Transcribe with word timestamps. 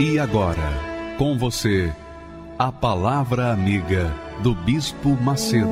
E 0.00 0.16
agora, 0.16 1.16
com 1.18 1.36
você, 1.36 1.92
a 2.56 2.70
Palavra 2.70 3.52
Amiga 3.52 4.14
do 4.44 4.54
Bispo 4.54 5.20
Macedo. 5.20 5.66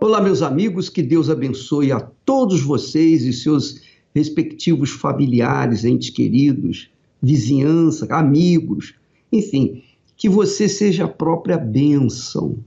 Olá, 0.00 0.20
meus 0.20 0.42
amigos, 0.42 0.88
que 0.88 1.04
Deus 1.04 1.30
abençoe 1.30 1.92
a 1.92 2.00
todos 2.00 2.60
vocês 2.60 3.22
e 3.22 3.32
seus 3.32 3.80
respectivos 4.12 4.90
familiares, 4.90 5.84
entes 5.84 6.10
queridos, 6.10 6.90
vizinhança, 7.22 8.12
amigos, 8.12 8.96
enfim, 9.30 9.84
que 10.16 10.28
você 10.28 10.68
seja 10.68 11.04
a 11.04 11.08
própria 11.08 11.56
bênção 11.56 12.58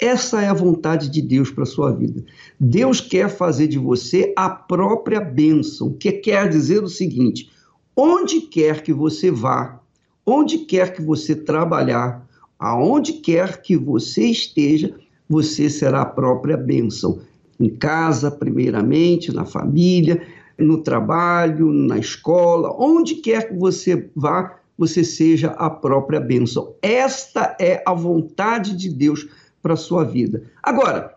essa 0.00 0.42
é 0.42 0.48
a 0.48 0.54
vontade 0.54 1.08
de 1.08 1.20
Deus 1.20 1.50
para 1.50 1.64
a 1.64 1.66
sua 1.66 1.92
vida. 1.92 2.24
Deus 2.58 3.00
quer 3.00 3.28
fazer 3.28 3.66
de 3.66 3.78
você 3.78 4.32
a 4.36 4.48
própria 4.48 5.20
bênção, 5.20 5.92
que 5.92 6.12
quer 6.12 6.48
dizer 6.48 6.82
o 6.82 6.88
seguinte: 6.88 7.50
onde 7.96 8.40
quer 8.40 8.82
que 8.82 8.92
você 8.92 9.30
vá, 9.30 9.80
onde 10.24 10.58
quer 10.58 10.92
que 10.92 11.02
você 11.02 11.34
trabalhar, 11.34 12.26
aonde 12.58 13.14
quer 13.14 13.60
que 13.60 13.76
você 13.76 14.24
esteja, 14.24 14.94
você 15.28 15.68
será 15.68 16.02
a 16.02 16.06
própria 16.06 16.56
bênção. 16.56 17.20
Em 17.58 17.68
casa, 17.68 18.30
primeiramente, 18.30 19.32
na 19.32 19.44
família, 19.44 20.22
no 20.58 20.82
trabalho, 20.82 21.72
na 21.72 21.98
escola, 21.98 22.74
onde 22.78 23.16
quer 23.16 23.48
que 23.48 23.54
você 23.54 24.08
vá, 24.16 24.56
você 24.76 25.04
seja 25.04 25.48
a 25.58 25.68
própria 25.68 26.18
bênção. 26.18 26.74
Esta 26.80 27.54
é 27.60 27.82
a 27.86 27.92
vontade 27.92 28.74
de 28.74 28.88
Deus 28.88 29.28
para 29.62 29.74
a 29.74 29.76
sua 29.76 30.04
vida. 30.04 30.44
Agora, 30.62 31.16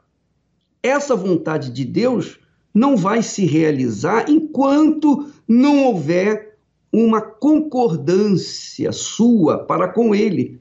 essa 0.82 1.16
vontade 1.16 1.72
de 1.72 1.86
Deus 1.86 2.40
não 2.74 2.98
vai 2.98 3.22
se 3.22 3.46
realizar 3.46 4.30
enquanto 4.30 5.32
não 5.48 5.86
houver 5.86 6.58
uma 6.92 7.22
concordância 7.22 8.92
sua 8.92 9.60
para 9.60 9.88
com 9.88 10.14
Ele, 10.14 10.60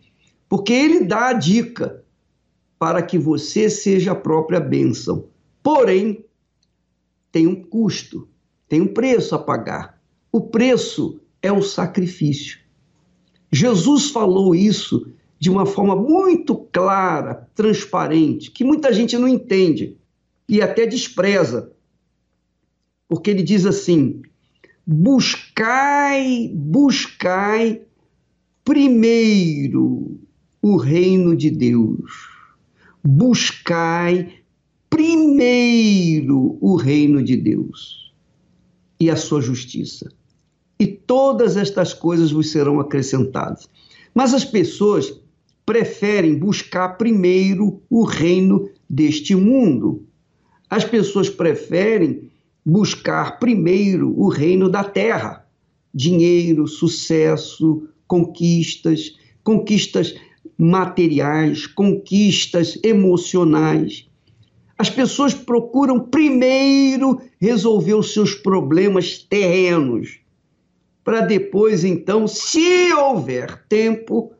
porque 0.49 0.73
Ele 0.73 1.05
dá 1.05 1.29
a 1.29 1.33
dica 1.33 2.03
para 2.79 3.03
que 3.03 3.19
você 3.19 3.71
seja 3.71 4.13
a 4.13 4.17
própria 4.17 4.61
bênção. 4.61 5.29
Porém, 5.63 6.25
tem 7.31 7.47
um 7.47 7.55
custo, 7.55 8.29
tem 8.69 8.81
um 8.81 8.89
preço 8.89 9.35
a 9.35 9.39
pagar. 9.39 10.01
O 10.31 10.41
preço 10.41 11.21
é 11.41 11.53
o 11.53 11.63
sacrifício. 11.63 12.59
Jesus 13.51 14.11
falou 14.11 14.55
isso 14.55 15.07
de 15.43 15.51
uma 15.51 15.67
forma 15.67 15.97
muito 15.97 16.55
clara, 16.55 17.49
transparente, 17.53 18.49
que 18.49 18.63
muita 18.63 18.93
gente 18.93 19.19
não 19.19 19.27
entende 19.27 19.97
e 20.49 20.63
até 20.63 20.87
despreza. 20.87 21.73
Porque 23.09 23.29
ele 23.29 23.43
diz 23.43 23.67
assim: 23.67 24.23
buscai, 24.87 26.49
buscai 26.55 27.83
primeiro 28.65 30.21
o 30.63 30.77
reino 30.77 31.35
de 31.35 31.51
Deus. 31.51 32.29
Buscai 33.03 34.35
primeiro 34.89 36.57
o 36.61 36.77
reino 36.77 37.21
de 37.21 37.37
Deus 37.37 38.15
e 39.01 39.11
a 39.11 39.17
sua 39.17 39.41
justiça. 39.41 40.09
E 40.79 40.87
todas 40.87 41.57
estas 41.57 41.93
coisas 41.93 42.31
vos 42.31 42.53
serão 42.53 42.79
acrescentadas. 42.79 43.69
Mas 44.15 44.35
as 44.35 44.45
pessoas 44.45 45.22
preferem 45.73 46.35
buscar 46.35 46.99
primeiro 46.99 47.81
o 47.89 48.05
reino 48.05 48.69
deste 48.87 49.35
mundo. 49.35 50.05
As 50.69 50.85
pessoas 50.85 51.31
preferem 51.31 52.31
buscar 52.63 53.39
primeiro 53.39 54.13
o 54.15 54.29
reino 54.29 54.69
da 54.69 54.85
terra. 54.85 55.47
Dinheiro, 55.95 56.69
sucesso, 56.69 57.89
conquistas, 58.07 59.17
conquistas 59.43 60.15
materiais, 60.59 61.67
conquistas 61.67 62.79
emocionais. 62.85 64.07
As 64.77 64.91
pessoas 64.91 65.33
procuram 65.33 66.01
primeiro 66.01 67.19
resolver 67.41 67.95
os 67.95 68.13
seus 68.13 68.35
problemas 68.35 69.17
terrenos, 69.27 70.21
para 71.03 71.23
depois, 71.23 71.83
então, 71.83 72.29
se 72.29 72.93
houver 72.93 73.65
tempo, 73.71 74.35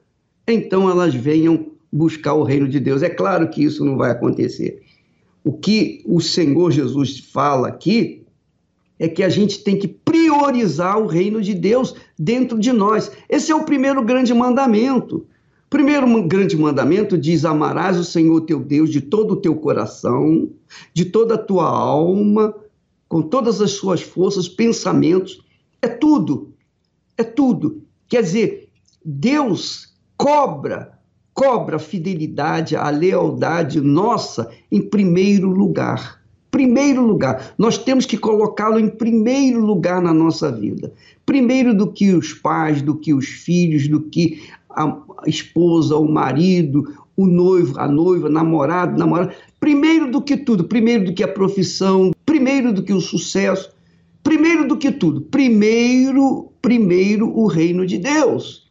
então 0.47 0.89
elas 0.89 1.15
venham 1.15 1.73
buscar 1.93 2.35
o 2.35 2.43
reino 2.43 2.69
de 2.69 2.81
Deus. 2.81 3.03
É 3.03 3.11
claro 3.11 3.49
que 3.49 3.63
isso 3.63 3.85
não 3.85 3.97
vai 3.97 4.11
acontecer. 4.11 4.83
O 5.45 5.53
que 5.53 6.03
o 6.07 6.21
Senhor 6.21 6.71
Jesus 6.71 7.19
fala 7.19 7.69
aqui 7.69 8.25
é 8.99 9.09
que 9.09 9.23
a 9.23 9.29
gente 9.29 9.63
tem 9.65 9.77
que 9.77 9.89
priorizar 9.89 10.99
o 10.99 11.07
reino 11.07 11.43
de 11.43 11.55
Deus 11.55 11.95
dentro 12.19 12.59
de 12.59 12.73
nós. 12.73 13.11
Esse 13.29 13.51
é 13.51 13.55
o 13.55 13.65
primeiro 13.65 14.03
grande 14.03 14.33
mandamento. 14.33 15.27
Primeiro 15.69 16.07
grande 16.25 16.57
mandamento 16.57 17.19
diz: 17.19 17.45
Amarás 17.45 17.99
o 17.99 18.05
Senhor 18.05 18.43
teu 18.43 18.61
Deus 18.61 18.91
de 18.91 19.01
todo 19.01 19.33
o 19.33 19.37
teu 19.37 19.57
coração, 19.57 20.51
de 20.95 21.07
toda 21.07 21.35
a 21.35 21.39
tua 21.39 21.67
alma, 21.67 22.55
com 23.09 23.23
todas 23.23 23.61
as 23.61 23.73
suas 23.73 24.03
forças, 24.03 24.49
pensamentos. 24.49 25.43
É 25.81 25.89
tudo. 25.89 26.53
É 27.17 27.25
tudo. 27.25 27.83
Quer 28.09 28.23
dizer, 28.23 28.69
Deus 29.05 29.92
cobra, 30.23 30.93
cobra 31.35 31.77
a 31.77 31.81
fidelidade, 31.81 32.77
a 32.77 32.89
lealdade 32.91 33.81
nossa 33.81 34.49
em 34.71 34.81
primeiro 34.81 35.51
lugar. 35.51 36.23
Primeiro 36.49 37.05
lugar, 37.05 37.53
nós 37.59 37.77
temos 37.77 38.07
que 38.07 38.17
colocá-lo 38.17 38.79
em 38.79 38.89
primeiro 38.89 39.59
lugar 39.59 40.01
na 40.01 40.15
nossa 40.15 40.53
vida. 40.53 40.93
Primeiro 41.27 41.75
do 41.75 41.91
que 41.91 42.13
os 42.13 42.33
pais, 42.33 42.81
do 42.81 42.95
que 42.95 43.13
os 43.13 43.27
filhos, 43.27 43.89
do 43.89 44.01
que 44.01 44.49
a 44.71 44.97
esposa, 45.27 45.97
o 45.97 46.09
marido, 46.09 46.85
o 47.17 47.27
noivo, 47.27 47.81
a 47.81 47.89
noiva, 47.89 48.29
namorado, 48.29 48.97
namorada. 48.97 49.35
Primeiro 49.59 50.09
do 50.09 50.23
que 50.23 50.37
tudo, 50.37 50.63
primeiro 50.63 51.07
do 51.07 51.15
que 51.15 51.25
a 51.25 51.29
profissão, 51.29 52.13
primeiro 52.25 52.73
do 52.73 52.85
que 52.85 52.93
o 52.93 53.01
sucesso, 53.01 53.73
primeiro 54.23 54.69
do 54.69 54.77
que 54.77 54.93
tudo, 54.93 55.21
primeiro, 55.21 56.53
primeiro 56.63 57.37
o 57.37 57.49
reino 57.49 57.85
de 57.85 57.99
Deus. 57.99 58.62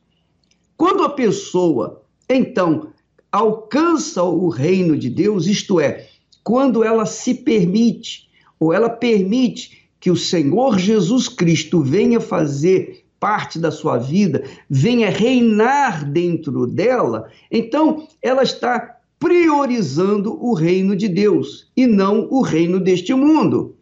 Quando 0.82 1.04
a 1.04 1.10
pessoa, 1.10 2.02
então, 2.28 2.88
alcança 3.32 4.24
o 4.24 4.50
reino 4.50 4.98
de 4.98 5.12
Deus, 5.12 5.46
isto 5.46 5.80
é, 5.80 6.08
quando 6.44 6.84
ela 6.84 7.06
se 7.06 7.36
permite, 7.36 8.28
ou 8.60 8.74
ela 8.74 8.90
permite 8.90 9.88
que 10.00 10.10
o 10.10 10.16
Senhor 10.16 10.80
Jesus 10.80 11.28
Cristo 11.28 11.82
venha 11.82 12.20
fazer 12.20 13.06
parte 13.20 13.60
da 13.60 13.70
sua 13.70 14.00
vida, 14.00 14.44
venha 14.68 15.12
reinar 15.12 16.04
dentro 16.04 16.66
dela, 16.66 17.30
então 17.52 18.08
ela 18.20 18.42
está 18.42 18.98
priorizando 19.20 20.36
o 20.44 20.56
reino 20.56 20.96
de 20.96 21.08
Deus 21.08 21.70
e 21.78 21.86
não 21.86 22.28
o 22.32 22.42
reino 22.42 22.80
deste 22.80 23.14
mundo. 23.14 23.76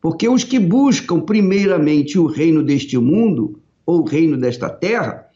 Porque 0.00 0.28
os 0.28 0.44
que 0.44 0.60
buscam 0.60 1.18
primeiramente 1.18 2.16
o 2.16 2.26
reino 2.26 2.62
deste 2.62 2.96
mundo, 2.96 3.58
ou 3.84 4.02
o 4.02 4.04
reino 4.04 4.36
desta 4.36 4.70
terra, 4.70 5.27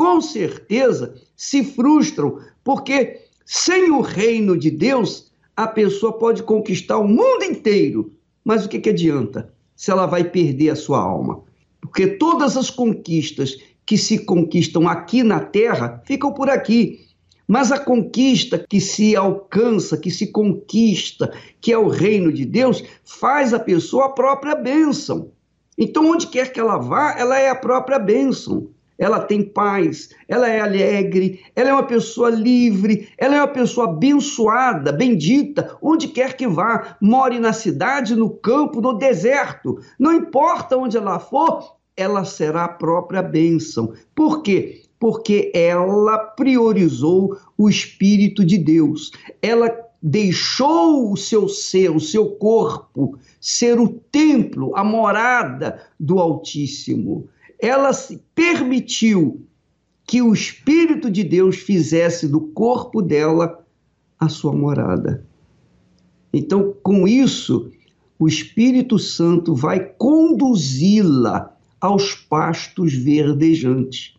com 0.00 0.18
certeza 0.18 1.14
se 1.36 1.62
frustram, 1.62 2.38
porque 2.64 3.20
sem 3.44 3.90
o 3.90 4.00
reino 4.00 4.56
de 4.56 4.70
Deus, 4.70 5.30
a 5.54 5.66
pessoa 5.66 6.14
pode 6.14 6.42
conquistar 6.42 6.96
o 6.96 7.06
mundo 7.06 7.44
inteiro, 7.44 8.10
mas 8.42 8.64
o 8.64 8.68
que, 8.70 8.78
que 8.78 8.88
adianta 8.88 9.52
se 9.76 9.90
ela 9.90 10.06
vai 10.06 10.24
perder 10.24 10.70
a 10.70 10.74
sua 10.74 11.00
alma? 11.00 11.42
Porque 11.82 12.06
todas 12.06 12.56
as 12.56 12.70
conquistas 12.70 13.58
que 13.84 13.98
se 13.98 14.24
conquistam 14.24 14.88
aqui 14.88 15.22
na 15.22 15.38
terra 15.38 16.02
ficam 16.06 16.32
por 16.32 16.48
aqui. 16.48 17.06
Mas 17.46 17.70
a 17.70 17.78
conquista 17.78 18.64
que 18.66 18.80
se 18.80 19.14
alcança, 19.14 19.98
que 19.98 20.10
se 20.10 20.28
conquista, 20.28 21.30
que 21.60 21.74
é 21.74 21.76
o 21.76 21.88
reino 21.88 22.32
de 22.32 22.46
Deus, 22.46 22.82
faz 23.04 23.52
a 23.52 23.60
pessoa 23.60 24.06
a 24.06 24.12
própria 24.12 24.54
bênção. 24.54 25.30
Então, 25.76 26.10
onde 26.10 26.26
quer 26.26 26.54
que 26.54 26.58
ela 26.58 26.78
vá, 26.78 27.14
ela 27.18 27.38
é 27.38 27.50
a 27.50 27.54
própria 27.54 27.98
bênção 27.98 28.70
ela 29.00 29.18
tem 29.18 29.42
paz, 29.42 30.10
ela 30.28 30.46
é 30.46 30.60
alegre, 30.60 31.40
ela 31.56 31.70
é 31.70 31.72
uma 31.72 31.82
pessoa 31.82 32.28
livre, 32.28 33.08
ela 33.16 33.34
é 33.34 33.38
uma 33.38 33.48
pessoa 33.48 33.88
abençoada, 33.88 34.92
bendita, 34.92 35.74
onde 35.80 36.08
quer 36.08 36.36
que 36.36 36.46
vá, 36.46 36.98
more 37.00 37.38
na 37.38 37.54
cidade, 37.54 38.14
no 38.14 38.28
campo, 38.28 38.82
no 38.82 38.92
deserto, 38.92 39.80
não 39.98 40.12
importa 40.12 40.76
onde 40.76 40.98
ela 40.98 41.18
for, 41.18 41.76
ela 41.96 42.26
será 42.26 42.64
a 42.64 42.68
própria 42.68 43.22
bênção. 43.22 43.94
Por 44.14 44.42
quê? 44.42 44.82
Porque 44.98 45.50
ela 45.54 46.18
priorizou 46.18 47.38
o 47.56 47.70
Espírito 47.70 48.44
de 48.44 48.58
Deus. 48.58 49.12
Ela 49.40 49.74
deixou 50.02 51.10
o 51.10 51.16
seu 51.16 51.48
ser, 51.48 51.90
o 51.90 52.00
seu 52.00 52.32
corpo, 52.32 53.18
ser 53.40 53.80
o 53.80 53.88
templo, 53.88 54.76
a 54.76 54.84
morada 54.84 55.80
do 55.98 56.18
Altíssimo. 56.18 57.28
Ela 57.60 57.92
se 57.92 58.22
permitiu 58.34 59.46
que 60.06 60.22
o 60.22 60.32
Espírito 60.32 61.10
de 61.10 61.22
Deus 61.22 61.56
fizesse 61.56 62.26
do 62.26 62.40
corpo 62.40 63.00
dela 63.00 63.64
a 64.18 64.28
sua 64.28 64.52
morada. 64.52 65.24
Então, 66.32 66.74
com 66.82 67.06
isso, 67.06 67.70
o 68.18 68.26
Espírito 68.26 68.98
Santo 68.98 69.54
vai 69.54 69.80
conduzi-la 69.80 71.56
aos 71.80 72.14
pastos 72.14 72.92
verdejantes. 72.94 74.14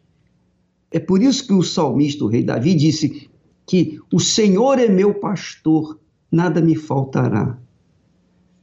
É 0.91 0.99
por 0.99 1.21
isso 1.21 1.47
que 1.47 1.53
o 1.53 1.63
salmista, 1.63 2.23
o 2.25 2.27
rei 2.27 2.43
Davi, 2.43 2.73
disse: 2.73 3.29
que 3.65 3.99
o 4.11 4.19
Senhor 4.19 4.79
é 4.79 4.89
meu 4.89 5.13
pastor, 5.13 5.97
nada 6.31 6.61
me 6.61 6.75
faltará. 6.75 7.57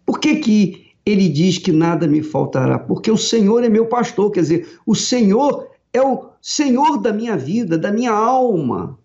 Por 0.04 0.20
que, 0.20 0.36
que 0.36 0.87
ele 1.08 1.26
diz 1.26 1.56
que 1.56 1.72
nada 1.72 2.06
me 2.06 2.22
faltará? 2.22 2.78
Porque 2.78 3.10
o 3.10 3.16
Senhor 3.16 3.64
é 3.64 3.68
meu 3.70 3.86
pastor, 3.86 4.30
quer 4.30 4.40
dizer, 4.40 4.68
o 4.84 4.94
Senhor 4.94 5.66
é 5.90 6.02
o 6.02 6.28
Senhor 6.42 6.98
da 6.98 7.14
minha 7.14 7.34
vida, 7.34 7.78
da 7.78 7.90
minha 7.90 8.12
alma. 8.12 8.98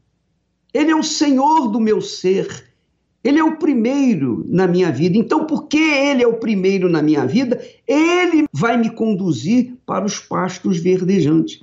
Ele 0.74 0.92
é 0.92 0.96
o 0.96 1.02
Senhor 1.02 1.70
do 1.70 1.80
meu 1.80 2.02
ser. 2.02 2.66
Ele 3.24 3.40
é 3.40 3.44
o 3.44 3.56
primeiro 3.56 4.46
na 4.50 4.68
minha 4.68 4.92
vida. 4.92 5.18
Então, 5.18 5.46
porque 5.46 5.78
ele 5.78 6.22
é 6.22 6.28
o 6.28 6.40
primeiro 6.40 6.90
na 6.90 7.02
minha 7.02 7.26
vida, 7.26 7.64
ele 7.88 8.48
vai 8.52 8.76
me 8.76 8.90
conduzir 8.90 9.78
para 9.86 10.04
os 10.04 10.20
pastos 10.20 10.80
verdejantes. 10.80 11.62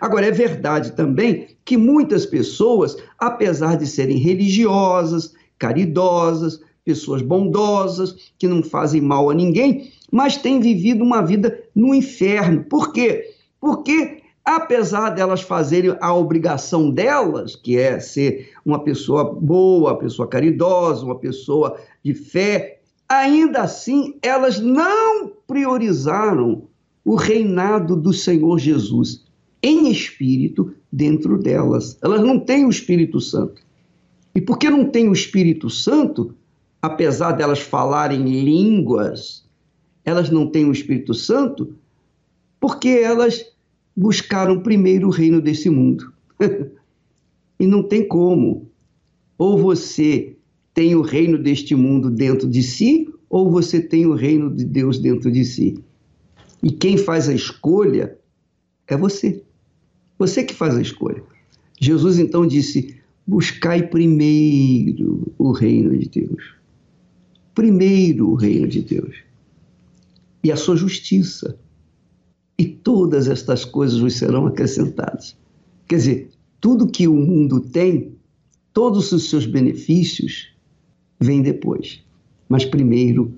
Agora, 0.00 0.26
é 0.26 0.30
verdade 0.30 0.92
também 0.92 1.48
que 1.64 1.76
muitas 1.76 2.24
pessoas, 2.24 2.96
apesar 3.18 3.76
de 3.76 3.88
serem 3.88 4.18
religiosas, 4.18 5.34
caridosas, 5.58 6.60
pessoas 6.84 7.22
bondosas, 7.22 8.32
que 8.38 8.46
não 8.46 8.62
fazem 8.62 9.00
mal 9.00 9.30
a 9.30 9.34
ninguém, 9.34 9.90
mas 10.12 10.36
têm 10.36 10.60
vivido 10.60 11.02
uma 11.02 11.22
vida 11.22 11.62
no 11.74 11.94
inferno. 11.94 12.64
Por 12.64 12.92
quê? 12.92 13.34
Porque, 13.58 14.22
apesar 14.44 15.10
delas 15.10 15.40
fazerem 15.40 15.96
a 16.00 16.14
obrigação 16.14 16.90
delas, 16.90 17.56
que 17.56 17.78
é 17.78 17.98
ser 17.98 18.50
uma 18.64 18.84
pessoa 18.84 19.24
boa, 19.24 19.92
uma 19.92 19.98
pessoa 19.98 20.28
caridosa, 20.28 21.04
uma 21.04 21.18
pessoa 21.18 21.80
de 22.04 22.12
fé, 22.12 22.80
ainda 23.08 23.62
assim 23.62 24.18
elas 24.22 24.60
não 24.60 25.32
priorizaram 25.46 26.68
o 27.04 27.14
reinado 27.14 27.96
do 27.96 28.12
Senhor 28.12 28.58
Jesus 28.58 29.24
em 29.62 29.90
espírito 29.90 30.74
dentro 30.92 31.38
delas. 31.38 31.98
Elas 32.02 32.20
não 32.20 32.38
têm 32.38 32.66
o 32.66 32.70
Espírito 32.70 33.20
Santo. 33.20 33.62
E 34.34 34.40
porque 34.40 34.68
não 34.68 34.84
têm 34.84 35.08
o 35.08 35.12
Espírito 35.12 35.70
Santo, 35.70 36.34
apesar 36.84 37.32
delas 37.32 37.60
falarem 37.60 38.44
línguas, 38.44 39.48
elas 40.04 40.28
não 40.28 40.46
têm 40.46 40.66
o 40.66 40.72
Espírito 40.72 41.14
Santo 41.14 41.74
porque 42.60 42.88
elas 42.88 43.42
buscaram 43.96 44.60
primeiro 44.60 45.08
o 45.08 45.10
reino 45.10 45.40
desse 45.40 45.70
mundo. 45.70 46.12
e 47.58 47.66
não 47.66 47.82
tem 47.82 48.06
como. 48.06 48.70
Ou 49.38 49.56
você 49.56 50.36
tem 50.74 50.94
o 50.94 51.00
reino 51.00 51.38
deste 51.38 51.74
mundo 51.74 52.10
dentro 52.10 52.46
de 52.48 52.62
si, 52.62 53.08
ou 53.30 53.50
você 53.50 53.80
tem 53.80 54.04
o 54.04 54.14
reino 54.14 54.54
de 54.54 54.64
Deus 54.66 54.98
dentro 54.98 55.32
de 55.32 55.44
si. 55.44 55.82
E 56.62 56.70
quem 56.70 56.98
faz 56.98 57.30
a 57.30 57.34
escolha 57.34 58.18
é 58.86 58.94
você. 58.94 59.42
Você 60.18 60.44
que 60.44 60.52
faz 60.52 60.76
a 60.76 60.82
escolha. 60.82 61.22
Jesus 61.80 62.18
então 62.18 62.46
disse: 62.46 62.94
buscai 63.26 63.86
primeiro 63.86 65.32
o 65.38 65.50
reino 65.50 65.96
de 65.96 66.08
Deus. 66.08 66.63
Primeiro 67.54 68.30
o 68.30 68.34
reino 68.34 68.66
de 68.66 68.82
Deus. 68.82 69.16
E 70.42 70.50
a 70.50 70.56
sua 70.56 70.76
justiça. 70.76 71.56
E 72.58 72.66
todas 72.66 73.28
estas 73.28 73.64
coisas 73.64 73.98
vos 73.98 74.14
serão 74.14 74.46
acrescentadas. 74.46 75.36
Quer 75.86 75.96
dizer, 75.96 76.30
tudo 76.60 76.86
que 76.86 77.06
o 77.06 77.14
mundo 77.14 77.60
tem, 77.60 78.12
todos 78.72 79.12
os 79.12 79.28
seus 79.28 79.46
benefícios, 79.46 80.54
vêm 81.20 81.42
depois. 81.42 82.02
Mas 82.48 82.64
primeiro, 82.64 83.34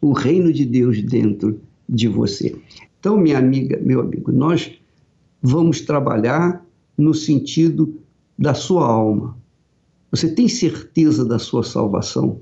o 0.00 0.12
reino 0.12 0.52
de 0.52 0.64
Deus 0.64 1.02
dentro 1.02 1.60
de 1.88 2.08
você. 2.08 2.56
Então, 2.98 3.16
minha 3.16 3.38
amiga, 3.38 3.78
meu 3.82 4.00
amigo, 4.00 4.32
nós 4.32 4.72
vamos 5.42 5.80
trabalhar 5.80 6.64
no 6.96 7.14
sentido 7.14 8.00
da 8.38 8.54
sua 8.54 8.86
alma. 8.86 9.36
Você 10.10 10.28
tem 10.32 10.48
certeza 10.48 11.24
da 11.24 11.38
sua 11.38 11.62
salvação? 11.62 12.40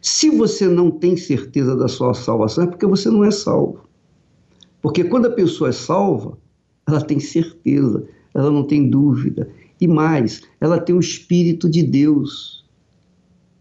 Se 0.00 0.30
você 0.30 0.66
não 0.66 0.90
tem 0.90 1.16
certeza 1.16 1.76
da 1.76 1.88
sua 1.88 2.14
salvação, 2.14 2.64
é 2.64 2.66
porque 2.66 2.86
você 2.86 3.10
não 3.10 3.24
é 3.24 3.30
salvo. 3.30 3.80
Porque 4.80 5.04
quando 5.04 5.26
a 5.26 5.30
pessoa 5.30 5.70
é 5.70 5.72
salva, 5.72 6.38
ela 6.86 7.02
tem 7.02 7.20
certeza, 7.20 8.06
ela 8.34 8.50
não 8.50 8.64
tem 8.64 8.88
dúvida. 8.88 9.48
E 9.80 9.86
mais, 9.86 10.42
ela 10.60 10.78
tem 10.78 10.94
o 10.94 11.00
Espírito 11.00 11.68
de 11.68 11.82
Deus. 11.82 12.64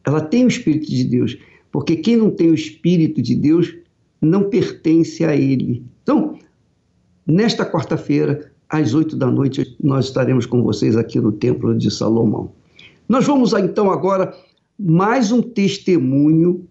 Ela 0.06 0.22
tem 0.22 0.46
o 0.46 0.48
Espírito 0.48 0.90
de 0.90 1.04
Deus. 1.04 1.38
Porque 1.72 1.98
quem 1.98 2.16
não 2.16 2.32
tem 2.32 2.50
o 2.50 2.56
Espírito 2.56 3.22
de 3.22 3.36
Deus 3.36 3.76
não 4.22 4.50
pertence 4.50 5.24
a 5.26 5.36
Ele. 5.36 5.84
Então, 6.04 6.38
Nesta 7.30 7.64
quarta-feira, 7.64 8.52
às 8.68 8.96
oito 8.96 9.16
da 9.16 9.30
noite, 9.30 9.78
nós 9.80 10.06
estaremos 10.06 10.48
com 10.48 10.64
vocês 10.64 10.98
aqui 10.98 11.20
no 11.20 11.32
Templo 11.32 11.78
de 11.78 11.92
Salomão. 11.92 12.52
Nós 13.08 13.28
vamos 13.28 13.54
então 13.54 13.92
agora 13.92 14.34
mais 14.80 15.30
um 15.30 15.42
testemunho, 15.42 16.66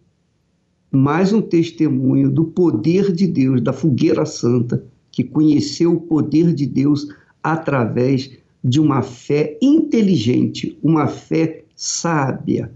mais 0.90 1.30
um 1.30 1.42
testemunho 1.42 2.30
do 2.30 2.44
poder 2.44 3.12
de 3.12 3.26
Deus, 3.26 3.60
da 3.60 3.70
fogueira 3.70 4.24
santa, 4.24 4.82
que 5.12 5.22
conheceu 5.22 5.92
o 5.92 6.00
poder 6.00 6.54
de 6.54 6.64
Deus 6.64 7.08
através 7.42 8.30
de 8.64 8.80
uma 8.80 9.02
fé 9.02 9.58
inteligente, 9.60 10.78
uma 10.82 11.06
fé 11.06 11.64
sábia, 11.76 12.72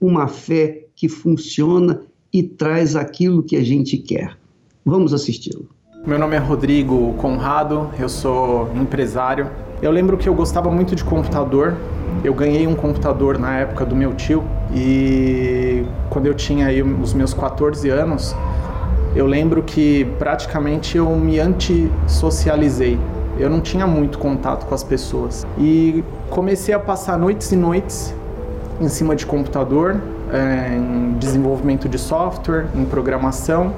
uma 0.00 0.28
fé 0.28 0.86
que 0.94 1.08
funciona 1.08 2.02
e 2.32 2.44
traz 2.44 2.94
aquilo 2.94 3.42
que 3.42 3.56
a 3.56 3.64
gente 3.64 3.98
quer. 3.98 4.38
Vamos 4.84 5.12
assisti-lo. 5.12 5.68
Meu 6.06 6.20
nome 6.20 6.36
é 6.36 6.38
Rodrigo 6.38 7.14
Conrado, 7.14 7.90
eu 7.98 8.08
sou 8.08 8.72
empresário. 8.76 9.50
Eu 9.82 9.90
lembro 9.90 10.16
que 10.16 10.28
eu 10.28 10.34
gostava 10.34 10.70
muito 10.70 10.94
de 10.94 11.02
computador. 11.02 11.76
Eu 12.22 12.32
ganhei 12.32 12.66
um 12.66 12.76
computador 12.76 13.38
na 13.38 13.58
época 13.58 13.84
do 13.84 13.96
meu 13.96 14.14
tio 14.14 14.44
e 14.74 15.84
quando 16.10 16.26
eu 16.26 16.34
tinha 16.34 16.66
aí 16.66 16.82
os 16.82 17.14
meus 17.14 17.32
14 17.32 17.88
anos, 17.88 18.34
eu 19.14 19.26
lembro 19.26 19.62
que 19.62 20.04
praticamente 20.18 20.96
eu 20.96 21.08
me 21.10 21.38
antissocializei. 21.38 22.98
Eu 23.38 23.48
não 23.48 23.60
tinha 23.60 23.86
muito 23.86 24.18
contato 24.18 24.66
com 24.66 24.74
as 24.74 24.82
pessoas 24.82 25.46
e 25.56 26.04
comecei 26.28 26.74
a 26.74 26.78
passar 26.78 27.18
noites 27.18 27.50
e 27.52 27.56
noites 27.56 28.14
em 28.80 28.88
cima 28.88 29.14
de 29.14 29.24
computador, 29.24 30.00
eh, 30.32 30.76
em 30.76 31.14
desenvolvimento 31.18 31.88
de 31.88 31.98
software, 31.98 32.66
em 32.74 32.84
programação 32.84 33.72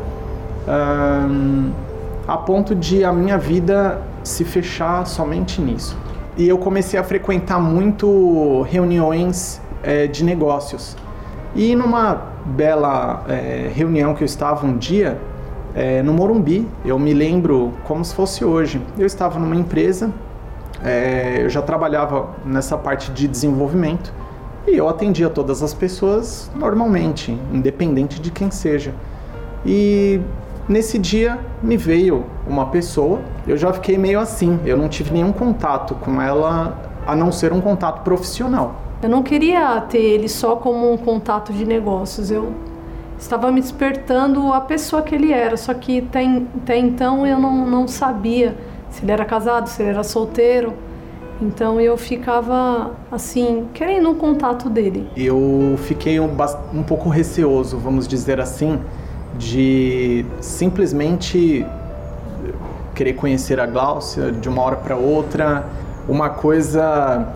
a 2.26 2.36
ponto 2.36 2.74
de 2.74 3.04
a 3.04 3.12
minha 3.12 3.38
vida 3.38 4.00
se 4.22 4.44
fechar 4.44 5.06
somente 5.06 5.60
nisso. 5.60 5.96
E 6.36 6.48
eu 6.48 6.58
comecei 6.58 6.98
a 6.98 7.02
frequentar 7.02 7.58
muito 7.58 8.62
reuniões 8.62 9.60
é, 9.82 10.06
de 10.06 10.24
negócios. 10.24 10.96
E 11.54 11.74
numa 11.74 12.28
bela 12.44 13.24
é, 13.28 13.70
reunião 13.74 14.14
que 14.14 14.22
eu 14.22 14.26
estava 14.26 14.66
um 14.66 14.76
dia, 14.76 15.18
é, 15.74 16.02
no 16.02 16.12
Morumbi, 16.12 16.66
eu 16.84 16.98
me 16.98 17.12
lembro 17.12 17.72
como 17.84 18.04
se 18.04 18.14
fosse 18.14 18.44
hoje. 18.44 18.80
Eu 18.98 19.06
estava 19.06 19.38
numa 19.38 19.56
empresa, 19.56 20.12
é, 20.84 21.42
eu 21.42 21.50
já 21.50 21.62
trabalhava 21.62 22.30
nessa 22.44 22.76
parte 22.76 23.10
de 23.10 23.26
desenvolvimento 23.26 24.12
e 24.66 24.76
eu 24.76 24.88
atendia 24.88 25.28
todas 25.28 25.62
as 25.62 25.74
pessoas 25.74 26.50
normalmente, 26.54 27.36
independente 27.52 28.20
de 28.20 28.30
quem 28.30 28.50
seja. 28.50 28.94
E 29.64 30.20
Nesse 30.70 31.00
dia 31.00 31.36
me 31.60 31.76
veio 31.76 32.24
uma 32.46 32.66
pessoa, 32.66 33.18
eu 33.44 33.56
já 33.56 33.72
fiquei 33.72 33.98
meio 33.98 34.20
assim, 34.20 34.60
eu 34.64 34.76
não 34.76 34.88
tive 34.88 35.12
nenhum 35.12 35.32
contato 35.32 35.96
com 35.96 36.22
ela 36.22 36.78
a 37.04 37.16
não 37.16 37.32
ser 37.32 37.52
um 37.52 37.60
contato 37.60 38.04
profissional. 38.04 38.76
Eu 39.02 39.08
não 39.08 39.22
queria 39.22 39.80
ter 39.82 39.98
ele 39.98 40.28
só 40.28 40.56
como 40.56 40.92
um 40.92 40.96
contato 40.96 41.52
de 41.52 41.64
negócios, 41.64 42.30
eu 42.30 42.52
estava 43.18 43.50
me 43.50 43.60
despertando 43.60 44.52
a 44.52 44.60
pessoa 44.60 45.02
que 45.02 45.14
ele 45.14 45.32
era, 45.32 45.56
só 45.56 45.72
que 45.72 45.98
até, 45.98 46.24
até 46.62 46.76
então 46.76 47.26
eu 47.26 47.38
não, 47.38 47.66
não 47.66 47.88
sabia 47.88 48.56
se 48.90 49.02
ele 49.02 49.12
era 49.12 49.24
casado, 49.24 49.68
se 49.68 49.82
ele 49.82 49.90
era 49.90 50.02
solteiro. 50.02 50.74
Então 51.40 51.80
eu 51.80 51.96
ficava 51.96 52.90
assim, 53.10 53.66
querendo 53.72 54.10
um 54.10 54.14
contato 54.14 54.68
dele. 54.68 55.08
Eu 55.16 55.78
fiquei 55.84 56.20
um, 56.20 56.30
um 56.74 56.82
pouco 56.82 57.08
receoso, 57.08 57.78
vamos 57.78 58.06
dizer 58.06 58.38
assim, 58.38 58.78
de 59.38 60.26
simplesmente 60.40 61.64
querer 62.94 63.14
conhecer 63.14 63.58
a 63.58 63.64
Gláucia 63.64 64.30
de 64.30 64.48
uma 64.48 64.60
hora 64.60 64.76
para 64.76 64.96
outra. 64.96 65.64
Uma 66.06 66.28
coisa 66.28 67.26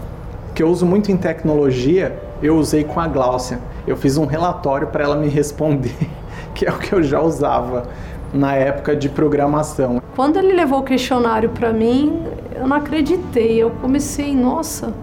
que 0.55 0.63
eu 0.63 0.69
uso 0.69 0.87
muito 0.87 1.11
em 1.11 1.17
tecnologia, 1.17 2.17
eu 2.41 2.57
usei 2.57 2.85
com 2.85 3.01
a 3.01 3.09
Gláucia. 3.09 3.59
Eu 3.87 3.97
fiz 3.97 4.17
um 4.17 4.25
relatório 4.25 4.87
para 4.87 5.03
ela 5.03 5.17
me 5.17 5.29
responder, 5.29 5.97
que 6.55 6.65
é 6.65 6.71
o 6.71 6.79
que 6.79 6.93
eu 6.93 7.03
já 7.03 7.21
usava 7.21 7.89
na 8.33 8.55
época 8.55 8.95
de 8.95 9.09
programação. 9.09 10.01
Quando 10.15 10.39
ele 10.39 10.53
levou 10.53 10.79
o 10.79 10.83
questionário 10.83 11.51
para 11.51 11.73
mim, 11.73 12.23
eu 12.55 12.69
não 12.69 12.77
acreditei. 12.77 13.61
Eu 13.61 13.71
comecei, 13.83 14.35
nossa, 14.35 14.95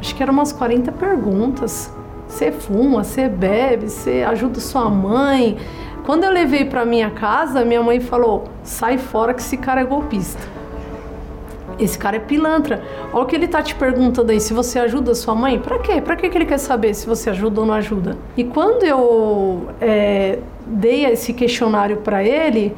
acho 0.00 0.14
que 0.14 0.22
eram 0.22 0.32
umas 0.32 0.52
40 0.52 0.90
perguntas. 0.92 1.92
Você 2.26 2.50
fuma, 2.50 3.04
você 3.04 3.28
bebe, 3.28 3.90
você 3.90 4.24
ajuda 4.26 4.58
sua 4.60 4.88
mãe. 4.88 5.58
Quando 6.04 6.24
eu 6.24 6.30
levei 6.30 6.64
para 6.64 6.84
minha 6.84 7.10
casa, 7.10 7.64
minha 7.64 7.82
mãe 7.82 8.00
falou: 8.00 8.44
"Sai 8.62 8.96
fora 8.96 9.34
que 9.34 9.40
esse 9.40 9.56
cara 9.56 9.82
é 9.82 9.84
golpista". 9.84 10.57
Esse 11.78 11.98
cara 11.98 12.16
é 12.16 12.20
pilantra. 12.20 12.82
Olha 13.12 13.22
o 13.22 13.26
que 13.26 13.36
ele 13.36 13.46
tá 13.46 13.62
te 13.62 13.74
perguntando 13.74 14.32
aí, 14.32 14.40
se 14.40 14.52
você 14.52 14.78
ajuda 14.78 15.14
sua 15.14 15.34
mãe. 15.34 15.58
Para 15.58 15.78
quê? 15.78 16.00
Para 16.00 16.16
que 16.16 16.26
ele 16.26 16.46
quer 16.46 16.58
saber 16.58 16.94
se 16.94 17.06
você 17.06 17.30
ajuda 17.30 17.60
ou 17.60 17.66
não 17.66 17.74
ajuda? 17.74 18.16
E 18.36 18.44
quando 18.44 18.84
eu 18.84 19.68
é, 19.80 20.38
dei 20.66 21.04
esse 21.06 21.32
questionário 21.32 21.98
para 21.98 22.22
ele, 22.22 22.74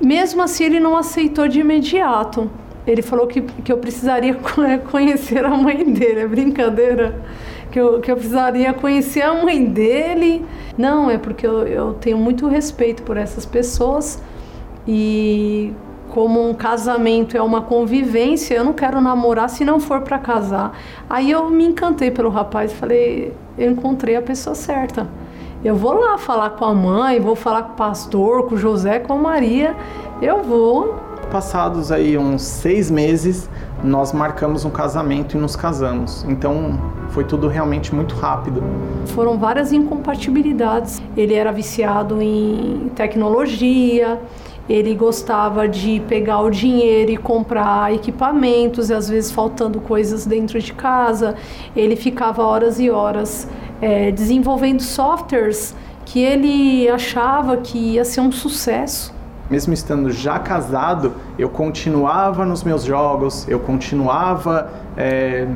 mesmo 0.00 0.42
assim 0.42 0.64
ele 0.64 0.80
não 0.80 0.96
aceitou 0.96 1.48
de 1.48 1.60
imediato. 1.60 2.50
Ele 2.86 3.02
falou 3.02 3.26
que, 3.26 3.40
que 3.40 3.72
eu 3.72 3.78
precisaria 3.78 4.34
conhecer 4.90 5.44
a 5.44 5.50
mãe 5.56 5.84
dele, 5.84 6.20
é 6.20 6.26
brincadeira. 6.26 7.20
Que 7.70 7.80
eu, 7.80 8.00
que 8.00 8.10
eu 8.10 8.14
precisaria 8.14 8.72
conhecer 8.72 9.22
a 9.22 9.34
mãe 9.34 9.64
dele. 9.64 10.44
Não, 10.78 11.10
é 11.10 11.18
porque 11.18 11.44
eu, 11.44 11.66
eu 11.66 11.94
tenho 11.94 12.16
muito 12.16 12.46
respeito 12.46 13.02
por 13.02 13.16
essas 13.16 13.44
pessoas 13.44 14.22
e 14.86 15.72
como 16.14 16.48
um 16.48 16.54
casamento 16.54 17.36
é 17.36 17.42
uma 17.42 17.60
convivência, 17.62 18.54
eu 18.54 18.64
não 18.64 18.72
quero 18.72 19.00
namorar 19.00 19.50
se 19.50 19.64
não 19.64 19.80
for 19.80 20.02
para 20.02 20.16
casar. 20.16 20.78
Aí 21.10 21.28
eu 21.28 21.50
me 21.50 21.64
encantei 21.64 22.08
pelo 22.08 22.30
rapaz 22.30 22.70
e 22.70 22.74
falei, 22.76 23.34
eu 23.58 23.72
encontrei 23.72 24.14
a 24.14 24.22
pessoa 24.22 24.54
certa. 24.54 25.08
Eu 25.64 25.74
vou 25.74 25.94
lá 25.94 26.16
falar 26.16 26.50
com 26.50 26.64
a 26.66 26.72
mãe, 26.72 27.18
vou 27.18 27.34
falar 27.34 27.64
com 27.64 27.72
o 27.72 27.74
pastor, 27.74 28.46
com 28.46 28.54
o 28.54 28.56
José, 28.56 29.00
com 29.00 29.14
a 29.14 29.16
Maria. 29.16 29.74
Eu 30.22 30.44
vou. 30.44 30.94
Passados 31.32 31.90
aí 31.90 32.16
uns 32.16 32.42
seis 32.42 32.92
meses, 32.92 33.50
nós 33.82 34.12
marcamos 34.12 34.64
um 34.64 34.70
casamento 34.70 35.36
e 35.36 35.40
nos 35.40 35.56
casamos. 35.56 36.24
Então 36.28 36.78
foi 37.08 37.24
tudo 37.24 37.48
realmente 37.48 37.92
muito 37.92 38.14
rápido. 38.14 38.62
Foram 39.06 39.36
várias 39.36 39.72
incompatibilidades. 39.72 41.02
Ele 41.16 41.34
era 41.34 41.50
viciado 41.50 42.22
em 42.22 42.88
tecnologia, 42.94 44.20
ele 44.68 44.94
gostava 44.94 45.68
de 45.68 46.00
pegar 46.08 46.40
o 46.40 46.50
dinheiro 46.50 47.10
e 47.10 47.16
comprar 47.16 47.92
equipamentos, 47.92 48.90
e 48.90 48.94
às 48.94 49.08
vezes 49.08 49.30
faltando 49.30 49.80
coisas 49.80 50.26
dentro 50.26 50.58
de 50.60 50.72
casa. 50.72 51.34
Ele 51.76 51.96
ficava 51.96 52.42
horas 52.42 52.80
e 52.80 52.90
horas 52.90 53.48
é, 53.80 54.10
desenvolvendo 54.10 54.80
softwares 54.80 55.74
que 56.06 56.20
ele 56.20 56.88
achava 56.88 57.56
que 57.58 57.78
ia 57.78 58.04
ser 58.04 58.20
um 58.20 58.32
sucesso. 58.32 59.12
Mesmo 59.50 59.74
estando 59.74 60.10
já 60.10 60.38
casado, 60.38 61.12
eu 61.38 61.50
continuava 61.50 62.46
nos 62.46 62.62
meus 62.62 62.84
jogos, 62.84 63.46
eu 63.46 63.60
continuava 63.60 64.70
é, 64.96 65.46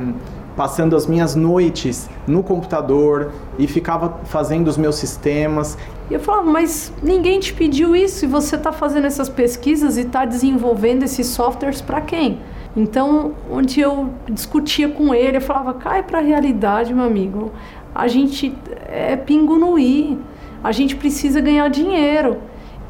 passando 0.59 0.93
as 0.93 1.07
minhas 1.07 1.35
noites 1.35 2.09
no 2.27 2.43
computador 2.43 3.31
e 3.57 3.65
ficava 3.65 4.19
fazendo 4.25 4.67
os 4.67 4.75
meus 4.75 4.95
sistemas. 4.95 5.77
E 6.11 6.13
eu 6.13 6.19
falava, 6.19 6.51
mas 6.51 6.91
ninguém 7.01 7.39
te 7.39 7.53
pediu 7.53 7.95
isso 7.95 8.25
e 8.25 8.27
você 8.27 8.57
está 8.57 8.73
fazendo 8.73 9.07
essas 9.07 9.29
pesquisas 9.29 9.95
e 9.95 10.01
está 10.01 10.25
desenvolvendo 10.25 11.03
esses 11.03 11.27
softwares 11.27 11.79
para 11.81 12.01
quem? 12.01 12.41
Então, 12.75 13.35
onde 13.49 13.79
eu 13.79 14.09
discutia 14.29 14.89
com 14.89 15.13
ele, 15.13 15.37
eu 15.37 15.41
falava, 15.41 15.75
cai 15.75 16.03
para 16.03 16.19
a 16.19 16.21
realidade, 16.21 16.93
meu 16.93 17.05
amigo. 17.05 17.53
A 17.95 18.09
gente 18.09 18.53
é 18.89 19.15
pingo 19.15 19.55
no 19.55 19.79
i, 19.79 20.19
a 20.61 20.73
gente 20.73 20.93
precisa 20.93 21.39
ganhar 21.39 21.69
dinheiro. 21.69 22.35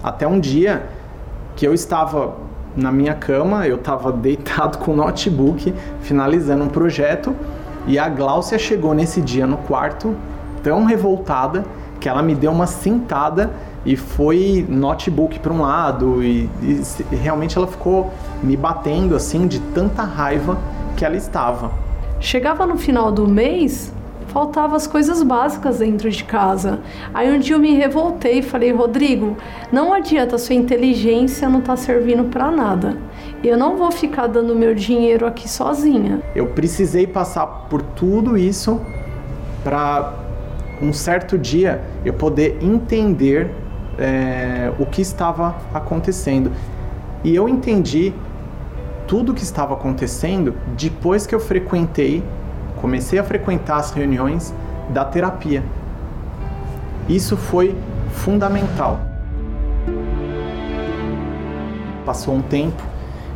Até 0.01 0.27
um 0.27 0.39
dia 0.39 0.89
que 1.55 1.67
eu 1.67 1.75
estava 1.75 2.35
na 2.75 2.91
minha 2.91 3.13
cama, 3.13 3.67
eu 3.67 3.75
estava 3.75 4.11
deitado 4.11 4.79
com 4.79 4.93
o 4.93 4.95
notebook, 4.95 5.73
finalizando 6.01 6.63
um 6.63 6.69
projeto, 6.69 7.35
e 7.87 7.97
a 7.97 8.07
Gláucia 8.07 8.57
chegou 8.57 8.93
nesse 8.93 9.21
dia 9.21 9.47
no 9.47 9.57
quarto, 9.57 10.15
tão 10.61 10.85
revoltada, 10.85 11.65
que 11.99 12.07
ela 12.07 12.21
me 12.21 12.33
deu 12.33 12.51
uma 12.51 12.67
cintada 12.67 13.51
e 13.85 13.95
foi 13.95 14.65
notebook 14.67 15.39
para 15.39 15.53
um 15.53 15.61
lado 15.61 16.23
e, 16.23 16.49
e, 16.61 17.15
realmente 17.15 17.57
ela 17.57 17.67
ficou 17.67 18.11
me 18.41 18.55
batendo 18.55 19.15
assim 19.15 19.47
de 19.47 19.59
tanta 19.59 20.03
raiva 20.03 20.57
que 20.95 21.05
ela 21.05 21.15
estava. 21.15 21.71
Chegava 22.19 22.65
no 22.65 22.77
final 22.77 23.11
do 23.11 23.27
mês, 23.27 23.93
faltavam 24.27 24.75
as 24.75 24.85
coisas 24.85 25.23
básicas 25.23 25.79
dentro 25.79 26.09
de 26.09 26.23
casa. 26.23 26.79
Aí 27.13 27.31
um 27.31 27.39
dia 27.39 27.55
eu 27.55 27.59
me 27.59 27.73
revoltei 27.73 28.39
e 28.39 28.41
falei, 28.41 28.71
Rodrigo, 28.71 29.37
não 29.71 29.93
adianta, 29.93 30.37
sua 30.37 30.55
inteligência 30.55 31.49
não 31.49 31.61
tá 31.61 31.75
servindo 31.75 32.25
para 32.25 32.51
nada. 32.51 32.97
Eu 33.41 33.57
não 33.57 33.77
vou 33.77 33.89
ficar 33.89 34.27
dando 34.27 34.53
meu 34.53 34.75
dinheiro 34.75 35.25
aqui 35.25 35.47
sozinha. 35.47 36.21
Eu 36.35 36.47
precisei 36.47 37.07
passar 37.07 37.47
por 37.69 37.81
tudo 37.81 38.37
isso 38.37 38.81
para 39.63 40.13
um 40.81 40.91
certo 40.91 41.37
dia 41.37 41.81
eu 42.03 42.13
poder 42.13 42.57
entender 42.61 43.49
é, 43.97 44.73
o 44.77 44.85
que 44.85 45.01
estava 45.01 45.55
acontecendo. 45.73 46.51
E 47.23 47.33
eu 47.33 47.47
entendi 47.47 48.13
tudo 49.07 49.31
o 49.31 49.35
que 49.35 49.43
estava 49.43 49.73
acontecendo 49.73 50.53
depois 50.77 51.25
que 51.25 51.33
eu 51.33 51.39
frequentei, 51.39 52.21
comecei 52.81 53.19
a 53.19 53.23
frequentar 53.23 53.77
as 53.77 53.91
reuniões 53.91 54.53
da 54.89 55.05
terapia. 55.05 55.63
Isso 57.07 57.37
foi 57.37 57.73
fundamental. 58.11 58.99
Passou 62.05 62.35
um 62.35 62.41
tempo, 62.41 62.88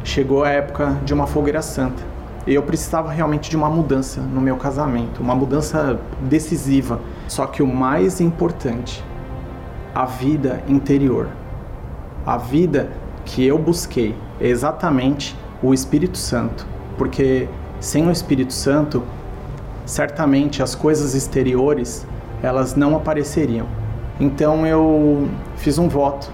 chegou 0.04 0.44
a 0.44 0.50
época 0.50 0.98
de 1.06 1.14
uma 1.14 1.26
fogueira 1.26 1.62
santa. 1.62 2.04
Eu 2.46 2.62
precisava 2.64 3.12
realmente 3.12 3.50
de 3.50 3.56
uma 3.56 3.70
mudança 3.70 4.20
no 4.20 4.42
meu 4.42 4.58
casamento, 4.58 5.22
uma 5.22 5.34
mudança 5.34 6.00
decisiva. 6.22 7.00
Só 7.28 7.46
que 7.46 7.64
o 7.64 7.68
mais 7.68 8.20
importante, 8.20 9.04
a 9.96 10.06
vida 10.06 10.62
interior. 10.68 11.30
A 12.26 12.38
vida 12.38 12.90
que 13.26 13.46
eu 13.46 13.58
busquei 13.58 14.16
é 14.40 14.48
exatamente 14.48 15.38
o 15.62 15.74
Espírito 15.74 16.18
Santo, 16.18 16.68
porque 16.98 17.48
sem 17.80 18.08
o 18.08 18.12
Espírito 18.12 18.54
Santo, 18.54 19.04
certamente 19.86 20.62
as 20.62 20.76
coisas 20.76 21.14
exteriores 21.16 22.06
elas 22.42 22.76
não 22.76 22.96
apareceriam. 22.96 23.66
Então 24.20 24.68
eu 24.68 25.30
fiz 25.56 25.78
um 25.78 25.88
voto. 25.88 26.30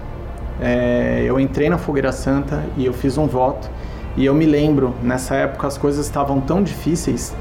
É, 0.60 1.24
eu 1.26 1.40
entrei 1.40 1.70
na 1.70 1.78
Fogueira 1.78 2.12
Santa 2.12 2.62
e 2.76 2.84
eu 2.84 2.92
fiz 2.92 3.16
um 3.16 3.26
voto 3.26 3.70
e 4.16 4.26
eu 4.26 4.34
me 4.34 4.44
lembro, 4.44 4.94
nessa 5.02 5.34
época 5.34 5.66
as 5.66 5.78
coisas 5.78 6.04
estavam 6.04 6.40
tão 6.40 6.62
difíceis 6.62 7.34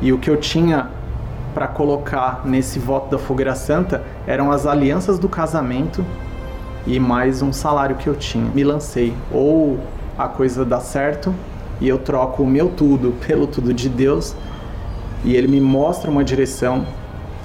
e 0.00 0.12
o 0.12 0.18
que 0.18 0.30
eu 0.30 0.36
tinha 0.36 0.88
para 1.52 1.66
colocar 1.66 2.42
nesse 2.44 2.78
voto 2.78 3.10
da 3.10 3.18
Fogueira 3.18 3.54
Santa 3.54 4.02
eram 4.26 4.50
as 4.50 4.66
alianças 4.66 5.18
do 5.18 5.28
casamento 5.28 6.04
e 6.86 6.98
mais 6.98 7.42
um 7.42 7.52
salário 7.52 7.96
que 7.96 8.06
eu 8.06 8.14
tinha. 8.14 8.50
Me 8.54 8.64
lancei, 8.64 9.12
ou 9.32 9.78
a 10.16 10.28
coisa 10.28 10.64
dá 10.64 10.80
certo 10.80 11.34
e 11.80 11.88
eu 11.88 11.98
troco 11.98 12.42
o 12.42 12.46
meu 12.46 12.68
tudo 12.70 13.14
pelo 13.26 13.46
tudo 13.46 13.74
de 13.74 13.88
Deus 13.88 14.34
e 15.24 15.34
ele 15.34 15.48
me 15.48 15.60
mostra 15.60 16.10
uma 16.10 16.22
direção, 16.22 16.86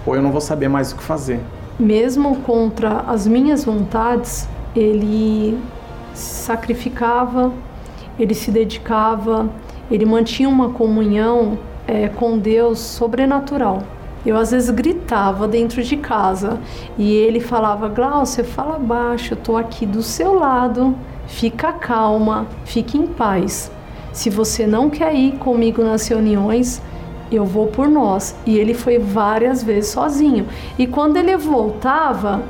ou 0.06 0.16
eu 0.16 0.22
não 0.22 0.32
vou 0.32 0.42
saber 0.42 0.70
mais 0.70 0.92
o 0.92 0.96
que 0.96 1.04
fazer. 1.04 1.40
Mesmo 1.80 2.38
contra 2.38 3.00
as 3.08 3.26
minhas 3.26 3.66
vontades, 3.66 4.48
ele 4.76 5.58
sacrificava 6.14 7.52
ele 8.18 8.34
se 8.34 8.52
dedicava, 8.52 9.50
ele 9.90 10.06
mantinha 10.06 10.48
uma 10.48 10.70
comunhão 10.70 11.58
é, 11.88 12.08
com 12.08 12.38
Deus 12.38 12.80
sobrenatural. 12.80 13.84
Eu 14.26 14.38
às 14.38 14.52
vezes 14.52 14.70
gritava 14.70 15.48
dentro 15.48 15.84
de 15.84 15.98
casa 15.98 16.60
e 16.98 17.12
ele 17.12 17.40
falava: 17.40 17.90
Glaucia, 17.90 18.44
fala 18.44 18.80
baixo, 18.80 19.34
eu 19.34 19.38
estou 19.38 19.58
aqui 19.58 19.86
do 19.86 20.02
seu 20.02 20.34
lado, 20.36 20.96
fica 21.28 21.74
calma, 21.74 22.48
fique 22.64 22.98
em 22.98 23.08
paz. 23.08 23.72
Se 24.14 24.30
você 24.30 24.66
não 24.68 24.90
quer 24.90 25.14
ir 25.14 25.34
comigo 25.34 25.84
nas 25.84 26.08
reuniões, 26.08 26.82
eu 27.32 27.44
vou 27.44 27.68
por 27.68 27.90
nós. 27.90 28.36
E 28.46 28.58
ele 28.58 28.76
foi 28.76 29.00
várias 29.00 29.64
vezes 29.64 29.90
sozinho. 29.90 30.46
E 30.78 30.86
quando 30.86 31.18
ele 31.18 31.36
voltava, 31.36 32.44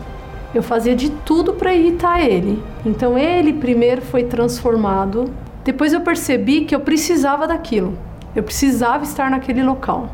eu 0.54 0.62
fazia 0.62 0.96
de 0.96 1.10
tudo 1.10 1.54
para 1.54 1.74
irritar 1.74 2.22
ele. 2.22 2.62
Então 2.86 3.18
ele 3.18 3.54
primeiro 3.54 4.02
foi 4.02 4.24
transformado 4.24 5.32
Depois 5.64 5.94
eu 5.94 6.02
percebi 6.02 6.66
que 6.66 6.76
eu 6.76 6.82
precisava 6.82 7.48
daquilo. 7.48 7.98
Eu 8.36 8.44
precisava 8.44 9.04
estar 9.04 9.32
naquele 9.32 9.64
local. 9.64 10.10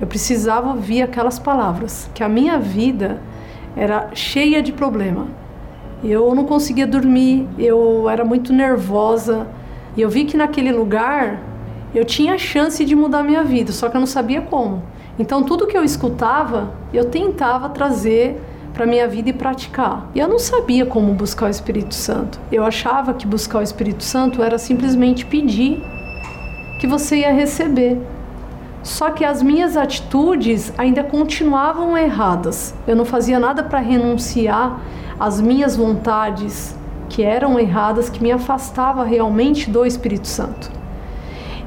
Eu 0.00 0.06
precisava 0.06 0.70
ouvir 0.70 1.02
aquelas 1.02 1.38
palavras, 1.38 2.10
que 2.14 2.22
a 2.22 2.28
minha 2.28 2.58
vida 2.58 3.20
era 3.76 4.10
cheia 4.12 4.60
de 4.60 4.72
problema. 4.72 5.26
Eu 6.02 6.34
não 6.34 6.44
conseguia 6.44 6.86
dormir, 6.86 7.46
eu 7.58 8.08
era 8.08 8.24
muito 8.24 8.52
nervosa. 8.52 9.46
E 9.96 10.02
eu 10.02 10.08
vi 10.08 10.24
que 10.24 10.36
naquele 10.36 10.72
lugar 10.72 11.40
eu 11.94 12.04
tinha 12.04 12.34
a 12.34 12.38
chance 12.38 12.84
de 12.84 12.94
mudar 12.94 13.22
minha 13.22 13.44
vida, 13.44 13.72
só 13.72 13.88
que 13.88 13.96
eu 13.96 14.00
não 14.00 14.06
sabia 14.06 14.40
como. 14.40 14.82
Então 15.18 15.42
tudo 15.42 15.66
que 15.66 15.76
eu 15.76 15.84
escutava, 15.84 16.72
eu 16.92 17.04
tentava 17.04 17.68
trazer 17.68 18.40
para 18.78 18.86
minha 18.86 19.08
vida 19.08 19.30
e 19.30 19.32
praticar. 19.32 20.08
E 20.14 20.20
eu 20.20 20.28
não 20.28 20.38
sabia 20.38 20.86
como 20.86 21.12
buscar 21.12 21.46
o 21.46 21.50
Espírito 21.50 21.92
Santo. 21.96 22.38
Eu 22.50 22.64
achava 22.64 23.12
que 23.12 23.26
buscar 23.26 23.58
o 23.58 23.62
Espírito 23.62 24.04
Santo 24.04 24.40
era 24.40 24.56
simplesmente 24.56 25.26
pedir 25.26 25.82
que 26.78 26.86
você 26.86 27.16
ia 27.16 27.32
receber. 27.32 27.98
Só 28.84 29.10
que 29.10 29.24
as 29.24 29.42
minhas 29.42 29.76
atitudes 29.76 30.72
ainda 30.78 31.02
continuavam 31.02 31.98
erradas. 31.98 32.72
Eu 32.86 32.94
não 32.94 33.04
fazia 33.04 33.40
nada 33.40 33.64
para 33.64 33.80
renunciar 33.80 34.80
às 35.18 35.40
minhas 35.40 35.74
vontades 35.74 36.78
que 37.08 37.24
eram 37.24 37.58
erradas, 37.58 38.08
que 38.08 38.22
me 38.22 38.30
afastava 38.30 39.02
realmente 39.02 39.68
do 39.68 39.84
Espírito 39.84 40.28
Santo. 40.28 40.70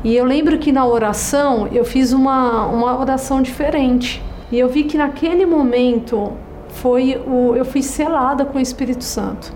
E 0.01 0.15
eu 0.15 0.23
lembro 0.23 0.57
que 0.57 0.71
na 0.71 0.85
oração 0.85 1.67
eu 1.73 1.83
fiz 1.83 2.13
uma, 2.13 2.67
uma 2.67 2.97
oração 2.97 3.41
diferente. 3.41 4.23
E 4.49 4.57
eu 4.57 4.69
vi 4.69 4.85
que 4.85 4.97
naquele 4.97 5.45
momento 5.45 6.37
foi 6.71 7.21
o, 7.27 7.55
eu 7.55 7.65
fui 7.65 7.81
selada 7.81 8.45
com 8.45 8.57
o 8.57 8.61
Espírito 8.61 9.03
Santo. 9.03 9.53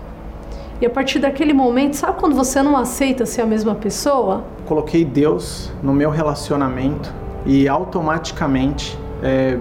E 0.80 0.84
a 0.84 0.90
partir 0.90 1.18
daquele 1.18 1.54
momento, 1.54 1.94
sabe 1.96 2.18
quando 2.18 2.34
você 2.34 2.62
não 2.62 2.76
aceita 2.76 3.24
ser 3.24 3.42
a 3.42 3.46
mesma 3.46 3.74
pessoa? 3.74 4.44
Coloquei 4.66 5.04
Deus 5.04 5.72
no 5.82 5.94
meu 5.94 6.10
relacionamento 6.10 7.12
e 7.46 7.66
automaticamente 7.66 8.98
é, 9.22 9.58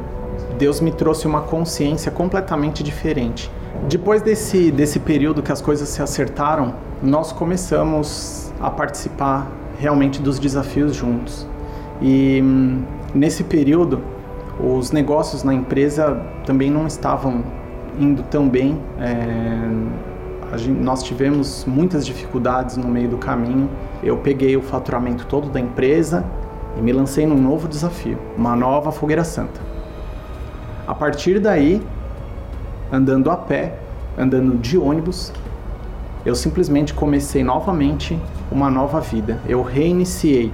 Deus 0.57 0.81
me 0.81 0.91
trouxe 0.91 1.25
uma 1.25 1.41
consciência 1.41 2.11
completamente 2.11 2.83
diferente. 2.83 3.49
Depois 3.87 4.21
desse, 4.21 4.71
desse 4.71 4.99
período 4.99 5.41
que 5.41 5.51
as 5.51 5.61
coisas 5.61 5.87
se 5.87 6.01
acertaram, 6.01 6.73
nós 7.01 7.31
começamos 7.31 8.51
a 8.59 8.69
participar 8.69 9.49
realmente 9.79 10.21
dos 10.21 10.39
desafios 10.39 10.95
juntos. 10.95 11.47
E 12.01 12.41
hum, 12.43 12.83
nesse 13.13 13.43
período, 13.43 14.01
os 14.59 14.91
negócios 14.91 15.43
na 15.43 15.53
empresa 15.53 16.21
também 16.45 16.71
não 16.71 16.87
estavam 16.87 17.43
indo 17.99 18.23
tão 18.23 18.47
bem. 18.47 18.79
É, 18.99 20.57
gente, 20.57 20.79
nós 20.79 21.03
tivemos 21.03 21.65
muitas 21.65 22.05
dificuldades 22.05 22.77
no 22.77 22.87
meio 22.87 23.09
do 23.09 23.17
caminho. 23.17 23.69
Eu 24.01 24.17
peguei 24.17 24.55
o 24.55 24.61
faturamento 24.61 25.25
todo 25.25 25.49
da 25.49 25.59
empresa 25.59 26.25
e 26.77 26.81
me 26.81 26.91
lancei 26.91 27.25
num 27.25 27.41
novo 27.41 27.67
desafio, 27.67 28.17
uma 28.37 28.55
nova 28.55 28.91
fogueira 28.91 29.23
santa. 29.23 29.59
A 30.87 30.93
partir 30.93 31.39
daí, 31.39 31.81
andando 32.91 33.31
a 33.31 33.37
pé, 33.37 33.79
andando 34.17 34.57
de 34.57 34.77
ônibus, 34.77 35.33
eu 36.25 36.35
simplesmente 36.35 36.93
comecei 36.93 37.43
novamente 37.43 38.19
uma 38.51 38.69
nova 38.69 38.99
vida. 38.99 39.39
Eu 39.47 39.61
reiniciei. 39.61 40.51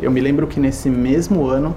Eu 0.00 0.10
me 0.10 0.20
lembro 0.20 0.46
que 0.46 0.58
nesse 0.58 0.90
mesmo 0.90 1.46
ano 1.46 1.74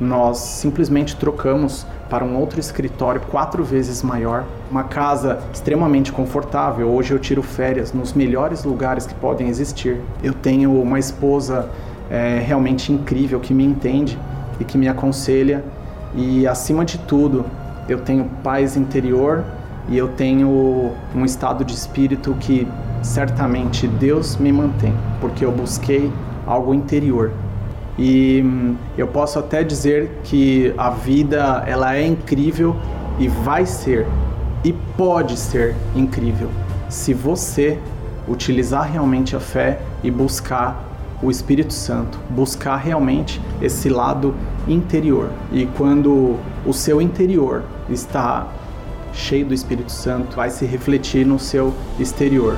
nós 0.00 0.38
simplesmente 0.38 1.16
trocamos 1.16 1.86
para 2.10 2.24
um 2.24 2.36
outro 2.36 2.60
escritório 2.60 3.20
quatro 3.20 3.64
vezes 3.64 4.02
maior, 4.02 4.44
uma 4.70 4.84
casa 4.84 5.40
extremamente 5.52 6.12
confortável. 6.12 6.88
Hoje 6.88 7.12
eu 7.12 7.18
tiro 7.18 7.42
férias 7.42 7.92
nos 7.92 8.12
melhores 8.12 8.64
lugares 8.64 9.06
que 9.06 9.14
podem 9.14 9.48
existir. 9.48 10.00
Eu 10.22 10.34
tenho 10.34 10.80
uma 10.80 10.98
esposa 10.98 11.68
é, 12.10 12.42
realmente 12.44 12.92
incrível 12.92 13.40
que 13.40 13.54
me 13.54 13.64
entende 13.64 14.18
e 14.60 14.64
que 14.64 14.76
me 14.76 14.88
aconselha. 14.88 15.64
E 16.14 16.46
acima 16.46 16.84
de 16.84 16.98
tudo, 16.98 17.44
eu 17.88 18.00
tenho 18.00 18.24
paz 18.42 18.76
interior 18.76 19.44
e 19.88 19.98
eu 19.98 20.08
tenho 20.08 20.92
um 21.14 21.24
estado 21.24 21.64
de 21.64 21.74
espírito 21.74 22.34
que 22.40 22.66
certamente 23.02 23.86
Deus 23.86 24.36
me 24.36 24.50
mantém, 24.52 24.94
porque 25.20 25.44
eu 25.44 25.52
busquei 25.52 26.10
algo 26.46 26.72
interior. 26.72 27.32
E 27.98 28.42
hum, 28.44 28.76
eu 28.98 29.06
posso 29.06 29.38
até 29.38 29.62
dizer 29.62 30.10
que 30.24 30.74
a 30.76 30.90
vida 30.90 31.62
ela 31.66 31.96
é 31.96 32.06
incrível 32.06 32.76
e 33.18 33.28
vai 33.28 33.64
ser 33.66 34.06
e 34.64 34.72
pode 34.96 35.36
ser 35.36 35.74
incrível 35.94 36.48
se 36.88 37.12
você 37.12 37.78
utilizar 38.28 38.90
realmente 38.90 39.34
a 39.34 39.40
fé 39.40 39.80
e 40.02 40.10
buscar 40.10 40.92
o 41.22 41.30
Espírito 41.30 41.72
Santo, 41.72 42.18
buscar 42.30 42.76
realmente 42.76 43.40
esse 43.60 43.88
lado 43.88 44.34
interior. 44.68 45.30
E 45.52 45.66
quando 45.66 46.36
o 46.64 46.72
seu 46.72 47.00
interior 47.00 47.64
está 47.88 48.46
cheio 49.12 49.46
do 49.46 49.54
Espírito 49.54 49.92
Santo, 49.92 50.36
vai 50.36 50.50
se 50.50 50.64
refletir 50.64 51.26
no 51.26 51.38
seu 51.38 51.74
exterior. 51.98 52.56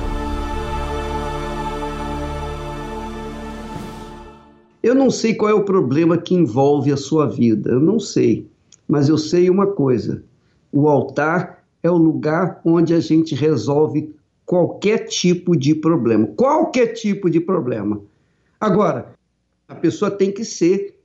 Eu 4.87 4.95
não 4.95 5.11
sei 5.11 5.35
qual 5.35 5.51
é 5.51 5.53
o 5.53 5.65
problema 5.65 6.17
que 6.17 6.33
envolve 6.33 6.93
a 6.93 6.95
sua 6.95 7.27
vida, 7.27 7.71
eu 7.71 7.79
não 7.81 7.99
sei, 7.99 8.47
mas 8.87 9.09
eu 9.09 9.17
sei 9.17 9.49
uma 9.49 9.67
coisa: 9.67 10.23
o 10.71 10.87
altar 10.87 11.61
é 11.83 11.91
o 11.91 11.97
lugar 11.97 12.61
onde 12.63 12.93
a 12.93 13.01
gente 13.01 13.35
resolve 13.35 14.15
qualquer 14.45 14.99
tipo 14.99 15.57
de 15.57 15.75
problema, 15.75 16.25
qualquer 16.37 16.93
tipo 16.93 17.29
de 17.29 17.41
problema. 17.41 17.99
Agora, 18.61 19.11
a 19.67 19.75
pessoa 19.75 20.09
tem 20.09 20.31
que 20.31 20.45
ser 20.45 20.95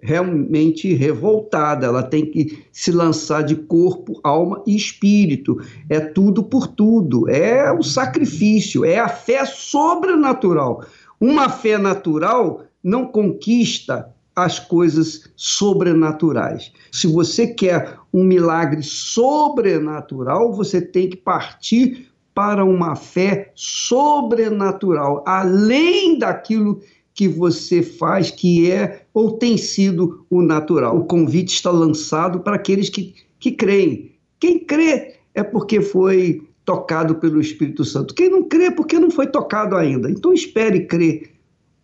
realmente 0.00 0.94
revoltada, 0.94 1.86
ela 1.86 2.04
tem 2.04 2.24
que 2.26 2.64
se 2.70 2.92
lançar 2.92 3.42
de 3.42 3.56
corpo, 3.56 4.20
alma 4.22 4.62
e 4.64 4.76
espírito. 4.76 5.60
É 5.88 5.98
tudo 5.98 6.44
por 6.44 6.68
tudo, 6.68 7.28
é 7.28 7.72
o 7.72 7.82
sacrifício, 7.82 8.84
é 8.84 9.00
a 9.00 9.08
fé 9.08 9.44
sobrenatural. 9.44 10.84
Uma 11.20 11.48
fé 11.48 11.76
natural 11.76 12.62
não 12.84 13.06
conquista 13.06 14.14
as 14.36 14.58
coisas 14.58 15.30
sobrenaturais. 15.36 16.72
Se 16.92 17.06
você 17.06 17.46
quer 17.46 17.98
um 18.12 18.22
milagre 18.22 18.82
sobrenatural, 18.82 20.52
você 20.52 20.80
tem 20.80 21.08
que 21.08 21.16
partir 21.16 22.08
para 22.34 22.64
uma 22.64 22.96
fé 22.96 23.52
sobrenatural, 23.54 25.22
além 25.26 26.18
daquilo 26.18 26.80
que 27.14 27.28
você 27.28 27.80
faz, 27.80 28.30
que 28.30 28.70
é 28.70 29.04
ou 29.14 29.38
tem 29.38 29.56
sido 29.56 30.26
o 30.28 30.42
natural. 30.42 30.98
O 30.98 31.04
convite 31.04 31.54
está 31.54 31.70
lançado 31.70 32.40
para 32.40 32.56
aqueles 32.56 32.88
que, 32.88 33.14
que 33.38 33.52
creem. 33.52 34.10
Quem 34.40 34.58
crê 34.58 35.14
é 35.32 35.44
porque 35.44 35.80
foi 35.80 36.42
tocado 36.64 37.14
pelo 37.16 37.40
Espírito 37.40 37.84
Santo. 37.84 38.14
Quem 38.14 38.28
não 38.28 38.42
crê 38.42 38.64
é 38.64 38.70
porque 38.70 38.98
não 38.98 39.12
foi 39.12 39.28
tocado 39.28 39.76
ainda. 39.76 40.10
Então 40.10 40.32
espere 40.32 40.86
crer 40.86 41.33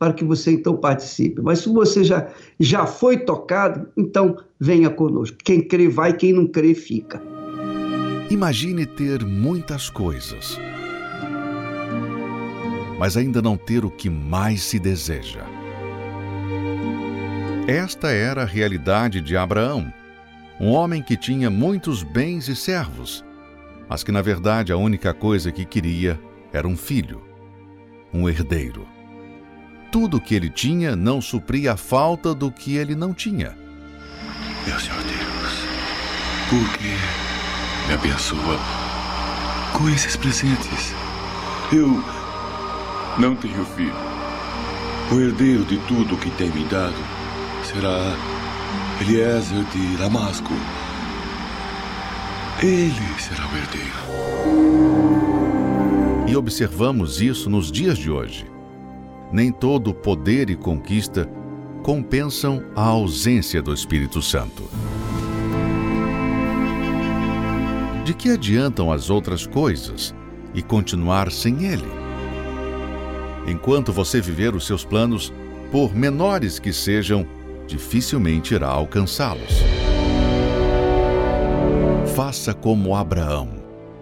para 0.01 0.13
que 0.13 0.25
você 0.25 0.51
então 0.51 0.77
participe. 0.77 1.41
Mas 1.41 1.61
se 1.61 1.69
você 1.69 2.03
já, 2.03 2.29
já 2.59 2.87
foi 2.87 3.19
tocado, 3.19 3.87
então 3.97 4.37
venha 4.59 4.91
conosco. 4.91 5.37
Quem 5.45 5.61
crê 5.61 5.89
vai, 5.89 6.13
quem 6.13 6.33
não 6.33 6.49
crê 6.49 6.75
fica. 6.75 7.23
Imagine 8.29 8.85
ter 8.85 9.25
muitas 9.25 9.89
coisas 9.89 10.59
mas 13.01 13.17
ainda 13.17 13.41
não 13.41 13.57
ter 13.57 13.83
o 13.83 13.91
que 13.91 14.11
mais 14.11 14.63
se 14.63 14.79
deseja. 14.79 15.41
Esta 17.67 18.11
era 18.11 18.43
a 18.43 18.45
realidade 18.45 19.23
de 19.23 19.39
Abraão, 19.39 19.91
um 20.61 20.69
homem 20.69 21.01
que 21.03 21.17
tinha 21.17 21.49
muitos 21.49 22.03
bens 22.03 22.47
e 22.47 22.55
servos, 22.55 23.25
mas 23.89 24.05
que 24.05 24.13
na 24.13 24.21
verdade 24.21 24.71
a 24.71 24.77
única 24.77 25.15
coisa 25.15 25.51
que 25.51 25.65
queria 25.65 26.21
era 26.53 26.69
um 26.69 26.77
filho, 26.77 27.23
um 28.13 28.29
herdeiro. 28.29 28.87
Tudo 29.91 30.19
o 30.19 30.21
que 30.21 30.35
ele 30.35 30.49
tinha 30.49 30.95
não 30.95 31.21
supria 31.21 31.73
a 31.73 31.77
falta 31.77 32.33
do 32.35 32.51
que 32.51 32.77
ele 32.77 32.95
não 32.95 33.13
tinha. 33.13 33.57
Meu 34.67 34.79
Senhor 34.79 35.03
Deus, 35.03 35.53
por 36.49 36.79
que 36.79 36.95
me 37.89 37.95
abençoa 37.95 38.59
com 39.73 39.89
esses 39.89 40.15
presentes? 40.17 40.95
Eu 41.73 42.03
não 43.19 43.35
tenho 43.37 43.65
filho. 43.65 43.95
O 45.11 45.21
herdeiro 45.21 45.65
de 45.65 45.77
tudo 45.89 46.17
que 46.17 46.31
tem 46.31 46.51
me 46.51 46.65
dado 46.65 46.95
será 47.65 48.17
Eliezer 49.01 49.65
de 49.73 49.97
Damasco. 49.97 50.53
Ele 52.63 52.93
será 53.19 53.47
o 53.47 53.57
herdeiro. 53.57 54.01
E 56.29 56.37
observamos 56.37 57.21
isso 57.21 57.49
nos 57.51 57.73
dias 57.73 57.99
de 57.99 58.11
hoje. 58.11 58.50
Nem 59.33 59.53
todo 59.53 59.95
poder 59.95 60.51
e 60.51 60.57
conquista 60.57 61.29
compensam 61.83 62.63
a 62.75 62.83
ausência 62.83 63.63
do 63.63 63.73
Espírito 63.73 64.21
Santo. 64.21 64.65
De 68.05 68.13
que 68.13 68.31
adiantam 68.31 68.93
as 68.93 69.09
outras 69.09 69.47
coisas 69.47 70.15
e 70.53 70.63
continuar 70.63 71.31
sem 71.31 71.65
ele? 71.65 71.89
Enquanto 73.47 73.93
você 73.93 74.21
viver 74.21 74.55
os 74.55 74.67
seus 74.67 74.85
planos, 74.85 75.33
por 75.71 75.95
menores 75.95 76.59
que 76.59 76.73
sejam, 76.73 77.27
dificilmente 77.67 78.55
irá 78.55 78.69
alcançá-los. 78.69 79.63
Faça 82.17 82.53
como 82.53 82.97
Abraão, 82.97 83.49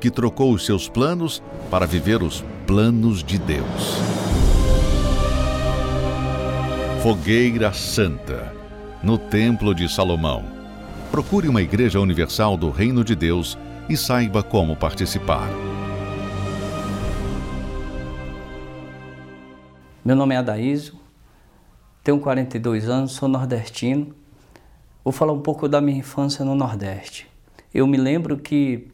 que 0.01 0.11
trocou 0.11 0.53
os 0.53 0.65
seus 0.65 0.89
planos 0.89 1.43
para 1.71 1.87
viver 1.87 2.23
os 2.23 2.43
planos 2.67 3.23
de 3.23 3.39
Deus. 3.39 4.28
Fogueira 7.03 7.73
Santa, 7.73 8.53
no 9.05 9.17
Templo 9.17 9.73
de 9.73 9.89
Salomão. 9.89 10.45
Procure 11.13 11.47
uma 11.47 11.63
igreja 11.63 12.01
universal 12.01 12.57
do 12.57 12.71
Reino 12.71 13.05
de 13.05 13.15
Deus 13.15 13.57
e 13.89 13.97
saiba 13.97 14.43
como 14.43 14.75
participar. 14.75 15.49
Meu 20.05 20.17
nome 20.17 20.35
é 20.35 20.39
Adaísio, 20.39 20.95
tenho 22.03 22.19
42 22.19 22.89
anos, 22.89 23.13
sou 23.13 23.29
nordestino. 23.29 24.13
Vou 25.05 25.13
falar 25.13 25.33
um 25.33 25.41
pouco 25.41 25.69
da 25.69 25.81
minha 25.81 26.01
infância 26.01 26.45
no 26.45 26.57
Nordeste. 26.57 27.29
Eu 27.73 27.87
me 27.87 27.97
lembro 27.97 28.37
que 28.37 28.89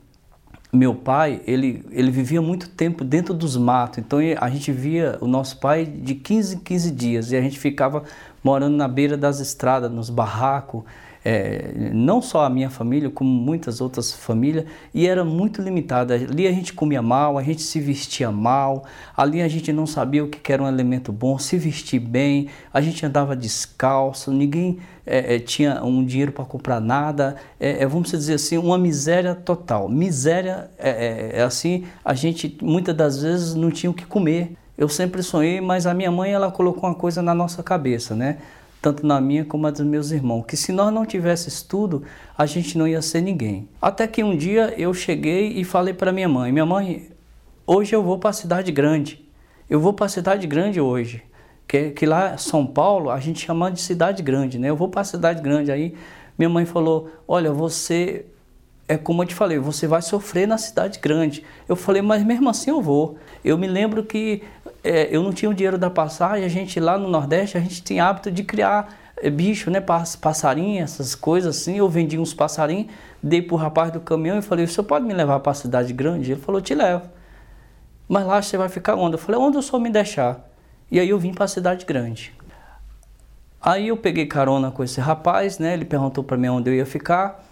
meu 0.75 0.95
pai, 0.95 1.41
ele, 1.47 1.85
ele 1.91 2.11
vivia 2.11 2.43
muito 2.43 2.69
tempo 2.69 3.05
dentro 3.05 3.33
dos 3.33 3.57
matos, 3.57 3.99
então 3.99 4.19
a 4.39 4.51
gente 4.51 4.73
via 4.73 5.17
o 5.21 5.27
nosso 5.27 5.59
pai 5.59 5.85
de 5.85 6.15
15 6.15 6.57
em 6.57 6.59
15 6.59 6.91
dias. 6.91 7.33
E 7.33 7.37
a 7.37 7.41
gente 7.41 7.59
ficava 7.59 8.03
morando 8.43 8.77
na 8.77 8.89
beira 8.89 9.17
das 9.17 9.41
estradas, 9.41 9.91
nos 9.91 10.11
barracos, 10.11 10.83
é, 11.25 11.73
não 11.93 12.21
só 12.21 12.45
a 12.45 12.51
minha 12.51 12.69
família, 12.69 13.09
como 13.09 13.31
muitas 13.31 13.81
outras 13.81 14.13
famílias, 14.13 14.67
e 14.93 15.07
era 15.07 15.25
muito 15.25 15.63
limitada. 15.63 16.15
Ali 16.15 16.47
a 16.47 16.53
gente 16.53 16.75
comia 16.75 17.01
mal, 17.01 17.39
a 17.39 17.43
gente 17.43 17.63
se 17.63 17.81
vestia 17.81 18.31
mal, 18.31 18.85
ali 19.17 19.41
a 19.41 19.49
gente 19.49 19.73
não 19.73 19.87
sabia 19.87 20.23
o 20.23 20.29
que 20.29 20.53
era 20.53 20.63
um 20.63 20.69
elemento 20.69 21.11
bom, 21.13 21.39
se 21.39 21.57
vestir 21.57 21.99
bem, 21.99 22.49
a 22.73 22.81
gente 22.81 23.07
andava 23.07 23.35
descalço, 23.35 24.31
ninguém 24.31 24.79
é, 25.07 25.37
é, 25.37 25.39
tinha 25.39 25.83
um 25.83 26.05
dinheiro 26.05 26.33
para 26.33 26.45
comprar 26.45 26.81
nada, 26.81 27.37
é, 27.59 27.83
é, 27.83 27.87
vamos 27.87 28.11
dizer 28.11 28.35
assim, 28.35 28.59
uma 28.59 28.77
miséria 28.77 29.35
total. 29.35 29.89
Miséria 29.89 30.71
é, 30.79 31.31
é, 31.35 31.43
assim, 31.43 31.85
a 32.05 32.15
gente 32.15 32.57
muitas 32.63 32.95
das 32.95 33.23
vezes 33.23 33.55
não 33.55 33.71
tinha 33.71 33.91
o 33.91 33.95
que 33.95 34.05
comer. 34.05 34.57
Eu 34.77 34.89
sempre 34.89 35.23
sonhei, 35.23 35.61
mas 35.61 35.87
a 35.87 35.95
minha 35.95 36.11
mãe 36.11 36.33
ela 36.33 36.51
colocou 36.51 36.89
uma 36.89 36.95
coisa 36.95 37.23
na 37.23 37.33
nossa 37.33 37.63
cabeça, 37.63 38.15
né? 38.15 38.39
Tanto 38.85 39.07
na 39.07 39.18
minha 39.18 39.47
como 39.47 39.62
na 39.62 39.70
dos 39.70 39.81
meus 39.81 40.11
irmãos, 40.11 40.44
que 40.47 40.59
se 40.59 40.70
nós 40.70 40.92
não 40.92 41.07
tivesse 41.07 41.49
estudo, 41.49 42.03
a 42.37 42.44
gente 42.44 42.77
não 42.77 42.87
ia 42.87 43.01
ser 43.01 43.23
ninguém. 43.23 43.66
Até 43.81 44.07
que 44.07 44.23
um 44.23 44.37
dia 44.37 44.75
eu 44.77 44.92
cheguei 44.92 45.55
e 45.55 45.64
falei 45.64 45.94
para 45.94 46.12
minha 46.12 46.29
mãe: 46.29 46.53
Minha 46.53 46.66
mãe, 46.66 47.09
hoje 47.66 47.97
eu 47.97 48.03
vou 48.03 48.18
para 48.18 48.29
a 48.29 48.33
cidade 48.35 48.70
grande. 48.70 49.27
Eu 49.70 49.81
vou 49.81 49.94
para 49.94 50.05
a 50.05 50.09
cidade 50.11 50.47
grande 50.47 50.83
hoje. 50.83 51.23
Que, 51.66 51.92
que 51.92 52.05
lá 52.05 52.37
São 52.37 52.66
Paulo 52.66 53.09
a 53.09 53.18
gente 53.18 53.47
chama 53.47 53.73
de 53.73 53.81
cidade 53.81 54.23
grande, 54.23 54.59
né? 54.59 54.68
Eu 54.68 54.77
vou 54.77 54.90
para 54.90 55.01
a 55.01 55.05
cidade 55.05 55.40
grande. 55.40 55.73
Aí 55.73 55.94
minha 56.37 56.51
mãe 56.51 56.66
falou: 56.66 57.09
Olha, 57.27 57.51
você 57.51 58.27
é 58.87 58.99
como 58.99 59.23
eu 59.23 59.27
te 59.27 59.35
falei, 59.35 59.59
você 59.59 59.87
vai 59.87 60.03
sofrer 60.03 60.47
na 60.47 60.59
cidade 60.59 60.99
grande. 60.99 61.42
Eu 61.66 61.75
falei, 61.75 62.03
mas 62.03 62.23
mesmo 62.23 62.51
assim 62.51 62.70
eu 62.70 62.83
vou. 62.83 63.16
Eu 63.42 63.57
me 63.57 63.66
lembro 63.66 64.05
que 64.05 64.42
é, 64.85 65.09
eu 65.11 65.23
não 65.23 65.33
tinha 65.33 65.51
o 65.51 65.55
dinheiro 65.55 65.79
da 65.79 65.88
passagem, 65.88 66.44
a 66.44 66.49
gente 66.49 66.79
lá 66.79 66.99
no 66.99 67.09
Nordeste, 67.09 67.57
a 67.57 67.61
gente 67.61 67.83
tinha 67.83 68.05
hábito 68.05 68.31
de 68.31 68.44
criar 68.44 68.94
é, 69.16 69.31
bicho, 69.31 69.70
né, 69.70 69.81
passarinho, 69.81 70.83
essas 70.83 71.14
coisas 71.14 71.57
assim. 71.57 71.79
Eu 71.79 71.88
vendi 71.88 72.18
uns 72.18 72.35
passarinhos, 72.35 72.88
dei 73.23 73.40
pro 73.40 73.57
rapaz 73.57 73.90
do 73.90 73.99
caminhão 73.99 74.38
e 74.38 74.42
falei, 74.42 74.66
o 74.66 74.68
senhor 74.68 74.85
pode 74.85 75.07
me 75.07 75.14
levar 75.14 75.40
para 75.40 75.53
a 75.53 75.55
cidade 75.55 75.92
grande? 75.94 76.33
Ele 76.33 76.40
falou, 76.40 76.61
te 76.61 76.75
levo. 76.75 77.09
Mas 78.07 78.27
lá 78.27 78.42
você 78.42 78.59
vai 78.59 78.68
ficar 78.68 78.94
onde? 78.97 79.14
Eu 79.14 79.18
falei, 79.18 79.40
onde 79.40 79.57
o 79.57 79.62
senhor 79.62 79.81
me 79.81 79.88
deixar? 79.88 80.47
E 80.90 81.01
aí 81.01 81.09
eu 81.09 81.18
vim 81.18 81.33
para 81.33 81.47
a 81.47 81.49
cidade 81.49 81.87
grande. 81.87 82.35
Aí 83.61 83.88
eu 83.88 83.97
peguei 83.97 84.27
carona 84.27 84.70
com 84.70 84.85
esse 84.85 85.01
rapaz, 85.01 85.59
né? 85.59 85.73
Ele 85.73 85.87
perguntou 85.87 86.23
para 86.23 86.37
mim 86.37 86.49
onde 86.49 86.68
eu 86.68 86.75
ia 86.75 86.85
ficar. 86.85 87.42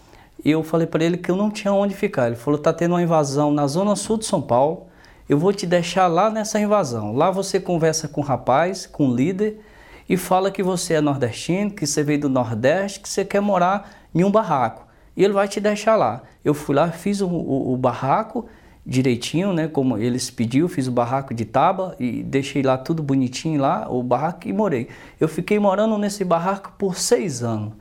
E 0.44 0.50
eu 0.50 0.62
falei 0.62 0.86
para 0.86 1.02
ele 1.02 1.16
que 1.16 1.30
eu 1.30 1.36
não 1.36 1.50
tinha 1.50 1.72
onde 1.72 1.94
ficar. 1.94 2.26
Ele 2.26 2.36
falou: 2.36 2.60
tá 2.60 2.70
tendo 2.70 2.92
uma 2.92 3.02
invasão 3.02 3.50
na 3.50 3.66
zona 3.66 3.96
sul 3.96 4.18
de 4.18 4.26
São 4.26 4.42
Paulo. 4.42 4.88
Eu 5.32 5.38
vou 5.38 5.50
te 5.50 5.64
deixar 5.64 6.08
lá 6.08 6.28
nessa 6.28 6.60
invasão. 6.60 7.16
Lá 7.16 7.30
você 7.30 7.58
conversa 7.58 8.06
com 8.06 8.20
o 8.20 8.24
rapaz, 8.24 8.84
com 8.84 9.08
o 9.08 9.16
líder 9.16 9.60
e 10.06 10.14
fala 10.14 10.50
que 10.50 10.62
você 10.62 10.92
é 10.92 11.00
nordestino, 11.00 11.70
que 11.70 11.86
você 11.86 12.02
veio 12.02 12.20
do 12.20 12.28
Nordeste, 12.28 13.00
que 13.00 13.08
você 13.08 13.24
quer 13.24 13.40
morar 13.40 13.92
em 14.14 14.24
um 14.24 14.30
barraco. 14.30 14.86
E 15.16 15.24
ele 15.24 15.32
vai 15.32 15.48
te 15.48 15.58
deixar 15.58 15.96
lá. 15.96 16.20
Eu 16.44 16.52
fui 16.52 16.74
lá, 16.74 16.90
fiz 16.90 17.22
o, 17.22 17.28
o, 17.28 17.72
o 17.72 17.76
barraco 17.78 18.44
direitinho, 18.84 19.54
né? 19.54 19.68
Como 19.68 19.96
eles 19.96 20.30
pediu, 20.30 20.68
fiz 20.68 20.86
o 20.86 20.92
barraco 20.92 21.32
de 21.32 21.46
tábua 21.46 21.96
e 21.98 22.22
deixei 22.22 22.62
lá 22.62 22.76
tudo 22.76 23.02
bonitinho 23.02 23.58
lá, 23.58 23.90
o 23.90 24.02
barraco 24.02 24.46
e 24.46 24.52
morei. 24.52 24.88
Eu 25.18 25.28
fiquei 25.28 25.58
morando 25.58 25.96
nesse 25.96 26.26
barraco 26.26 26.74
por 26.76 26.98
seis 26.98 27.42
anos. 27.42 27.72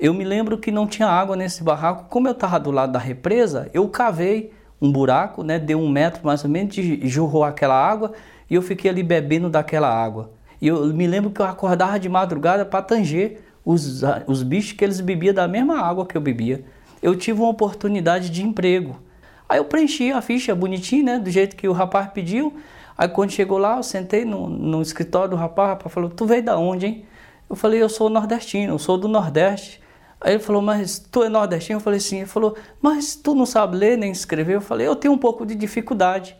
Eu 0.00 0.12
me 0.12 0.24
lembro 0.24 0.58
que 0.58 0.72
não 0.72 0.88
tinha 0.88 1.06
água 1.06 1.36
nesse 1.36 1.62
barraco. 1.62 2.06
Como 2.08 2.26
eu 2.26 2.32
estava 2.32 2.58
do 2.58 2.72
lado 2.72 2.90
da 2.90 2.98
represa, 2.98 3.70
eu 3.72 3.88
cavei 3.88 4.52
um 4.82 4.90
buraco, 4.90 5.44
né? 5.44 5.60
Deu 5.60 5.78
um 5.78 5.88
metro 5.88 6.20
mais 6.24 6.42
ou 6.42 6.50
menos, 6.50 6.74
jorrou 7.04 7.44
aquela 7.44 7.74
água 7.74 8.12
e 8.50 8.54
eu 8.56 8.60
fiquei 8.60 8.90
ali 8.90 9.04
bebendo 9.04 9.48
daquela 9.48 9.88
água. 9.88 10.32
E 10.60 10.66
eu 10.66 10.86
me 10.92 11.06
lembro 11.06 11.30
que 11.30 11.40
eu 11.40 11.46
acordava 11.46 12.00
de 12.00 12.08
madrugada 12.08 12.64
para 12.64 12.82
tanger 12.82 13.40
os, 13.64 14.02
os 14.26 14.42
bichos 14.42 14.72
que 14.72 14.84
eles 14.84 15.00
bebiam 15.00 15.32
da 15.32 15.46
mesma 15.46 15.80
água 15.80 16.04
que 16.04 16.16
eu 16.16 16.20
bebia. 16.20 16.64
Eu 17.00 17.14
tive 17.14 17.40
uma 17.40 17.48
oportunidade 17.48 18.28
de 18.28 18.42
emprego. 18.42 19.00
Aí 19.48 19.58
eu 19.58 19.64
preenchi 19.64 20.10
a 20.10 20.20
ficha 20.20 20.54
bonitinha, 20.54 21.14
né? 21.14 21.18
Do 21.18 21.30
jeito 21.30 21.54
que 21.54 21.68
o 21.68 21.72
rapaz 21.72 22.08
pediu. 22.12 22.52
Aí 22.98 23.08
quando 23.08 23.30
chegou 23.30 23.58
lá, 23.58 23.76
eu 23.76 23.82
sentei 23.82 24.24
no, 24.24 24.48
no 24.48 24.82
escritório 24.82 25.30
do 25.30 25.36
rapaz, 25.36 25.68
o 25.68 25.72
rapaz 25.74 25.94
falou, 25.94 26.10
tu 26.10 26.26
veio 26.26 26.42
da 26.42 26.58
onde, 26.58 26.86
hein? 26.86 27.04
Eu 27.48 27.54
falei, 27.54 27.82
eu 27.82 27.88
sou 27.88 28.08
nordestino, 28.08 28.74
eu 28.74 28.78
sou 28.78 28.96
do 28.96 29.08
Nordeste. 29.08 29.81
Aí 30.24 30.34
ele 30.34 30.42
falou, 30.42 30.62
mas 30.62 31.00
tu 31.00 31.24
é 31.24 31.28
nordestino? 31.28 31.78
Eu 31.78 31.82
falei, 31.82 31.98
sim. 31.98 32.18
Ele 32.18 32.26
falou, 32.26 32.56
mas 32.80 33.16
tu 33.16 33.34
não 33.34 33.44
sabe 33.44 33.76
ler 33.76 33.98
nem 33.98 34.12
escrever? 34.12 34.54
Eu 34.54 34.60
falei, 34.60 34.86
eu 34.86 34.94
tenho 34.94 35.12
um 35.12 35.18
pouco 35.18 35.44
de 35.44 35.54
dificuldade. 35.54 36.36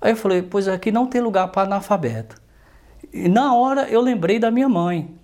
Aí 0.00 0.12
eu 0.12 0.16
falei, 0.16 0.42
pois 0.42 0.66
aqui 0.66 0.90
não 0.90 1.06
tem 1.06 1.20
lugar 1.20 1.46
para 1.48 1.62
analfabeto. 1.62 2.42
E 3.12 3.28
na 3.28 3.54
hora 3.54 3.88
eu 3.88 4.00
lembrei 4.00 4.40
da 4.40 4.50
minha 4.50 4.68
mãe. 4.68 5.14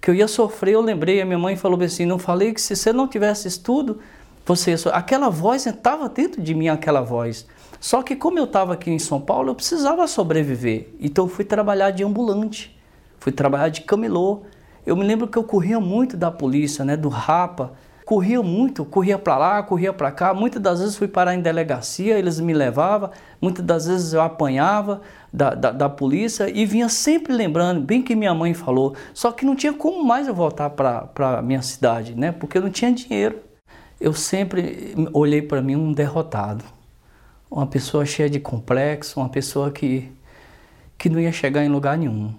Que 0.00 0.10
eu 0.10 0.14
ia 0.14 0.28
sofrer, 0.28 0.74
eu 0.74 0.80
lembrei. 0.80 1.20
A 1.20 1.26
minha 1.26 1.38
mãe 1.38 1.56
falou 1.56 1.82
assim, 1.82 2.06
não 2.06 2.20
falei 2.20 2.54
que 2.54 2.60
se 2.60 2.76
você 2.76 2.92
não 2.92 3.08
tivesse 3.08 3.48
estudo, 3.48 3.98
você. 4.46 4.76
Aquela 4.92 5.28
voz 5.28 5.66
estava 5.66 6.08
dentro 6.08 6.40
de 6.40 6.54
mim, 6.54 6.68
aquela 6.68 7.00
voz. 7.00 7.48
Só 7.80 8.00
que 8.00 8.14
como 8.14 8.38
eu 8.38 8.44
estava 8.44 8.74
aqui 8.74 8.92
em 8.92 8.98
São 9.00 9.20
Paulo, 9.20 9.50
eu 9.50 9.54
precisava 9.56 10.06
sobreviver. 10.06 10.90
Então 11.00 11.24
eu 11.24 11.28
fui 11.28 11.44
trabalhar 11.44 11.90
de 11.90 12.04
ambulante. 12.04 12.78
Fui 13.18 13.32
trabalhar 13.32 13.70
de 13.70 13.80
camelô. 13.80 14.44
Eu 14.88 14.96
me 14.96 15.04
lembro 15.04 15.28
que 15.28 15.36
eu 15.36 15.44
corria 15.44 15.78
muito 15.78 16.16
da 16.16 16.30
polícia, 16.30 16.82
né, 16.82 16.96
do 16.96 17.10
rapa. 17.10 17.74
Corria 18.06 18.42
muito, 18.42 18.86
corria 18.86 19.18
para 19.18 19.36
lá, 19.36 19.62
corria 19.62 19.92
para 19.92 20.10
cá. 20.10 20.32
Muitas 20.32 20.62
das 20.62 20.80
vezes 20.80 20.96
fui 20.96 21.06
parar 21.06 21.34
em 21.34 21.42
delegacia, 21.42 22.18
eles 22.18 22.40
me 22.40 22.54
levavam. 22.54 23.10
Muitas 23.38 23.62
das 23.62 23.86
vezes 23.86 24.14
eu 24.14 24.22
apanhava 24.22 25.02
da, 25.30 25.54
da, 25.54 25.72
da 25.72 25.88
polícia 25.90 26.48
e 26.48 26.64
vinha 26.64 26.88
sempre 26.88 27.34
lembrando, 27.34 27.82
bem 27.82 28.00
que 28.00 28.16
minha 28.16 28.32
mãe 28.32 28.54
falou. 28.54 28.96
Só 29.12 29.30
que 29.30 29.44
não 29.44 29.54
tinha 29.54 29.74
como 29.74 30.02
mais 30.02 30.26
eu 30.26 30.32
voltar 30.32 30.70
para 30.70 31.38
a 31.38 31.42
minha 31.42 31.60
cidade, 31.60 32.14
né, 32.14 32.32
porque 32.32 32.56
eu 32.56 32.62
não 32.62 32.70
tinha 32.70 32.90
dinheiro. 32.90 33.40
Eu 34.00 34.14
sempre 34.14 34.94
olhei 35.12 35.42
para 35.42 35.60
mim 35.60 35.76
um 35.76 35.92
derrotado. 35.92 36.64
Uma 37.50 37.66
pessoa 37.66 38.06
cheia 38.06 38.30
de 38.30 38.40
complexo, 38.40 39.20
uma 39.20 39.28
pessoa 39.28 39.70
que, 39.70 40.10
que 40.96 41.10
não 41.10 41.20
ia 41.20 41.30
chegar 41.30 41.62
em 41.62 41.68
lugar 41.68 41.98
nenhum. 41.98 42.32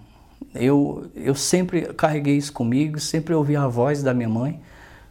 Eu, 0.53 1.09
eu 1.15 1.35
sempre 1.35 1.93
carreguei 1.93 2.37
isso 2.37 2.51
comigo, 2.51 2.99
sempre 2.99 3.33
ouvi 3.33 3.55
a 3.55 3.67
voz 3.67 4.01
da 4.01 4.13
minha 4.13 4.29
mãe 4.29 4.61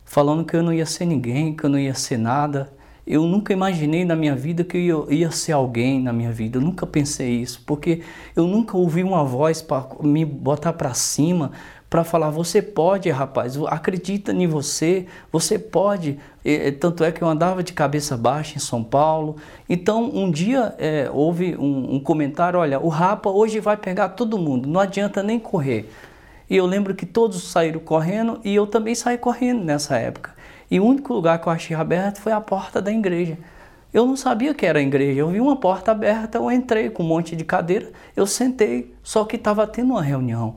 falando 0.08 0.42
que 0.42 0.56
eu 0.56 0.62
não 0.62 0.72
ia 0.72 0.86
ser 0.86 1.04
ninguém, 1.04 1.54
que 1.54 1.64
eu 1.64 1.70
não 1.70 1.78
ia 1.78 1.94
ser 1.94 2.16
nada. 2.16 2.72
Eu 3.10 3.22
nunca 3.22 3.54
imaginei 3.54 4.04
na 4.04 4.14
minha 4.14 4.36
vida 4.36 4.62
que 4.62 4.76
eu 4.86 5.10
ia 5.10 5.30
ser 5.30 5.52
alguém 5.52 5.98
na 5.98 6.12
minha 6.12 6.30
vida. 6.30 6.58
Eu 6.58 6.60
nunca 6.60 6.86
pensei 6.86 7.40
isso, 7.40 7.62
porque 7.64 8.02
eu 8.36 8.46
nunca 8.46 8.76
ouvi 8.76 9.02
uma 9.02 9.24
voz 9.24 9.62
para 9.62 9.86
me 10.02 10.26
botar 10.26 10.74
para 10.74 10.92
cima, 10.92 11.52
para 11.88 12.04
falar: 12.04 12.28
você 12.28 12.60
pode, 12.60 13.08
rapaz, 13.08 13.56
acredita 13.68 14.30
em 14.30 14.46
você, 14.46 15.06
você 15.32 15.58
pode. 15.58 16.18
E, 16.44 16.70
tanto 16.72 17.02
é 17.02 17.10
que 17.10 17.22
eu 17.22 17.28
andava 17.28 17.62
de 17.62 17.72
cabeça 17.72 18.14
baixa 18.14 18.56
em 18.56 18.60
São 18.60 18.84
Paulo. 18.84 19.36
Então, 19.66 20.14
um 20.14 20.30
dia 20.30 20.74
é, 20.76 21.08
houve 21.10 21.56
um, 21.56 21.94
um 21.94 22.00
comentário: 22.00 22.58
olha, 22.58 22.78
o 22.78 22.88
Rapa 22.88 23.30
hoje 23.30 23.58
vai 23.58 23.78
pegar 23.78 24.10
todo 24.10 24.36
mundo, 24.36 24.68
não 24.68 24.80
adianta 24.80 25.22
nem 25.22 25.38
correr. 25.38 25.88
E 26.50 26.54
eu 26.54 26.66
lembro 26.66 26.94
que 26.94 27.06
todos 27.06 27.42
saíram 27.42 27.80
correndo 27.80 28.38
e 28.44 28.54
eu 28.54 28.66
também 28.66 28.94
saí 28.94 29.16
correndo 29.16 29.64
nessa 29.64 29.96
época. 29.96 30.36
E 30.70 30.78
o 30.78 30.84
único 30.84 31.14
lugar 31.14 31.40
que 31.40 31.48
eu 31.48 31.52
achei 31.52 31.74
aberto 31.76 32.20
foi 32.20 32.32
a 32.32 32.40
porta 32.40 32.80
da 32.80 32.92
igreja. 32.92 33.38
Eu 33.92 34.06
não 34.06 34.16
sabia 34.16 34.52
que 34.52 34.66
era 34.66 34.78
a 34.78 34.82
igreja, 34.82 35.20
eu 35.20 35.28
vi 35.30 35.40
uma 35.40 35.56
porta 35.56 35.92
aberta, 35.92 36.36
eu 36.36 36.50
entrei 36.52 36.90
com 36.90 37.02
um 37.02 37.06
monte 37.06 37.34
de 37.34 37.42
cadeira, 37.42 37.90
eu 38.14 38.26
sentei, 38.26 38.94
só 39.02 39.24
que 39.24 39.36
estava 39.36 39.66
tendo 39.66 39.92
uma 39.92 40.02
reunião. 40.02 40.56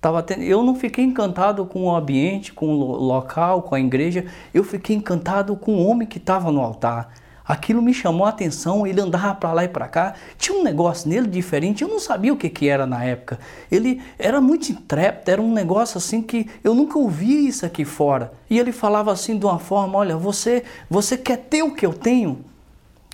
Tava 0.00 0.20
tendo, 0.20 0.42
eu 0.42 0.64
não 0.64 0.74
fiquei 0.74 1.04
encantado 1.04 1.64
com 1.64 1.84
o 1.84 1.94
ambiente, 1.94 2.52
com 2.52 2.66
o 2.66 2.74
local, 2.74 3.62
com 3.62 3.76
a 3.76 3.80
igreja, 3.80 4.26
eu 4.52 4.64
fiquei 4.64 4.96
encantado 4.96 5.54
com 5.54 5.76
o 5.76 5.86
homem 5.86 6.08
que 6.08 6.18
estava 6.18 6.50
no 6.50 6.60
altar. 6.60 7.14
Aquilo 7.46 7.82
me 7.82 7.92
chamou 7.92 8.24
a 8.24 8.28
atenção, 8.28 8.86
ele 8.86 9.00
andava 9.00 9.34
para 9.34 9.52
lá 9.52 9.64
e 9.64 9.68
para 9.68 9.88
cá. 9.88 10.14
Tinha 10.38 10.56
um 10.58 10.62
negócio 10.62 11.08
nele 11.08 11.26
diferente, 11.26 11.82
eu 11.82 11.88
não 11.88 11.98
sabia 11.98 12.32
o 12.32 12.36
que, 12.36 12.48
que 12.48 12.68
era 12.68 12.86
na 12.86 13.04
época. 13.04 13.38
Ele 13.70 14.00
era 14.18 14.40
muito 14.40 14.70
intrépido, 14.70 15.30
era 15.30 15.42
um 15.42 15.52
negócio 15.52 15.98
assim 15.98 16.22
que 16.22 16.48
eu 16.62 16.74
nunca 16.74 16.98
ouvi 16.98 17.48
isso 17.48 17.66
aqui 17.66 17.84
fora. 17.84 18.32
E 18.48 18.58
ele 18.58 18.72
falava 18.72 19.12
assim 19.12 19.38
de 19.38 19.44
uma 19.44 19.58
forma: 19.58 19.98
Olha, 19.98 20.16
você, 20.16 20.62
você 20.88 21.16
quer 21.16 21.38
ter 21.38 21.62
o 21.62 21.74
que 21.74 21.84
eu 21.84 21.92
tenho? 21.92 22.44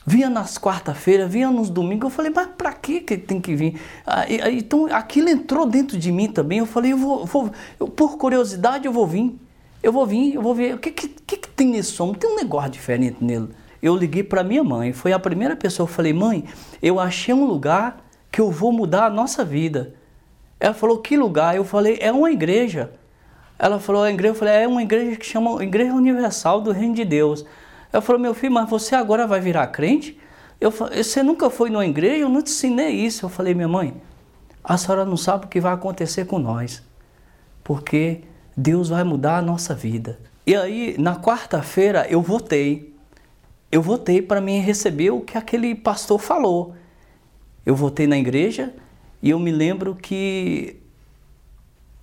Vinha 0.07 0.31
nas 0.31 0.57
quarta-feiras, 0.57 1.31
vinha 1.31 1.51
nos 1.51 1.69
domingos. 1.69 2.05
Eu 2.05 2.11
falei, 2.11 2.33
mas 2.35 2.49
para 2.57 2.73
que 2.73 3.01
tem 3.01 3.41
que 3.41 3.55
vir? 3.55 3.79
então 4.49 4.87
aquilo 4.87 5.29
entrou 5.29 5.67
dentro 5.67 5.99
de 5.99 6.11
mim 6.11 6.29
também. 6.29 6.61
Eu 6.61 6.67
falei, 6.67 6.95
eu 6.95 6.97
vou, 6.97 7.27
vou 7.27 7.51
eu, 7.79 7.89
por 7.89 8.17
curiosidade, 8.17 8.87
eu 8.87 8.93
vou 8.93 9.07
vir. 9.07 9.39
Eu 9.83 9.93
vou 9.93 10.07
vir, 10.07 10.35
eu 10.35 10.41
vou 10.41 10.55
ver 10.55 10.75
o 10.75 10.79
que, 10.79 10.91
que, 10.91 11.09
que, 11.09 11.37
que 11.37 11.49
tem 11.51 11.69
nesse 11.69 12.01
homem. 12.01 12.15
Tem 12.15 12.31
um 12.31 12.37
negócio 12.37 12.71
diferente 12.71 13.19
nele 13.21 13.49
eu 13.83 13.97
liguei 13.97 14.23
para 14.23 14.43
minha 14.43 14.65
mãe. 14.65 14.93
Foi 14.93 15.13
a 15.13 15.19
primeira 15.19 15.57
pessoa. 15.57 15.89
Eu 15.89 15.93
falei, 15.93 16.13
mãe, 16.13 16.45
eu 16.83 16.99
achei 16.99 17.35
um 17.35 17.45
lugar 17.45 18.05
que 18.31 18.41
eu 18.41 18.51
vou 18.51 18.73
mudar 18.73 19.07
a 19.07 19.11
nossa 19.11 19.45
vida. 19.45 19.95
Ela 20.61 20.75
falou, 20.75 20.99
que 20.99 21.17
lugar? 21.17 21.57
Eu 21.57 21.65
falei, 21.65 21.99
é 22.01 22.11
uma 22.11 22.31
igreja. 22.31 22.91
Ela 23.59 23.79
falou, 23.79 24.03
a 24.03 24.11
igreja, 24.11 24.33
eu 24.33 24.39
falei, 24.39 24.55
é 24.55 24.69
uma 24.69 24.83
igreja 24.83 25.17
que 25.17 25.27
chama 25.27 25.63
Igreja 25.63 25.93
Universal 25.93 26.61
do 26.61 26.73
Reino 26.73 26.95
de 26.95 27.05
Deus. 27.05 27.45
Ela 27.93 28.03
falou, 28.03 28.21
meu 28.21 28.35
filho, 28.35 28.53
mas 28.53 28.69
você 28.69 28.95
agora 28.95 29.27
vai 29.27 29.41
virar 29.41 29.67
crente? 29.69 30.19
Eu 30.61 30.71
falei, 30.71 31.03
você 31.03 31.23
nunca 31.23 31.49
foi 31.49 31.71
numa 31.71 31.87
igreja? 31.87 32.23
Eu 32.23 32.29
não 32.29 32.43
te 32.43 32.51
ensinei 32.51 32.91
isso. 32.91 33.25
Eu 33.25 33.29
falei, 33.29 33.55
minha 33.55 33.69
mãe, 33.69 33.95
a 34.63 34.77
senhora 34.77 35.05
não 35.05 35.17
sabe 35.17 35.47
o 35.47 35.49
que 35.49 35.61
vai 35.61 35.73
acontecer 35.73 36.27
com 36.27 36.39
nós. 36.39 36.83
Porque 37.65 38.23
Deus 38.57 38.89
vai 38.89 39.05
mudar 39.05 39.39
a 39.39 39.43
nossa 39.43 39.75
vida. 39.75 40.19
E 40.47 40.57
aí, 40.57 40.97
na 40.99 41.17
quarta-feira, 41.17 42.07
eu 42.09 42.21
votei 42.21 42.88
eu 43.71 43.83
votei 43.83 44.23
para 44.23 44.41
mim 44.41 44.61
receber 44.61 45.11
o 45.11 45.21
que 45.21 45.37
aquele 45.37 45.75
pastor 45.75 46.19
falou. 46.19 46.75
Eu 47.65 47.77
votei 47.77 48.07
na 48.07 48.17
igreja 48.17 48.75
e 49.23 49.31
eu 49.31 49.39
me 49.39 49.51
lembro 49.51 49.95
que. 49.95 50.81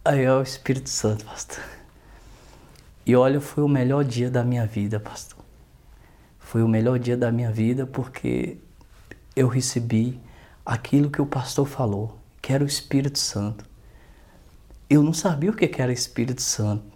Aí 0.03 0.23
é 0.23 0.31
o 0.31 0.41
Espírito 0.43 0.89
Santo, 0.89 1.25
pastor. 1.25 1.63
E 3.05 3.15
olha, 3.15 3.41
foi 3.41 3.63
o 3.63 3.67
melhor 3.67 4.03
dia 4.03 4.29
da 4.29 4.43
minha 4.43 4.65
vida, 4.65 4.99
pastor. 4.99 5.43
Foi 6.39 6.61
o 6.61 6.67
melhor 6.67 6.99
dia 6.99 7.17
da 7.17 7.31
minha 7.31 7.51
vida 7.51 7.87
porque 7.87 8.57
eu 9.35 9.47
recebi 9.47 10.19
aquilo 10.63 11.09
que 11.09 11.21
o 11.21 11.25
pastor 11.25 11.67
falou, 11.67 12.19
que 12.41 12.53
era 12.53 12.63
o 12.63 12.67
Espírito 12.67 13.17
Santo. 13.17 13.65
Eu 14.87 15.01
não 15.01 15.13
sabia 15.13 15.49
o 15.49 15.55
que 15.55 15.81
era 15.81 15.91
Espírito 15.91 16.43
Santo. 16.43 16.94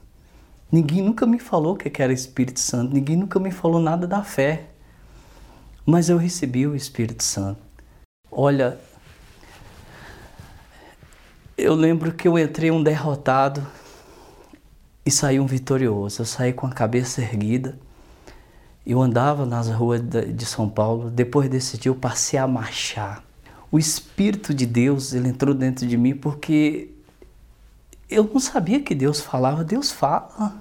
Ninguém 0.71 1.01
nunca 1.01 1.25
me 1.25 1.39
falou 1.39 1.73
o 1.73 1.77
que 1.77 2.01
era 2.01 2.13
Espírito 2.13 2.59
Santo, 2.59 2.93
ninguém 2.93 3.15
nunca 3.15 3.39
me 3.39 3.51
falou 3.51 3.81
nada 3.81 4.07
da 4.07 4.23
fé. 4.23 4.67
Mas 5.85 6.09
eu 6.09 6.17
recebi 6.17 6.67
o 6.67 6.75
Espírito 6.75 7.23
Santo. 7.23 7.59
Olha, 8.31 8.77
eu 11.57 11.73
lembro 11.73 12.13
que 12.13 12.27
eu 12.27 12.37
entrei 12.37 12.69
um 12.69 12.83
derrotado 12.83 13.65
e 15.03 15.09
saí 15.09 15.39
um 15.39 15.47
vitorioso. 15.47 16.21
Eu 16.21 16.25
saí 16.25 16.53
com 16.53 16.67
a 16.67 16.71
cabeça 16.71 17.21
erguida. 17.21 17.79
Eu 18.85 19.01
andava 19.01 19.45
nas 19.45 19.67
ruas 19.69 20.01
de 20.01 20.45
São 20.45 20.69
Paulo. 20.69 21.09
Depois 21.09 21.49
desse 21.49 21.77
dia 21.77 21.89
eu 21.89 21.95
passei 21.95 22.37
a 22.37 22.47
marchar. 22.47 23.23
O 23.71 23.79
Espírito 23.79 24.53
de 24.53 24.67
Deus, 24.67 25.13
ele 25.13 25.29
entrou 25.29 25.55
dentro 25.55 25.87
de 25.87 25.97
mim 25.97 26.15
porque 26.15 26.91
eu 28.09 28.29
não 28.31 28.39
sabia 28.39 28.81
que 28.81 28.95
Deus 28.95 29.21
falava. 29.21 29.63
Deus 29.63 29.91
fala. 29.91 30.55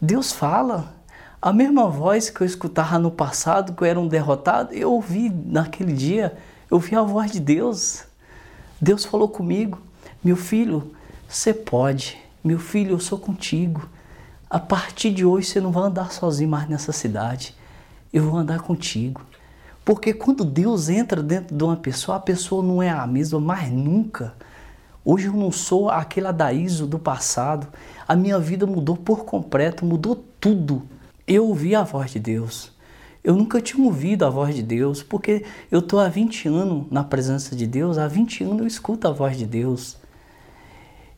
Deus 0.00 0.32
fala. 0.32 0.94
A 1.40 1.52
mesma 1.52 1.88
voz 1.88 2.28
que 2.28 2.42
eu 2.42 2.46
escutava 2.46 2.98
no 2.98 3.10
passado, 3.10 3.72
que 3.72 3.82
eu 3.82 3.86
era 3.86 3.98
um 3.98 4.06
derrotado, 4.06 4.74
eu 4.74 4.92
ouvi 4.92 5.30
naquele 5.30 5.92
dia, 5.92 6.36
eu 6.70 6.76
ouvi 6.76 6.94
a 6.94 7.02
voz 7.02 7.32
de 7.32 7.40
Deus. 7.40 8.04
Deus 8.78 9.06
falou 9.06 9.28
comigo: 9.28 9.80
Meu 10.22 10.36
filho, 10.36 10.94
você 11.26 11.54
pode. 11.54 12.18
Meu 12.44 12.58
filho, 12.58 12.92
eu 12.92 13.00
sou 13.00 13.18
contigo. 13.18 13.88
A 14.50 14.58
partir 14.58 15.12
de 15.12 15.24
hoje 15.24 15.46
você 15.46 15.60
não 15.60 15.70
vai 15.70 15.84
andar 15.84 16.12
sozinho 16.12 16.50
mais 16.50 16.68
nessa 16.68 16.92
cidade. 16.92 17.54
Eu 18.12 18.28
vou 18.28 18.38
andar 18.38 18.60
contigo. 18.60 19.22
Porque 19.84 20.12
quando 20.12 20.44
Deus 20.44 20.88
entra 20.88 21.22
dentro 21.22 21.56
de 21.56 21.64
uma 21.64 21.76
pessoa, 21.76 22.16
a 22.16 22.20
pessoa 22.20 22.62
não 22.62 22.82
é 22.82 22.90
a 22.90 23.06
mesma 23.06 23.40
mais 23.40 23.70
nunca. 23.70 24.34
Hoje 25.02 25.28
eu 25.28 25.32
não 25.32 25.50
sou 25.50 25.88
aquele 25.88 26.26
Adaíso 26.26 26.86
do 26.86 26.98
passado. 26.98 27.66
A 28.06 28.14
minha 28.14 28.38
vida 28.38 28.66
mudou 28.66 28.96
por 28.96 29.24
completo, 29.24 29.84
mudou 29.84 30.22
tudo. 30.38 30.82
Eu 31.26 31.46
ouvi 31.46 31.74
a 31.74 31.82
voz 31.82 32.10
de 32.10 32.18
Deus. 32.18 32.72
Eu 33.24 33.34
nunca 33.34 33.60
tinha 33.60 33.84
ouvido 33.84 34.24
a 34.24 34.30
voz 34.30 34.54
de 34.54 34.62
Deus, 34.62 35.02
porque 35.02 35.44
eu 35.70 35.80
estou 35.80 36.00
há 36.00 36.08
20 36.08 36.48
anos 36.48 36.86
na 36.90 37.04
presença 37.04 37.54
de 37.54 37.66
Deus, 37.66 37.98
há 37.98 38.08
20 38.08 38.44
anos 38.44 38.58
eu 38.60 38.66
escuto 38.66 39.06
a 39.08 39.10
voz 39.10 39.36
de 39.36 39.46
Deus. 39.46 39.98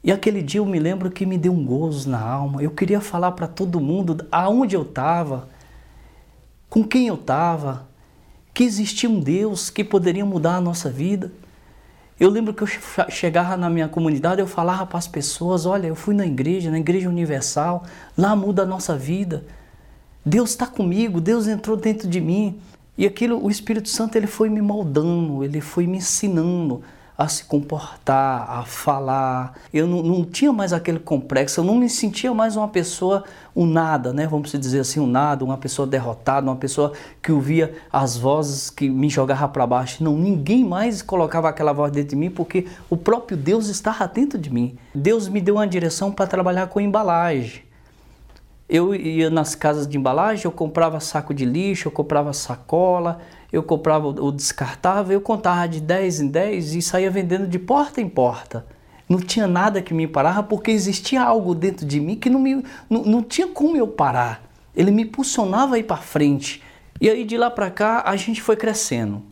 E 0.03 0.11
aquele 0.11 0.43
dia 0.43 0.61
eu 0.61 0.67
me 0.67 0.81
lembro 0.81 1.11
que 1.11 1.25
me 1.25 1.39
deu 1.39 1.53
um 1.53 1.65
gozo 1.65 2.11
na 2.11 2.21
alma. 2.21 2.63
Eu 2.63 2.73
queria 2.73 3.01
falar 3.01 3.33
para 3.33 3.47
todo 3.47 3.81
mundo 3.81 4.27
aonde 4.33 4.75
eu 4.75 4.83
estava, 4.83 5.49
com 6.69 6.83
quem 6.83 7.07
eu 7.07 7.15
estava, 7.15 7.87
que 8.53 8.65
existia 8.65 9.09
um 9.09 9.21
Deus 9.21 9.71
que 9.71 9.85
poderia 9.85 10.25
mudar 10.25 10.57
a 10.57 10.61
nossa 10.61 10.91
vida. 10.91 11.31
Eu 12.23 12.31
lembro 12.31 12.55
que 12.55 12.63
eu 12.63 12.69
chegava 13.09 13.57
na 13.57 13.69
minha 13.69 13.89
comunidade, 13.89 14.41
eu 14.41 14.47
falava 14.47 14.87
para 14.87 14.97
as 14.97 15.09
pessoas: 15.09 15.67
olha, 15.67 15.89
eu 15.89 15.97
fui 15.97 16.15
na 16.15 16.25
igreja, 16.25 16.71
na 16.71 16.79
Igreja 16.79 17.09
Universal, 17.09 17.83
lá 18.17 18.37
muda 18.37 18.63
a 18.63 18.65
nossa 18.65 18.97
vida. 18.97 19.45
Deus 20.25 20.51
está 20.51 20.65
comigo, 20.65 21.21
Deus 21.21 21.49
entrou 21.49 21.77
dentro 21.77 22.09
de 22.09 22.21
mim. 22.21 22.61
E 22.97 23.05
aquilo, 23.05 23.45
o 23.45 23.51
Espírito 23.51 23.89
Santo, 23.89 24.15
ele 24.15 24.29
foi 24.29 24.49
me 24.49 24.63
moldando, 24.63 25.43
ele 25.43 25.61
foi 25.61 25.85
me 25.85 25.97
ensinando 25.97 26.81
a 27.17 27.29
se 27.29 27.45
comportar, 27.45 28.51
a 28.51 28.65
falar. 28.65 29.55
Eu 29.73 29.87
não, 29.87 30.03
não, 30.03 30.25
tinha 30.25 30.53
mais 30.53 30.73
aquele 30.73 30.99
complexo, 30.99 31.61
eu 31.61 31.65
não 31.65 31.77
me 31.77 31.89
sentia 31.89 32.33
mais 32.33 32.57
uma 32.57 32.69
pessoa, 32.69 33.25
um 33.55 33.67
nada, 33.67 34.13
né? 34.13 34.27
Vamos 34.27 34.51
dizer 34.53 34.81
assim, 34.81 34.99
um 34.99 35.07
nada, 35.07 35.45
uma 35.45 35.59
pessoa 35.59 35.87
derrotada, 35.87 36.47
uma 36.47 36.57
pessoa 36.57 36.93
que 37.23 37.31
ouvia 37.31 37.75
as 37.93 38.17
vozes 38.17 38.71
que 38.71 38.89
me 38.89 39.09
jogavam 39.09 39.49
para 39.49 39.67
baixo. 39.67 40.03
Não, 40.03 40.17
ninguém 40.17 40.65
mais 40.65 41.03
colocava 41.03 41.49
aquela 41.49 41.73
voz 41.73 41.93
dentro 41.93 42.11
de 42.11 42.17
mim 42.17 42.31
porque 42.31 42.67
o 42.89 42.97
próprio 42.97 43.37
Deus 43.37 43.69
estava 43.69 44.07
dentro 44.09 44.39
de 44.39 44.53
mim. 44.53 44.77
Deus 44.95 45.29
me 45.29 45.41
deu 45.41 45.57
uma 45.57 45.67
direção 45.67 46.11
para 46.11 46.27
trabalhar 46.27 46.67
com 46.69 46.81
embalagem. 46.81 47.63
Eu 48.69 48.95
ia 48.95 49.29
nas 49.29 49.55
casas 49.55 49.87
de 49.87 49.99
embalagem, 49.99 50.47
eu 50.47 50.53
comprava 50.53 50.99
saco 50.99 51.35
de 51.35 51.45
lixo, 51.45 51.89
eu 51.89 51.93
comprava 51.93 52.33
sacola, 52.33 53.21
eu 53.53 53.63
comprava 53.63 54.09
o 54.09 54.33
descartável, 54.33 55.13
eu 55.13 55.21
contava 55.21 55.69
de 55.69 55.81
10 55.81 56.21
em 56.21 56.29
10 56.29 56.75
e 56.75 56.83
saía 56.83 57.11
vendendo 57.11 57.47
de 57.47 57.59
porta 57.59 58.01
em 58.01 58.09
porta. 58.09 58.65
Não 59.07 59.21
tinha 59.21 59.47
nada 59.47 59.83
que 59.83 59.93
me 59.93 60.07
parava 60.07 60.43
porque 60.43 60.71
existia 60.71 61.23
algo 61.23 61.55
dentro 61.55 61.85
de 61.85 62.01
mim 62.01 62.17
que 62.17 62.31
não, 62.31 62.41
me, 62.41 62.65
não, 62.89 63.03
não 63.03 63.23
tinha 63.23 63.47
como 63.47 63.77
eu 63.77 63.87
parar. 63.87 64.43
Ele 64.75 64.91
me 64.91 65.03
impulsionava 65.03 65.75
a 65.75 65.79
ir 65.79 65.83
para 65.83 65.99
frente. 65.99 66.63
E 66.99 67.11
aí 67.11 67.25
de 67.25 67.37
lá 67.37 67.51
para 67.51 67.71
cá 67.71 68.03
a 68.07 68.17
gente 68.17 68.41
foi 68.41 68.57
crescendo. 68.57 69.23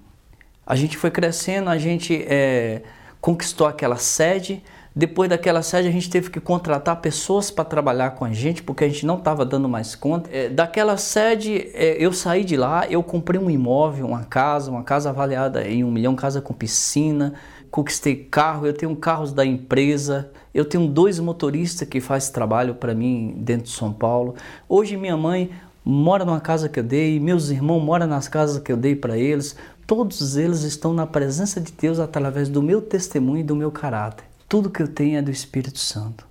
A 0.66 0.76
gente 0.76 0.98
foi 0.98 1.10
crescendo, 1.10 1.70
a 1.70 1.78
gente 1.78 2.22
é, 2.28 2.82
conquistou 3.22 3.66
aquela 3.66 3.96
sede. 3.96 4.62
Depois 4.94 5.30
daquela 5.30 5.62
sede, 5.62 5.86
a 5.86 5.92
gente 5.92 6.10
teve 6.10 6.30
que 6.30 6.40
contratar 6.40 7.00
pessoas 7.00 7.48
para 7.48 7.64
trabalhar 7.64 8.10
com 8.10 8.24
a 8.24 8.32
gente, 8.32 8.60
porque 8.60 8.82
a 8.82 8.88
gente 8.88 9.06
não 9.06 9.18
estava 9.18 9.46
dando 9.46 9.68
mais 9.68 9.94
conta. 9.94 10.28
É, 10.32 10.48
daquela 10.48 10.96
sede, 10.96 11.70
é, 11.74 11.96
eu 11.98 12.12
saí 12.12 12.44
de 12.44 12.56
lá, 12.56 12.86
eu 12.88 13.00
comprei 13.00 13.40
um 13.40 13.48
imóvel, 13.48 14.06
uma 14.06 14.24
casa, 14.24 14.68
uma 14.68 14.82
casa 14.82 15.10
avaliada 15.10 15.66
em 15.66 15.84
um 15.84 15.92
milhão, 15.92 16.16
casa 16.16 16.40
com 16.40 16.52
piscina, 16.52 17.34
conquistei 17.70 18.16
carro, 18.16 18.66
eu 18.66 18.72
tenho 18.72 18.94
carros 18.96 19.32
da 19.32 19.46
empresa, 19.46 20.28
eu 20.52 20.64
tenho 20.64 20.88
dois 20.88 21.20
motoristas 21.20 21.86
que 21.86 22.00
fazem 22.00 22.32
trabalho 22.32 22.74
para 22.74 22.92
mim 22.92 23.34
dentro 23.38 23.66
de 23.66 23.70
São 23.70 23.92
Paulo. 23.92 24.34
Hoje 24.68 24.96
minha 24.96 25.16
mãe 25.16 25.50
mora 25.84 26.24
numa 26.24 26.40
casa 26.40 26.68
que 26.68 26.80
eu 26.80 26.84
dei, 26.84 27.20
meus 27.20 27.50
irmãos 27.50 27.80
moram 27.80 28.08
nas 28.08 28.26
casas 28.26 28.60
que 28.60 28.72
eu 28.72 28.76
dei 28.76 28.96
para 28.96 29.16
eles. 29.16 29.54
Todos 29.86 30.36
eles 30.36 30.62
estão 30.62 30.92
na 30.92 31.06
presença 31.06 31.60
de 31.60 31.70
Deus 31.72 32.00
através 32.00 32.48
do 32.48 32.60
meu 32.60 32.82
testemunho 32.82 33.40
e 33.40 33.44
do 33.44 33.54
meu 33.54 33.70
caráter. 33.70 34.29
Tudo 34.50 34.68
que 34.68 34.82
eu 34.82 34.88
tenho 34.88 35.16
é 35.16 35.22
do 35.22 35.30
Espírito 35.30 35.78
Santo. 35.78 36.26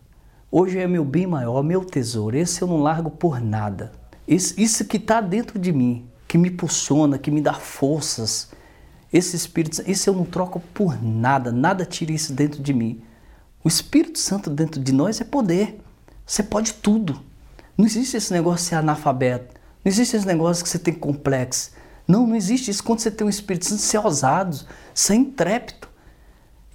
Hoje 0.52 0.78
é 0.78 0.86
meu 0.86 1.06
bem 1.06 1.26
maior, 1.26 1.64
meu 1.64 1.86
tesouro. 1.86 2.36
Esse 2.36 2.62
eu 2.62 2.68
não 2.68 2.82
largo 2.82 3.10
por 3.10 3.40
nada. 3.40 3.94
Isso, 4.28 4.60
isso 4.60 4.84
que 4.84 4.98
está 4.98 5.22
dentro 5.22 5.58
de 5.58 5.72
mim, 5.72 6.06
que 6.28 6.38
me 6.38 6.50
impulsiona, 6.50 7.18
que 7.18 7.32
me 7.32 7.40
dá 7.40 7.54
forças. 7.54 8.50
Esse 9.14 9.38
Espírito 9.38 9.82
isso 9.90 10.10
eu 10.10 10.14
não 10.14 10.26
troco 10.26 10.60
por 10.74 11.02
nada. 11.02 11.50
Nada 11.50 11.86
tira 11.86 12.12
isso 12.12 12.34
dentro 12.34 12.62
de 12.62 12.74
mim. 12.74 13.02
O 13.64 13.70
Espírito 13.70 14.20
Santo 14.20 14.50
dentro 14.50 14.82
de 14.82 14.92
nós 14.92 15.22
é 15.22 15.24
poder. 15.24 15.80
Você 16.26 16.44
pode 16.44 16.74
tudo. 16.74 17.22
Não 17.78 17.86
existe 17.86 18.18
esse 18.18 18.34
negócio 18.34 18.66
de 18.66 18.70
ser 18.72 18.76
analfabeto. 18.76 19.56
Não 19.82 19.90
existe 19.90 20.18
esse 20.18 20.28
negócio 20.28 20.62
que 20.62 20.70
você 20.70 20.78
tem 20.78 20.94
complexo. 20.94 21.72
Não, 22.06 22.28
não 22.28 22.36
existe 22.36 22.70
isso. 22.70 22.84
Quando 22.84 23.00
você 23.00 23.12
tem 23.12 23.26
o 23.26 23.30
Espírito 23.30 23.64
Santo, 23.64 23.82
ser 23.82 24.00
ousado, 24.00 24.60
ser 24.94 25.16
intrépido. 25.16 25.88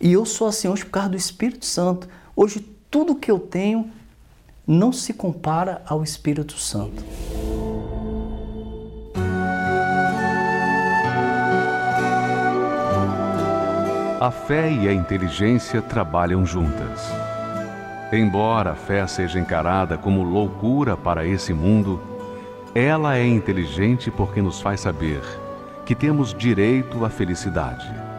E 0.05 0.13
eu 0.13 0.27
sou 0.27 0.47
assim 0.47 0.69
hoje 0.69 0.85
por 0.85 0.91
causa 0.91 1.09
do 1.09 1.17
Espírito 1.17 1.65
Santo. 1.65 2.07
Hoje 2.37 2.61
tudo 2.91 3.15
que 3.15 3.31
eu 3.31 3.39
tenho 3.39 3.91
não 4.67 4.93
se 4.93 5.15
compara 5.15 5.81
ao 5.87 6.05
Espírito 6.05 6.59
Santo. 6.59 7.03
A 14.21 14.31
fé 14.31 14.71
e 14.71 14.87
a 14.87 14.93
inteligência 14.93 15.81
trabalham 15.81 16.45
juntas. 16.45 17.01
Embora 18.13 18.73
a 18.73 18.77
fé 18.77 19.07
seja 19.07 19.41
encarada 19.41 19.97
como 19.97 20.23
loucura 20.23 20.99
para 20.99 21.27
esse 21.27 21.55
mundo, 21.55 21.99
ela 22.75 23.17
é 23.17 23.27
inteligente 23.27 24.11
porque 24.11 24.43
nos 24.43 24.61
faz 24.61 24.81
saber 24.81 25.23
que 25.87 25.95
temos 25.95 26.35
direito 26.35 27.07
à 27.07 27.09
felicidade 27.09 28.14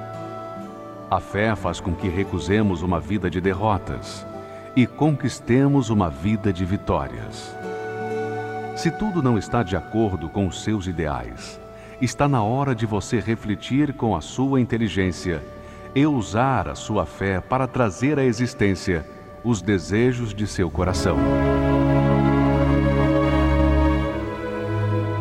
a 1.09 1.19
fé 1.19 1.55
faz 1.55 1.79
com 1.79 1.93
que 1.93 2.09
recusemos 2.09 2.81
uma 2.81 2.99
vida 2.99 3.29
de 3.29 3.39
derrotas 3.39 4.25
e 4.75 4.87
conquistemos 4.87 5.91
uma 5.91 6.09
vida 6.09 6.51
de 6.51 6.65
vitórias. 6.65 7.55
Se 8.75 8.89
tudo 8.89 9.21
não 9.21 9.37
está 9.37 9.61
de 9.61 9.75
acordo 9.77 10.27
com 10.27 10.47
os 10.47 10.63
seus 10.63 10.87
ideais, 10.87 11.61
está 12.01 12.27
na 12.27 12.41
hora 12.41 12.73
de 12.73 12.87
você 12.87 13.19
refletir 13.19 13.93
com 13.93 14.15
a 14.15 14.21
sua 14.21 14.59
inteligência 14.59 15.43
e 15.93 16.07
usar 16.07 16.67
a 16.67 16.75
sua 16.75 17.05
fé 17.05 17.39
para 17.39 17.67
trazer 17.67 18.17
à 18.17 18.23
existência 18.23 19.05
os 19.43 19.61
desejos 19.61 20.33
de 20.33 20.47
seu 20.47 20.71
coração. 20.71 21.17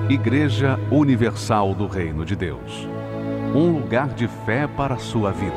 Igreja 0.08 0.80
Universal 0.90 1.74
do 1.74 1.86
Reino 1.86 2.24
de 2.24 2.34
Deus 2.34 2.93
um 3.54 3.70
lugar 3.70 4.08
de 4.14 4.26
fé 4.26 4.66
para 4.66 4.94
a 4.94 4.98
sua 4.98 5.30
vida. 5.30 5.54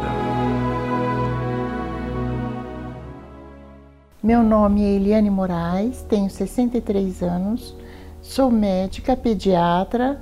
Meu 4.21 4.43
nome 4.43 4.83
é 4.83 4.95
Eliane 4.95 5.31
Moraes, 5.31 6.03
tenho 6.03 6.29
63 6.29 7.23
anos, 7.23 7.75
sou 8.21 8.51
médica, 8.51 9.17
pediatra, 9.17 10.21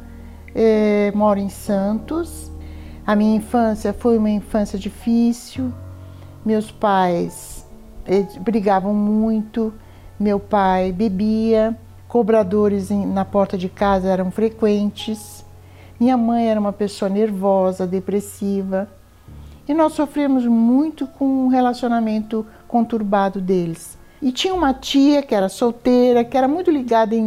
eh, 0.53 1.11
moro 1.13 1.37
em 1.37 1.49
Santos. 1.49 2.49
A 3.05 3.13
minha 3.13 3.35
infância 3.35 3.91
foi 3.91 4.17
uma 4.17 4.29
infância 4.29 4.79
difícil. 4.79 5.73
Meus 6.45 6.71
pais 6.71 7.67
eh, 8.05 8.25
brigavam 8.39 8.93
muito. 8.93 9.73
Meu 10.17 10.39
pai 10.39 10.93
bebia, 10.93 11.77
cobradores 12.07 12.89
na 12.89 13.25
porta 13.25 13.57
de 13.57 13.67
casa 13.67 14.07
eram 14.07 14.31
frequentes. 14.31 15.34
Minha 15.99 16.17
mãe 16.17 16.47
era 16.49 16.59
uma 16.59 16.73
pessoa 16.73 17.07
nervosa, 17.09 17.87
depressiva. 17.87 18.87
E 19.67 19.73
nós 19.73 19.93
sofremos 19.93 20.45
muito 20.45 21.07
com 21.07 21.45
o 21.45 21.47
relacionamento 21.47 22.45
conturbado 22.67 23.39
deles. 23.39 23.97
E 24.21 24.31
tinha 24.31 24.53
uma 24.53 24.73
tia 24.73 25.21
que 25.21 25.33
era 25.33 25.49
solteira, 25.49 26.23
que 26.23 26.37
era 26.37 26.47
muito 26.47 26.69
ligada 26.69 27.15
em, 27.15 27.23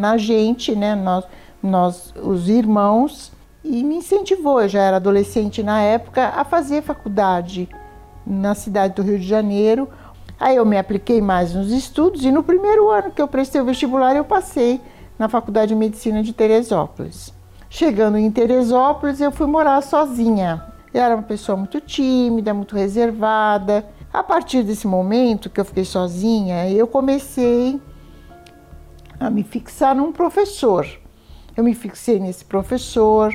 na 0.00 0.16
gente, 0.16 0.74
né? 0.74 0.94
Nós, 0.94 1.24
nós, 1.62 2.14
os 2.22 2.48
irmãos, 2.48 3.32
e 3.64 3.82
me 3.82 3.96
incentivou, 3.96 4.60
eu 4.60 4.68
já 4.68 4.82
era 4.82 4.96
adolescente 4.96 5.62
na 5.62 5.80
época, 5.80 6.28
a 6.28 6.44
fazer 6.44 6.82
faculdade 6.82 7.68
na 8.26 8.54
cidade 8.54 8.94
do 8.94 9.02
Rio 9.02 9.18
de 9.18 9.26
Janeiro. 9.26 9.88
Aí 10.38 10.56
eu 10.56 10.66
me 10.66 10.76
apliquei 10.76 11.20
mais 11.20 11.54
nos 11.54 11.70
estudos 11.70 12.24
e 12.24 12.30
no 12.30 12.42
primeiro 12.42 12.90
ano 12.90 13.10
que 13.10 13.22
eu 13.22 13.28
prestei 13.28 13.60
o 13.60 13.64
vestibular 13.64 14.16
eu 14.16 14.24
passei 14.24 14.80
na 15.18 15.28
Faculdade 15.28 15.68
de 15.68 15.76
Medicina 15.76 16.22
de 16.22 16.32
Teresópolis. 16.32 17.32
Chegando 17.74 18.18
em 18.18 18.30
Teresópolis, 18.30 19.18
eu 19.18 19.32
fui 19.32 19.46
morar 19.46 19.80
sozinha. 19.80 20.62
Eu 20.92 21.00
era 21.00 21.14
uma 21.14 21.22
pessoa 21.22 21.56
muito 21.56 21.80
tímida, 21.80 22.52
muito 22.52 22.76
reservada. 22.76 23.86
A 24.12 24.22
partir 24.22 24.62
desse 24.62 24.86
momento 24.86 25.48
que 25.48 25.58
eu 25.58 25.64
fiquei 25.64 25.86
sozinha, 25.86 26.68
eu 26.70 26.86
comecei 26.86 27.80
a 29.18 29.30
me 29.30 29.42
fixar 29.42 29.96
num 29.96 30.12
professor. 30.12 30.86
Eu 31.56 31.64
me 31.64 31.74
fixei 31.74 32.20
nesse 32.20 32.44
professor. 32.44 33.34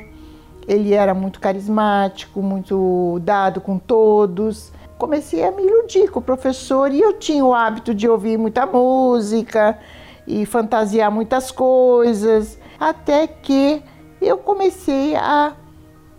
Ele 0.67 0.93
era 0.93 1.15
muito 1.15 1.39
carismático, 1.39 2.39
muito 2.39 3.19
dado 3.23 3.59
com 3.59 3.79
todos. 3.79 4.71
Comecei 4.99 5.43
a 5.43 5.51
me 5.51 5.63
iludir 5.63 6.11
com 6.11 6.19
o 6.19 6.21
professor 6.21 6.91
e 6.91 7.01
eu 7.01 7.13
tinha 7.13 7.43
o 7.43 7.55
hábito 7.55 7.91
de 7.91 8.07
ouvir 8.07 8.37
muita 8.37 8.67
música 8.67 9.79
e 10.27 10.45
fantasiar 10.45 11.11
muitas 11.11 11.49
coisas, 11.49 12.59
até 12.79 13.25
que 13.25 13.81
eu 14.21 14.37
comecei 14.37 15.15
a 15.15 15.53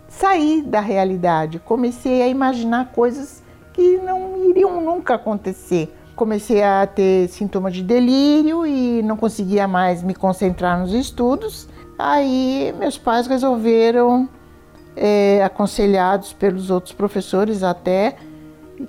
sair 0.07 0.63
da 0.63 0.79
realidade, 0.79 1.59
comecei 1.59 2.21
a 2.21 2.27
imaginar 2.27 2.91
coisas 2.91 3.43
que 3.73 3.97
não 3.97 4.49
iriam 4.49 4.81
nunca 4.81 5.15
acontecer. 5.15 5.95
Comecei 6.15 6.61
a 6.61 6.85
ter 6.85 7.29
sintomas 7.29 7.73
de 7.73 7.81
delírio 7.81 8.67
e 8.67 9.01
não 9.03 9.15
conseguia 9.15 9.67
mais 9.67 10.03
me 10.03 10.13
concentrar 10.13 10.79
nos 10.79 10.91
estudos. 10.93 11.67
Aí 11.97 12.73
meus 12.77 12.97
pais 12.97 13.27
resolveram, 13.27 14.27
é, 14.95 15.41
aconselhados 15.43 16.33
pelos 16.33 16.69
outros 16.69 16.93
professores 16.93 17.63
até, 17.63 18.17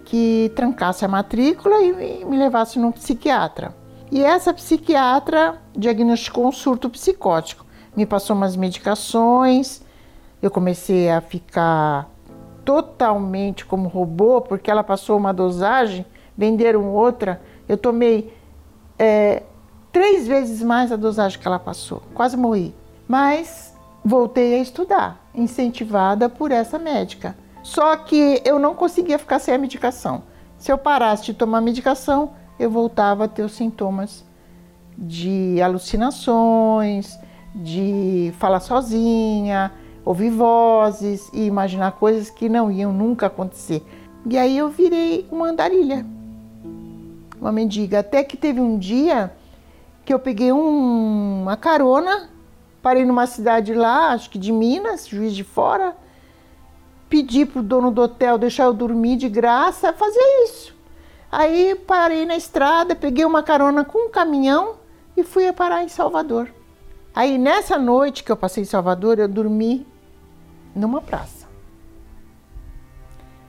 que 0.04 0.50
trancasse 0.56 1.04
a 1.04 1.08
matrícula 1.08 1.80
e 1.82 2.24
me 2.24 2.36
levasse 2.36 2.78
num 2.78 2.90
psiquiatra. 2.90 3.74
E 4.10 4.24
essa 4.24 4.52
psiquiatra 4.52 5.60
diagnosticou 5.76 6.48
um 6.48 6.52
surto 6.52 6.90
psicótico 6.90 7.64
me 7.96 8.06
passou 8.06 8.36
umas 8.36 8.56
medicações, 8.56 9.82
eu 10.42 10.50
comecei 10.50 11.10
a 11.10 11.20
ficar 11.20 12.08
totalmente 12.64 13.64
como 13.64 13.88
robô, 13.88 14.40
porque 14.40 14.70
ela 14.70 14.84
passou 14.84 15.16
uma 15.16 15.32
dosagem, 15.32 16.06
venderam 16.36 16.92
outra, 16.92 17.40
eu 17.68 17.76
tomei 17.76 18.32
é, 18.98 19.42
três 19.92 20.26
vezes 20.26 20.62
mais 20.62 20.92
a 20.92 20.96
dosagem 20.96 21.38
que 21.38 21.46
ela 21.46 21.58
passou, 21.58 22.02
quase 22.14 22.36
morri. 22.36 22.74
Mas 23.08 23.74
voltei 24.04 24.54
a 24.54 24.58
estudar, 24.58 25.20
incentivada 25.34 26.28
por 26.28 26.52
essa 26.52 26.78
médica. 26.78 27.36
Só 27.62 27.96
que 27.96 28.40
eu 28.44 28.58
não 28.58 28.74
conseguia 28.74 29.18
ficar 29.18 29.38
sem 29.38 29.54
a 29.54 29.58
medicação. 29.58 30.22
Se 30.56 30.70
eu 30.72 30.78
parasse 30.78 31.24
de 31.24 31.34
tomar 31.34 31.60
medicação, 31.60 32.32
eu 32.58 32.70
voltava 32.70 33.24
a 33.24 33.28
ter 33.28 33.42
os 33.42 33.52
sintomas 33.52 34.24
de 34.96 35.60
alucinações, 35.62 37.18
de 37.54 38.32
falar 38.38 38.60
sozinha, 38.60 39.72
ouvir 40.04 40.30
vozes 40.30 41.28
e 41.32 41.46
imaginar 41.46 41.92
coisas 41.92 42.30
que 42.30 42.48
não 42.48 42.70
iam 42.70 42.92
nunca 42.92 43.26
acontecer. 43.26 43.84
E 44.26 44.36
aí 44.36 44.56
eu 44.56 44.68
virei 44.68 45.26
uma 45.30 45.48
andarilha, 45.48 46.06
uma 47.40 47.50
mendiga. 47.50 48.00
Até 48.00 48.22
que 48.22 48.36
teve 48.36 48.60
um 48.60 48.78
dia 48.78 49.32
que 50.04 50.12
eu 50.12 50.18
peguei 50.18 50.52
um, 50.52 51.42
uma 51.42 51.56
carona, 51.56 52.28
parei 52.82 53.04
numa 53.04 53.26
cidade 53.26 53.74
lá, 53.74 54.10
acho 54.12 54.30
que 54.30 54.38
de 54.38 54.52
Minas, 54.52 55.08
Juiz 55.08 55.34
de 55.34 55.44
Fora, 55.44 55.96
pedi 57.08 57.44
pro 57.44 57.62
dono 57.62 57.90
do 57.90 58.02
hotel 58.02 58.38
deixar 58.38 58.64
eu 58.64 58.72
dormir 58.72 59.16
de 59.16 59.28
graça, 59.28 59.92
fazia 59.92 60.44
isso. 60.44 60.74
Aí 61.30 61.74
parei 61.74 62.26
na 62.26 62.36
estrada, 62.36 62.94
peguei 62.94 63.24
uma 63.24 63.42
carona 63.42 63.84
com 63.84 64.06
um 64.06 64.10
caminhão 64.10 64.74
e 65.16 65.22
fui 65.22 65.50
parar 65.52 65.82
em 65.84 65.88
Salvador. 65.88 66.50
Aí 67.14 67.38
nessa 67.38 67.78
noite 67.78 68.22
que 68.22 68.30
eu 68.30 68.36
passei 68.36 68.62
em 68.62 68.66
Salvador, 68.66 69.18
eu 69.18 69.28
dormi 69.28 69.86
numa 70.74 71.00
praça. 71.00 71.48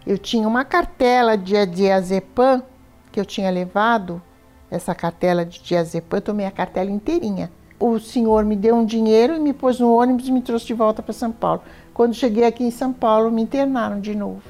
Eu 0.06 0.18
tinha 0.18 0.48
uma 0.48 0.66
cartela 0.66 1.38
de 1.38 1.66
diazepam 1.68 2.64
que 3.12 3.20
eu 3.20 3.26
tinha 3.26 3.52
levado, 3.52 4.22
essa 4.70 4.96
cartela 4.96 5.46
de 5.46 5.62
diazepam, 5.62 6.18
eu 6.18 6.22
tomei 6.22 6.46
a 6.46 6.52
cartela 6.52 6.90
inteirinha. 6.90 7.52
O 7.80 8.00
senhor 8.00 8.46
me 8.46 8.56
deu 8.56 8.76
um 8.76 8.86
dinheiro 8.86 9.36
e 9.36 9.40
me 9.40 9.54
pôs 9.54 9.80
no 9.80 9.94
ônibus 9.94 10.28
e 10.28 10.32
me 10.32 10.42
trouxe 10.42 10.68
de 10.68 10.74
volta 10.74 11.02
para 11.04 11.14
São 11.14 11.32
Paulo. 11.32 11.62
Quando 11.94 12.14
cheguei 12.14 12.46
aqui 12.46 12.64
em 12.64 12.72
São 12.72 12.94
Paulo, 12.94 13.30
me 13.30 13.42
internaram 13.42 14.00
de 14.00 14.16
novo. 14.16 14.42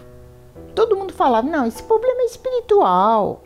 Todo 0.76 0.96
mundo 0.96 1.14
falava: 1.14 1.50
não, 1.50 1.66
esse 1.66 1.82
problema 1.82 2.22
é 2.22 2.26
espiritual. 2.26 3.42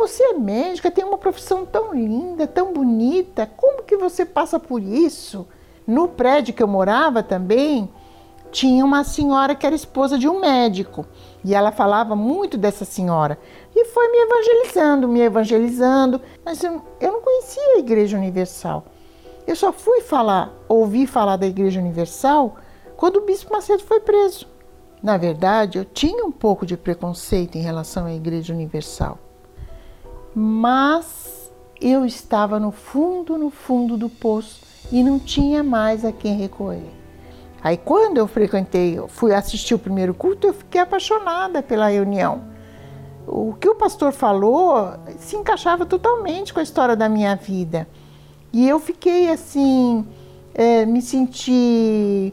Você 0.00 0.24
é 0.24 0.32
médica, 0.32 0.90
tem 0.90 1.04
uma 1.04 1.18
profissão 1.18 1.66
tão 1.66 1.92
linda, 1.92 2.46
tão 2.46 2.72
bonita, 2.72 3.46
como 3.54 3.82
que 3.82 3.98
você 3.98 4.24
passa 4.24 4.58
por 4.58 4.82
isso? 4.82 5.46
No 5.86 6.08
prédio 6.08 6.54
que 6.54 6.62
eu 6.62 6.66
morava 6.66 7.22
também, 7.22 7.92
tinha 8.50 8.82
uma 8.82 9.04
senhora 9.04 9.54
que 9.54 9.66
era 9.66 9.74
esposa 9.74 10.16
de 10.16 10.26
um 10.26 10.40
médico 10.40 11.04
e 11.44 11.54
ela 11.54 11.70
falava 11.70 12.16
muito 12.16 12.56
dessa 12.56 12.86
senhora 12.86 13.38
e 13.76 13.84
foi 13.84 14.10
me 14.10 14.18
evangelizando, 14.20 15.06
me 15.06 15.20
evangelizando, 15.20 16.18
mas 16.42 16.64
eu, 16.64 16.80
eu 16.98 17.12
não 17.12 17.20
conhecia 17.20 17.74
a 17.74 17.78
Igreja 17.78 18.16
Universal. 18.16 18.86
Eu 19.46 19.54
só 19.54 19.70
fui 19.70 20.00
falar, 20.00 20.50
ouvir 20.66 21.06
falar 21.08 21.36
da 21.36 21.46
Igreja 21.46 21.78
Universal 21.78 22.56
quando 22.96 23.16
o 23.16 23.26
Bispo 23.26 23.52
Macedo 23.52 23.82
foi 23.82 24.00
preso. 24.00 24.48
Na 25.02 25.18
verdade, 25.18 25.76
eu 25.76 25.84
tinha 25.84 26.24
um 26.24 26.32
pouco 26.32 26.64
de 26.64 26.78
preconceito 26.78 27.58
em 27.58 27.62
relação 27.62 28.06
à 28.06 28.14
Igreja 28.14 28.54
Universal 28.54 29.18
mas 30.34 31.50
eu 31.80 32.04
estava 32.04 32.60
no 32.60 32.70
fundo, 32.70 33.38
no 33.38 33.50
fundo 33.50 33.96
do 33.96 34.08
poço 34.08 34.60
e 34.92 35.02
não 35.02 35.18
tinha 35.18 35.62
mais 35.62 36.04
a 36.04 36.12
quem 36.12 36.36
recorrer. 36.36 36.90
Aí 37.62 37.76
quando 37.76 38.18
eu 38.18 38.26
frequentei, 38.26 38.98
eu 38.98 39.08
fui 39.08 39.34
assistir 39.34 39.74
o 39.74 39.78
primeiro 39.78 40.14
culto, 40.14 40.46
eu 40.46 40.54
fiquei 40.54 40.80
apaixonada 40.80 41.62
pela 41.62 41.88
reunião. 41.88 42.42
O 43.26 43.54
que 43.54 43.68
o 43.68 43.74
pastor 43.74 44.12
falou 44.12 44.94
se 45.18 45.36
encaixava 45.36 45.84
totalmente 45.84 46.52
com 46.52 46.60
a 46.60 46.62
história 46.62 46.96
da 46.96 47.08
minha 47.08 47.36
vida. 47.36 47.86
E 48.52 48.68
eu 48.68 48.80
fiquei 48.80 49.30
assim, 49.30 50.06
é, 50.54 50.84
me 50.84 51.00
senti 51.00 52.32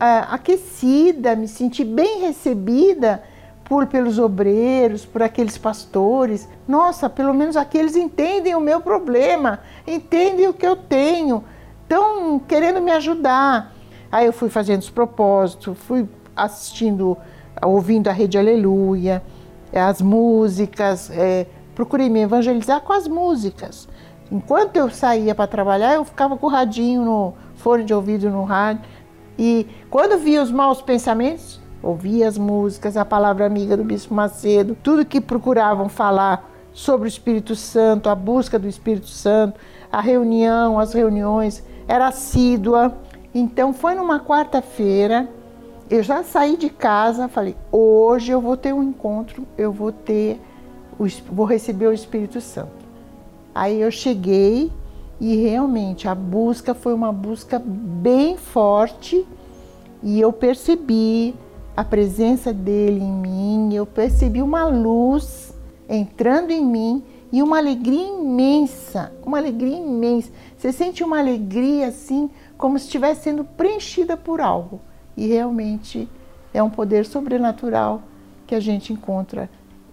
é, 0.00 0.24
aquecida, 0.30 1.36
me 1.36 1.48
senti 1.48 1.84
bem 1.84 2.20
recebida 2.20 3.22
por 3.64 3.86
pelos 3.86 4.18
obreiros, 4.18 5.04
por 5.04 5.22
aqueles 5.22 5.56
pastores. 5.56 6.48
Nossa, 6.68 7.08
pelo 7.08 7.32
menos 7.32 7.56
aqueles 7.56 7.96
entendem 7.96 8.54
o 8.54 8.60
meu 8.60 8.80
problema, 8.80 9.60
entendem 9.86 10.48
o 10.48 10.54
que 10.54 10.66
eu 10.66 10.76
tenho, 10.76 11.44
estão 11.82 12.38
querendo 12.38 12.80
me 12.80 12.92
ajudar. 12.92 13.72
Aí 14.12 14.26
eu 14.26 14.32
fui 14.32 14.48
fazendo 14.48 14.82
os 14.82 14.90
propósitos, 14.90 15.76
fui 15.78 16.08
assistindo, 16.36 17.16
ouvindo 17.62 18.08
a 18.08 18.12
Rede 18.12 18.38
Aleluia, 18.38 19.22
as 19.72 20.00
músicas, 20.00 21.10
é, 21.10 21.46
procurei 21.74 22.08
me 22.08 22.20
evangelizar 22.20 22.80
com 22.82 22.92
as 22.92 23.08
músicas. 23.08 23.88
Enquanto 24.30 24.76
eu 24.76 24.90
saía 24.90 25.34
para 25.34 25.46
trabalhar, 25.46 25.94
eu 25.94 26.04
ficava 26.04 26.36
com 26.36 26.46
o 26.46 26.50
radinho 26.50 27.04
no 27.04 27.34
fone 27.56 27.84
de 27.84 27.92
ouvido 27.92 28.30
no 28.30 28.44
rádio. 28.44 28.82
E 29.38 29.66
quando 29.90 30.18
via 30.18 30.42
os 30.42 30.50
maus 30.50 30.80
pensamentos, 30.80 31.60
ouvia 31.84 32.26
as 32.26 32.38
músicas, 32.38 32.96
a 32.96 33.04
palavra 33.04 33.44
amiga 33.44 33.76
do 33.76 33.84
Bispo 33.84 34.14
Macedo, 34.14 34.76
tudo 34.82 35.04
que 35.04 35.20
procuravam 35.20 35.88
falar 35.88 36.50
sobre 36.72 37.06
o 37.06 37.08
Espírito 37.08 37.54
Santo, 37.54 38.08
a 38.08 38.14
busca 38.14 38.58
do 38.58 38.66
Espírito 38.66 39.08
Santo, 39.08 39.60
a 39.92 40.00
reunião, 40.00 40.78
as 40.78 40.94
reuniões, 40.94 41.62
era 41.86 42.08
assídua. 42.08 42.96
Então 43.34 43.72
foi 43.72 43.94
numa 43.94 44.18
quarta-feira, 44.18 45.28
eu 45.90 46.02
já 46.02 46.22
saí 46.22 46.56
de 46.56 46.70
casa, 46.70 47.28
falei: 47.28 47.54
hoje 47.70 48.32
eu 48.32 48.40
vou 48.40 48.56
ter 48.56 48.72
um 48.72 48.82
encontro, 48.82 49.46
eu 49.58 49.70
vou 49.70 49.92
ter, 49.92 50.40
vou 51.30 51.44
receber 51.44 51.86
o 51.86 51.92
Espírito 51.92 52.40
Santo. 52.40 52.84
Aí 53.54 53.80
eu 53.80 53.90
cheguei 53.90 54.72
e 55.20 55.36
realmente 55.36 56.08
a 56.08 56.14
busca 56.14 56.74
foi 56.74 56.94
uma 56.94 57.12
busca 57.12 57.62
bem 57.64 58.36
forte 58.36 59.24
e 60.02 60.20
eu 60.20 60.32
percebi 60.32 61.34
a 61.76 61.82
presença 61.82 62.52
dele 62.52 63.00
em 63.00 63.12
mim, 63.12 63.74
eu 63.74 63.84
percebi 63.84 64.40
uma 64.40 64.64
luz 64.64 65.52
entrando 65.88 66.50
em 66.50 66.64
mim 66.64 67.02
e 67.32 67.42
uma 67.42 67.58
alegria 67.58 68.06
imensa, 68.06 69.12
uma 69.24 69.38
alegria 69.38 69.76
imensa. 69.76 70.30
Você 70.56 70.70
sente 70.70 71.02
uma 71.02 71.18
alegria 71.18 71.88
assim, 71.88 72.30
como 72.56 72.78
se 72.78 72.84
estivesse 72.84 73.24
sendo 73.24 73.44
preenchida 73.44 74.16
por 74.16 74.40
algo. 74.40 74.80
E 75.16 75.26
realmente 75.26 76.08
é 76.52 76.62
um 76.62 76.70
poder 76.70 77.04
sobrenatural 77.04 78.02
que 78.46 78.54
a 78.54 78.60
gente 78.60 78.92
encontra 78.92 79.50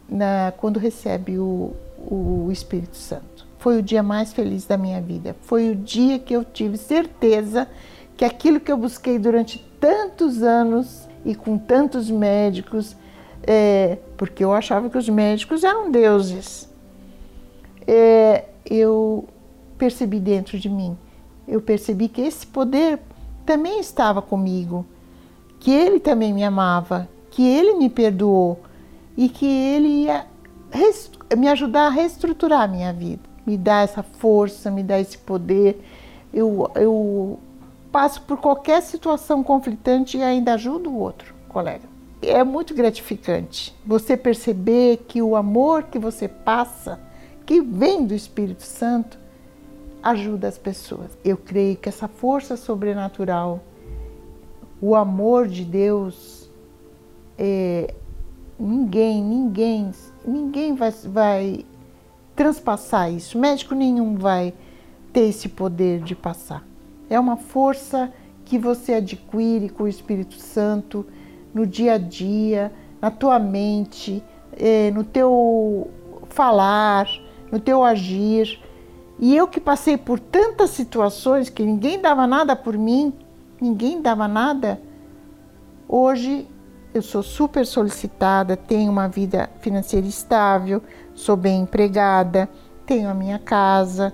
na, 0.07 0.53
quando 0.57 0.77
recebe 0.77 1.39
o, 1.39 1.73
o 1.97 2.49
Espírito 2.51 2.97
Santo. 2.97 3.47
Foi 3.57 3.79
o 3.79 3.83
dia 3.83 4.03
mais 4.03 4.31
feliz 4.33 4.65
da 4.65 4.77
minha 4.77 5.01
vida. 5.01 5.35
Foi 5.41 5.71
o 5.71 5.75
dia 5.75 6.19
que 6.19 6.35
eu 6.35 6.43
tive 6.43 6.77
certeza 6.77 7.67
que 8.15 8.23
aquilo 8.23 8.59
que 8.59 8.71
eu 8.71 8.77
busquei 8.77 9.17
durante 9.17 9.57
tantos 9.79 10.43
anos 10.43 11.07
e 11.25 11.35
com 11.35 11.57
tantos 11.57 12.09
médicos, 12.09 12.95
é, 13.43 13.97
porque 14.17 14.43
eu 14.43 14.53
achava 14.53 14.89
que 14.89 14.97
os 14.97 15.09
médicos 15.09 15.63
eram 15.63 15.91
deuses, 15.91 16.69
é, 17.87 18.45
eu 18.65 19.27
percebi 19.77 20.19
dentro 20.19 20.59
de 20.59 20.69
mim, 20.69 20.97
eu 21.47 21.61
percebi 21.61 22.07
que 22.07 22.21
esse 22.21 22.45
poder 22.45 22.99
também 23.45 23.79
estava 23.79 24.21
comigo, 24.21 24.85
que 25.59 25.71
ele 25.71 25.99
também 25.99 26.33
me 26.33 26.43
amava, 26.43 27.07
que 27.29 27.43
ele 27.43 27.73
me 27.73 27.89
perdoou 27.89 28.59
e 29.17 29.29
que 29.29 29.45
ele 29.45 30.03
ia 30.03 30.25
me 31.37 31.47
ajudar 31.47 31.87
a 31.87 31.89
reestruturar 31.89 32.61
a 32.61 32.67
minha 32.67 32.93
vida, 32.93 33.21
me 33.45 33.57
dar 33.57 33.83
essa 33.83 34.03
força, 34.03 34.71
me 34.71 34.83
dar 34.83 34.99
esse 34.99 35.17
poder. 35.17 35.83
Eu, 36.33 36.69
eu 36.75 37.39
passo 37.91 38.21
por 38.21 38.37
qualquer 38.37 38.81
situação 38.81 39.43
conflitante 39.43 40.17
e 40.17 40.23
ainda 40.23 40.53
ajudo 40.53 40.89
o 40.89 40.97
outro 40.97 41.33
colega. 41.49 41.89
É 42.21 42.43
muito 42.43 42.73
gratificante 42.73 43.75
você 43.85 44.15
perceber 44.15 45.05
que 45.07 45.21
o 45.21 45.35
amor 45.35 45.83
que 45.83 45.99
você 45.99 46.27
passa, 46.27 46.99
que 47.45 47.61
vem 47.61 48.05
do 48.05 48.13
Espírito 48.13 48.63
Santo, 48.63 49.17
ajuda 50.01 50.47
as 50.47 50.57
pessoas. 50.57 51.09
Eu 51.23 51.35
creio 51.35 51.75
que 51.75 51.89
essa 51.89 52.07
força 52.07 52.55
sobrenatural, 52.55 53.59
o 54.79 54.95
amor 54.95 55.47
de 55.47 55.65
Deus, 55.65 56.49
é, 57.37 57.93
ninguém, 58.59 59.23
ninguém, 59.23 59.91
ninguém 60.25 60.75
vai, 60.75 60.91
vai 60.91 61.65
transpassar 62.35 63.11
isso. 63.11 63.37
Médico 63.37 63.75
nenhum 63.75 64.15
vai 64.15 64.53
ter 65.11 65.21
esse 65.21 65.49
poder 65.49 66.01
de 66.01 66.15
passar. 66.15 66.70
É 67.11 67.19
uma 67.19 67.35
força 67.35 68.09
que 68.45 68.57
você 68.57 68.93
adquire 68.93 69.67
com 69.67 69.83
o 69.83 69.87
Espírito 69.89 70.35
Santo 70.35 71.05
no 71.53 71.67
dia 71.67 71.95
a 71.95 71.97
dia, 71.97 72.71
na 73.01 73.11
tua 73.11 73.37
mente, 73.37 74.23
é, 74.53 74.89
no 74.91 75.03
teu 75.03 75.91
falar, 76.29 77.05
no 77.51 77.59
teu 77.59 77.83
agir. 77.83 78.61
E 79.19 79.35
eu 79.35 79.45
que 79.45 79.59
passei 79.59 79.97
por 79.97 80.21
tantas 80.21 80.69
situações 80.69 81.49
que 81.49 81.65
ninguém 81.65 81.99
dava 81.99 82.25
nada 82.25 82.55
por 82.55 82.77
mim, 82.77 83.11
ninguém 83.59 84.01
dava 84.01 84.25
nada. 84.25 84.81
Hoje 85.89 86.47
eu 86.93 87.01
sou 87.01 87.21
super 87.21 87.65
solicitada, 87.65 88.55
tenho 88.55 88.89
uma 88.89 89.09
vida 89.09 89.49
financeira 89.59 90.07
estável, 90.07 90.81
sou 91.13 91.35
bem 91.35 91.63
empregada, 91.63 92.47
tenho 92.85 93.09
a 93.09 93.13
minha 93.13 93.37
casa, 93.37 94.13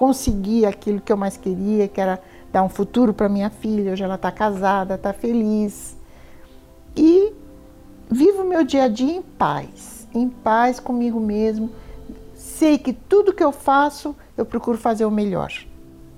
consegui 0.00 0.64
aquilo 0.64 0.98
que 0.98 1.12
eu 1.12 1.16
mais 1.18 1.36
queria, 1.36 1.86
que 1.86 2.00
era 2.00 2.18
dar 2.50 2.62
um 2.62 2.70
futuro 2.70 3.12
para 3.12 3.28
minha 3.28 3.50
filha. 3.50 3.92
Hoje 3.92 4.02
ela 4.02 4.14
está 4.14 4.32
casada, 4.32 4.94
está 4.94 5.12
feliz 5.12 5.94
e 6.96 7.34
vivo 8.10 8.42
meu 8.42 8.64
dia 8.64 8.84
a 8.84 8.88
dia 8.88 9.12
em 9.12 9.20
paz, 9.20 10.08
em 10.14 10.26
paz 10.26 10.80
comigo 10.80 11.20
mesmo. 11.20 11.70
Sei 12.34 12.78
que 12.78 12.94
tudo 12.94 13.34
que 13.34 13.44
eu 13.44 13.52
faço, 13.52 14.16
eu 14.38 14.46
procuro 14.46 14.78
fazer 14.78 15.04
o 15.04 15.10
melhor. 15.10 15.52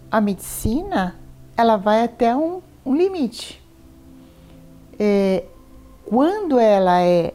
A 0.09 0.21
medicina, 0.21 1.17
ela 1.57 1.77
vai 1.77 2.05
até 2.05 2.37
um, 2.37 2.63
um 2.87 2.95
limite. 2.95 3.61
É, 4.97 5.43
quando 6.07 6.57
ela 6.57 7.03
é, 7.03 7.35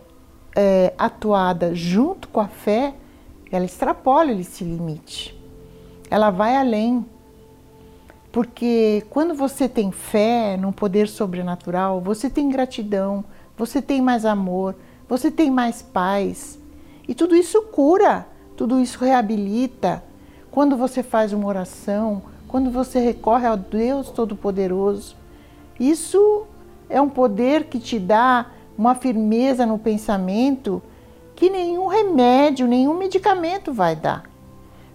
é 0.55 0.93
atuada 0.97 1.75
junto 1.75 2.29
com 2.29 2.39
a 2.39 2.47
fé, 2.47 2.93
ela 3.51 3.65
extrapola 3.65 4.31
esse 4.31 4.63
limite. 4.63 5.36
Ela 6.09 6.29
vai 6.29 6.55
além. 6.55 7.05
Porque 8.31 9.03
quando 9.09 9.33
você 9.33 9.67
tem 9.67 9.91
fé 9.91 10.57
num 10.57 10.71
poder 10.71 11.07
sobrenatural, 11.07 11.99
você 12.01 12.29
tem 12.29 12.49
gratidão, 12.49 13.23
você 13.57 13.81
tem 13.81 14.01
mais 14.01 14.25
amor, 14.25 14.75
você 15.07 15.31
tem 15.31 15.49
mais 15.49 15.81
paz. 15.81 16.59
E 17.07 17.15
tudo 17.15 17.35
isso 17.35 17.61
cura, 17.63 18.27
tudo 18.55 18.79
isso 18.79 19.03
reabilita. 19.03 20.03
Quando 20.51 20.77
você 20.77 21.01
faz 21.01 21.33
uma 21.33 21.47
oração, 21.47 22.21
quando 22.47 22.69
você 22.69 22.99
recorre 22.99 23.47
ao 23.47 23.57
Deus 23.57 24.09
Todo-Poderoso, 24.09 25.15
isso 25.79 26.45
é 26.89 27.01
um 27.01 27.09
poder 27.09 27.65
que 27.65 27.79
te 27.79 27.99
dá 27.99 28.47
uma 28.77 28.95
firmeza 28.95 29.65
no 29.65 29.77
pensamento 29.77 30.81
que 31.35 31.49
nenhum 31.49 31.87
remédio, 31.87 32.67
nenhum 32.67 32.97
medicamento 32.97 33.71
vai 33.73 33.95
dar. 33.95 34.23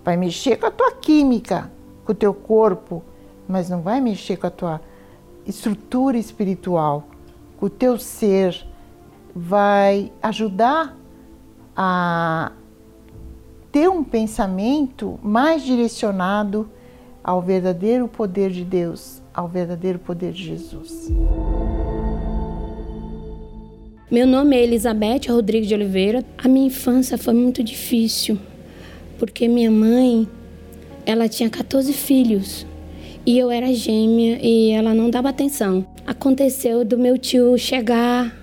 Vai 0.04 0.16
mexer 0.16 0.56
com 0.56 0.66
a 0.66 0.70
tua 0.70 0.92
química, 0.92 1.70
com 2.04 2.12
o 2.12 2.14
teu 2.14 2.34
corpo, 2.34 3.02
mas 3.48 3.68
não 3.68 3.80
vai 3.82 4.00
mexer 4.00 4.36
com 4.36 4.46
a 4.46 4.50
tua 4.50 4.80
estrutura 5.46 6.16
espiritual, 6.16 7.08
com 7.58 7.66
o 7.66 7.70
teu 7.70 7.98
ser, 7.98 8.66
vai 9.34 10.12
ajudar 10.22 10.96
a 11.76 12.52
ter 13.70 13.88
um 13.88 14.04
pensamento 14.04 15.18
mais 15.22 15.62
direcionado 15.62 16.68
ao 17.24 17.40
verdadeiro 17.40 18.06
poder 18.08 18.50
de 18.50 18.64
Deus, 18.64 19.22
ao 19.32 19.48
verdadeiro 19.48 19.98
poder 19.98 20.32
de 20.32 20.44
Jesus. 20.44 21.10
Meu 24.10 24.26
nome 24.26 24.56
é 24.56 24.62
Elizabeth 24.62 25.30
Rodrigues 25.30 25.68
de 25.68 25.74
Oliveira. 25.74 26.22
A 26.36 26.46
minha 26.46 26.66
infância 26.66 27.16
foi 27.16 27.32
muito 27.32 27.64
difícil, 27.64 28.38
porque 29.18 29.48
minha 29.48 29.70
mãe, 29.70 30.28
ela 31.06 31.28
tinha 31.28 31.48
14 31.48 31.92
filhos 31.92 32.66
e 33.24 33.38
eu 33.38 33.50
era 33.50 33.72
gêmea 33.72 34.38
e 34.42 34.70
ela 34.70 34.92
não 34.94 35.08
dava 35.08 35.28
atenção. 35.28 35.86
Aconteceu 36.06 36.84
do 36.84 36.98
meu 36.98 37.16
tio 37.16 37.56
chegar 37.56 38.36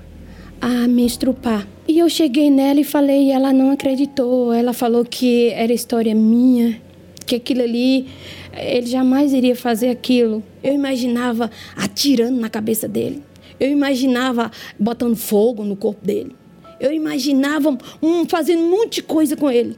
a 0.62 0.88
me 0.88 1.06
estrupar. 1.06 1.68
E 1.88 2.00
eu 2.00 2.10
cheguei 2.10 2.50
nela 2.50 2.80
e 2.80 2.84
falei, 2.84 3.28
e 3.28 3.32
ela 3.32 3.52
não 3.52 3.72
acreditou. 3.72 4.54
Ela 4.54 4.74
falou 4.74 5.04
que 5.04 5.50
era 5.50 5.74
história 5.74 6.14
minha, 6.14 6.80
que 7.26 7.36
aquilo 7.36 7.62
ali, 7.62 8.08
ele 8.56 8.88
jamais 8.88 9.34
iria 9.34 9.56
fazer 9.56 9.90
aquilo. 9.90 10.44
Eu 10.64 10.74
imaginava 10.74 11.50
atirando 11.76 12.40
na 12.40 12.50
cabeça 12.50 12.88
dele. 12.88 13.24
Eu 13.60 13.70
imaginava 13.70 14.50
botando 14.80 15.16
fogo 15.16 15.64
no 15.64 15.76
corpo 15.76 16.06
dele. 16.06 16.36
Eu 16.80 16.94
imaginava 16.94 17.78
um, 18.02 18.26
fazendo 18.26 18.62
um 18.62 18.70
monte 18.70 18.96
de 18.96 19.04
coisa 19.04 19.36
com 19.36 19.52
ele. 19.52 19.78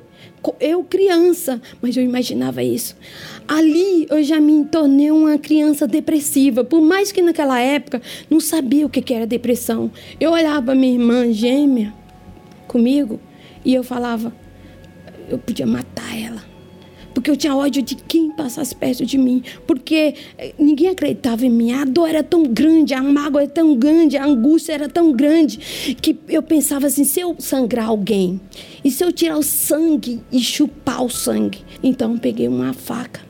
Eu, 0.60 0.84
criança, 0.84 1.62
mas 1.82 1.96
eu 1.96 2.04
imaginava 2.04 2.64
isso. 2.64 2.96
Ali 3.48 4.08
eu 4.10 4.24
já 4.24 4.40
me 4.40 4.66
tornei 4.66 5.12
uma 5.12 5.38
criança 5.38 5.88
depressiva, 5.88 6.64
por 6.64 6.82
mais 6.82 7.12
que 7.12 7.22
naquela 7.22 7.60
época 7.60 8.02
não 8.30 8.40
sabia 8.40 8.86
o 8.86 8.90
que 8.90 9.14
era 9.14 9.28
depressão. 9.28 9.92
Eu 10.20 10.32
olhava 10.32 10.74
minha 10.74 10.94
irmã 10.94 11.32
gêmea, 11.32 11.94
comigo 12.68 13.20
e 13.64 13.74
eu 13.74 13.84
falava, 13.84 14.34
eu 15.30 15.38
podia 15.38 15.68
matar 15.68 16.18
ela. 16.18 16.51
Porque 17.14 17.30
eu 17.30 17.38
tinha 17.38 17.56
ódio 17.56 17.82
de 17.82 17.96
quem 17.96 18.32
passasse 18.32 18.76
perto 18.76 19.06
de 19.06 19.18
mim. 19.18 19.44
Porque 19.68 20.16
eh, 20.38 20.54
ninguém 20.58 20.90
acreditava 20.90 21.46
em 21.46 21.50
mim. 21.50 21.74
A 21.74 21.86
dor 21.86 22.10
era 22.10 22.24
tão 22.24 22.44
grande, 22.44 22.94
a 22.94 23.02
mágoa 23.02 23.42
era 23.42 23.52
tão 23.52 23.76
grande, 23.76 24.18
a 24.18 24.26
angústia 24.26 24.74
era 24.74 24.90
tão 24.90 25.12
grande. 25.12 25.96
Que 26.02 26.18
eu 26.30 26.42
pensava 26.42 26.88
assim: 26.88 27.04
se 27.04 27.20
eu 27.20 27.36
sangrar 27.40 27.88
alguém, 27.88 28.40
e 28.84 28.90
se 28.90 29.04
eu 29.04 29.12
tirar 29.12 29.38
o 29.38 29.44
sangue 29.44 30.22
e 30.32 30.40
chupar 30.40 31.04
o 31.04 31.10
sangue? 31.10 31.60
Então 31.84 32.14
eu 32.14 32.20
peguei 32.20 32.48
uma 32.48 32.74
faca 32.74 33.22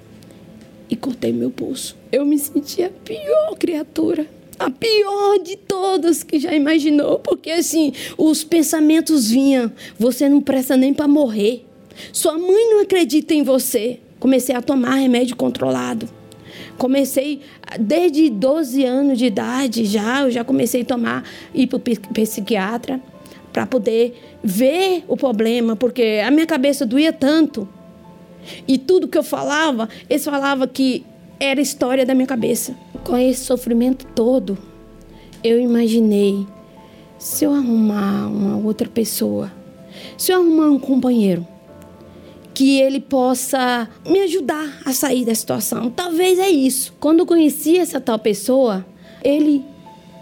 e 0.90 0.96
cortei 0.96 1.32
meu 1.32 1.50
pulso. 1.50 1.96
Eu 2.12 2.26
me 2.26 2.38
sentia 2.38 2.88
a 2.88 2.90
pior 2.90 3.56
criatura 3.58 4.28
a 4.62 4.70
pior 4.70 5.40
de 5.40 5.56
todas 5.56 6.22
que 6.22 6.40
já 6.40 6.54
imaginou, 6.54 7.18
porque 7.18 7.50
assim, 7.50 7.94
os 8.16 8.44
pensamentos 8.44 9.32
vinham, 9.32 9.72
você 9.98 10.30
não 10.30 10.40
presta 10.40 10.78
nem 10.78 10.94
para 10.94 11.08
morrer. 11.08 11.66
Sua 12.12 12.38
mãe 12.38 12.72
não 12.72 12.82
acredita 12.82 13.34
em 13.34 13.44
você. 13.44 14.00
Comecei 14.20 14.56
a 14.56 14.62
tomar 14.62 14.96
remédio 14.96 15.36
controlado. 15.36 16.08
Comecei 16.78 17.42
desde 17.80 18.30
12 18.30 18.84
anos 18.84 19.18
de 19.18 19.26
idade 19.26 19.86
já, 19.86 20.22
eu 20.22 20.32
já 20.32 20.44
comecei 20.44 20.82
a 20.82 20.86
tomar 20.86 21.24
ir 21.54 21.68
para 21.68 21.78
o 21.78 22.14
psiquiatra 22.14 23.00
para 23.52 23.66
poder 23.66 24.40
ver 24.44 25.04
o 25.08 25.16
problema, 25.18 25.76
porque 25.76 26.22
a 26.26 26.32
minha 26.32 26.46
cabeça 26.46 26.86
doía 26.86 27.12
tanto. 27.12 27.68
E 28.68 28.78
tudo 28.78 29.08
que 29.08 29.18
eu 29.18 29.24
falava, 29.24 29.88
eles 30.10 30.24
falavam 30.24 30.68
que 30.68 31.06
era 31.40 31.62
história 31.62 32.06
da 32.06 32.14
minha 32.14 32.28
cabeça. 32.28 32.76
Com 33.04 33.18
esse 33.18 33.44
sofrimento 33.44 34.06
todo, 34.16 34.58
eu 35.44 35.60
imaginei 35.60 36.46
se 37.18 37.46
eu 37.46 37.54
arrumar 37.54 38.28
uma 38.28 38.58
outra 38.58 38.88
pessoa, 38.88 39.52
se 40.18 40.32
eu 40.32 40.38
arrumar 40.38 40.70
um 40.70 40.80
companheiro, 40.80 41.46
que 42.54 42.80
ele 42.80 43.00
possa 43.00 43.90
me 44.08 44.20
ajudar 44.22 44.82
a 44.86 44.94
sair 44.94 45.26
da 45.26 45.34
situação. 45.34 45.90
Talvez 45.90 46.40
é 46.40 46.50
isso. 46.50 46.94
Quando 47.00 47.20
eu 47.20 47.26
conheci 47.26 47.78
essa 47.78 48.00
tal 48.00 48.20
pessoa, 48.20 48.86
ele 49.24 49.64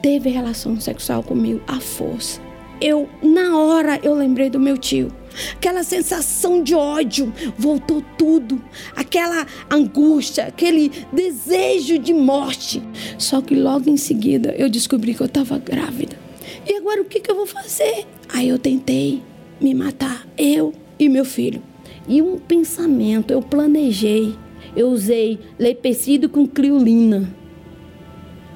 teve 0.01 0.29
relação 0.29 0.79
sexual 0.79 1.23
comigo 1.23 1.61
à 1.67 1.79
força. 1.79 2.41
Eu, 2.81 3.09
na 3.21 3.57
hora, 3.57 3.99
eu 4.03 4.13
lembrei 4.13 4.49
do 4.49 4.59
meu 4.59 4.77
tio. 4.77 5.11
Aquela 5.53 5.83
sensação 5.83 6.63
de 6.63 6.73
ódio 6.73 7.31
voltou 7.57 8.03
tudo, 8.17 8.61
aquela 8.95 9.45
angústia, 9.69 10.45
aquele 10.45 10.91
desejo 11.11 11.99
de 11.99 12.13
morte. 12.13 12.81
Só 13.17 13.41
que 13.41 13.55
logo 13.55 13.89
em 13.89 13.97
seguida 13.97 14.53
eu 14.57 14.69
descobri 14.69 15.13
que 15.13 15.21
eu 15.21 15.27
estava 15.27 15.57
grávida. 15.57 16.17
E 16.65 16.75
agora 16.75 17.01
o 17.01 17.05
que, 17.05 17.19
que 17.19 17.29
eu 17.29 17.35
vou 17.35 17.45
fazer? 17.45 18.05
Aí 18.29 18.49
eu 18.49 18.57
tentei 18.57 19.21
me 19.59 19.73
matar, 19.73 20.27
eu 20.37 20.73
e 20.97 21.09
meu 21.09 21.25
filho. 21.25 21.61
E 22.09 22.23
um 22.23 22.39
pensamento, 22.39 23.31
eu 23.31 23.39
planejei. 23.39 24.35
Eu 24.75 24.89
usei 24.89 25.39
lepecida 25.59 26.27
com 26.27 26.47
criolina. 26.47 27.31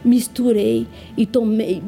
Misturei 0.04 0.88
e 1.16 1.26
tomei, 1.26 1.82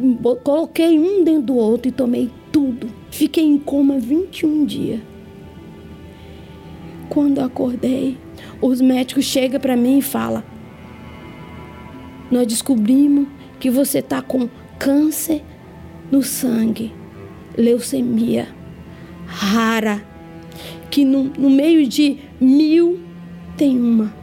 coloquei 0.44 0.98
um 0.98 1.24
dentro 1.24 1.42
do 1.42 1.56
outro 1.56 1.90
e 1.90 1.92
tomei 1.92 2.30
tudo. 2.52 2.88
Fiquei 3.10 3.44
em 3.44 3.58
coma 3.58 4.00
21 4.00 4.64
dias. 4.64 5.02
Quando 7.10 7.40
acordei, 7.40 8.18
os 8.62 8.80
médicos 8.80 9.26
chegam 9.26 9.60
para 9.60 9.76
mim 9.76 9.98
e 9.98 10.02
falam: 10.02 10.44
Nós 12.32 12.48
descobrimos 12.48 13.28
que 13.60 13.70
você 13.70 14.00
está 14.00 14.22
com 14.22 14.48
câncer 14.80 15.44
no 16.12 16.22
sangue, 16.22 16.94
leucemia 17.58 18.48
rara 19.26 20.15
que 20.90 21.04
no, 21.04 21.24
no 21.24 21.50
meio 21.50 21.88
de 21.88 22.18
mil 22.40 23.00
tem 23.58 23.80
uma. 23.80 24.14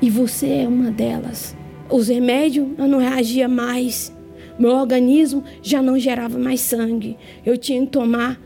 E 0.00 0.10
você 0.10 0.48
é 0.48 0.68
uma 0.68 0.90
delas. 0.90 1.56
Os 1.90 2.08
remédios 2.08 2.68
eu 2.78 2.86
não 2.86 2.98
reagia 2.98 3.48
mais. 3.48 4.12
Meu 4.58 4.72
organismo 4.72 5.44
já 5.62 5.82
não 5.82 5.98
gerava 5.98 6.38
mais 6.38 6.60
sangue. 6.60 7.16
Eu 7.44 7.56
tinha 7.56 7.80
que 7.80 7.92
tomar 7.92 8.40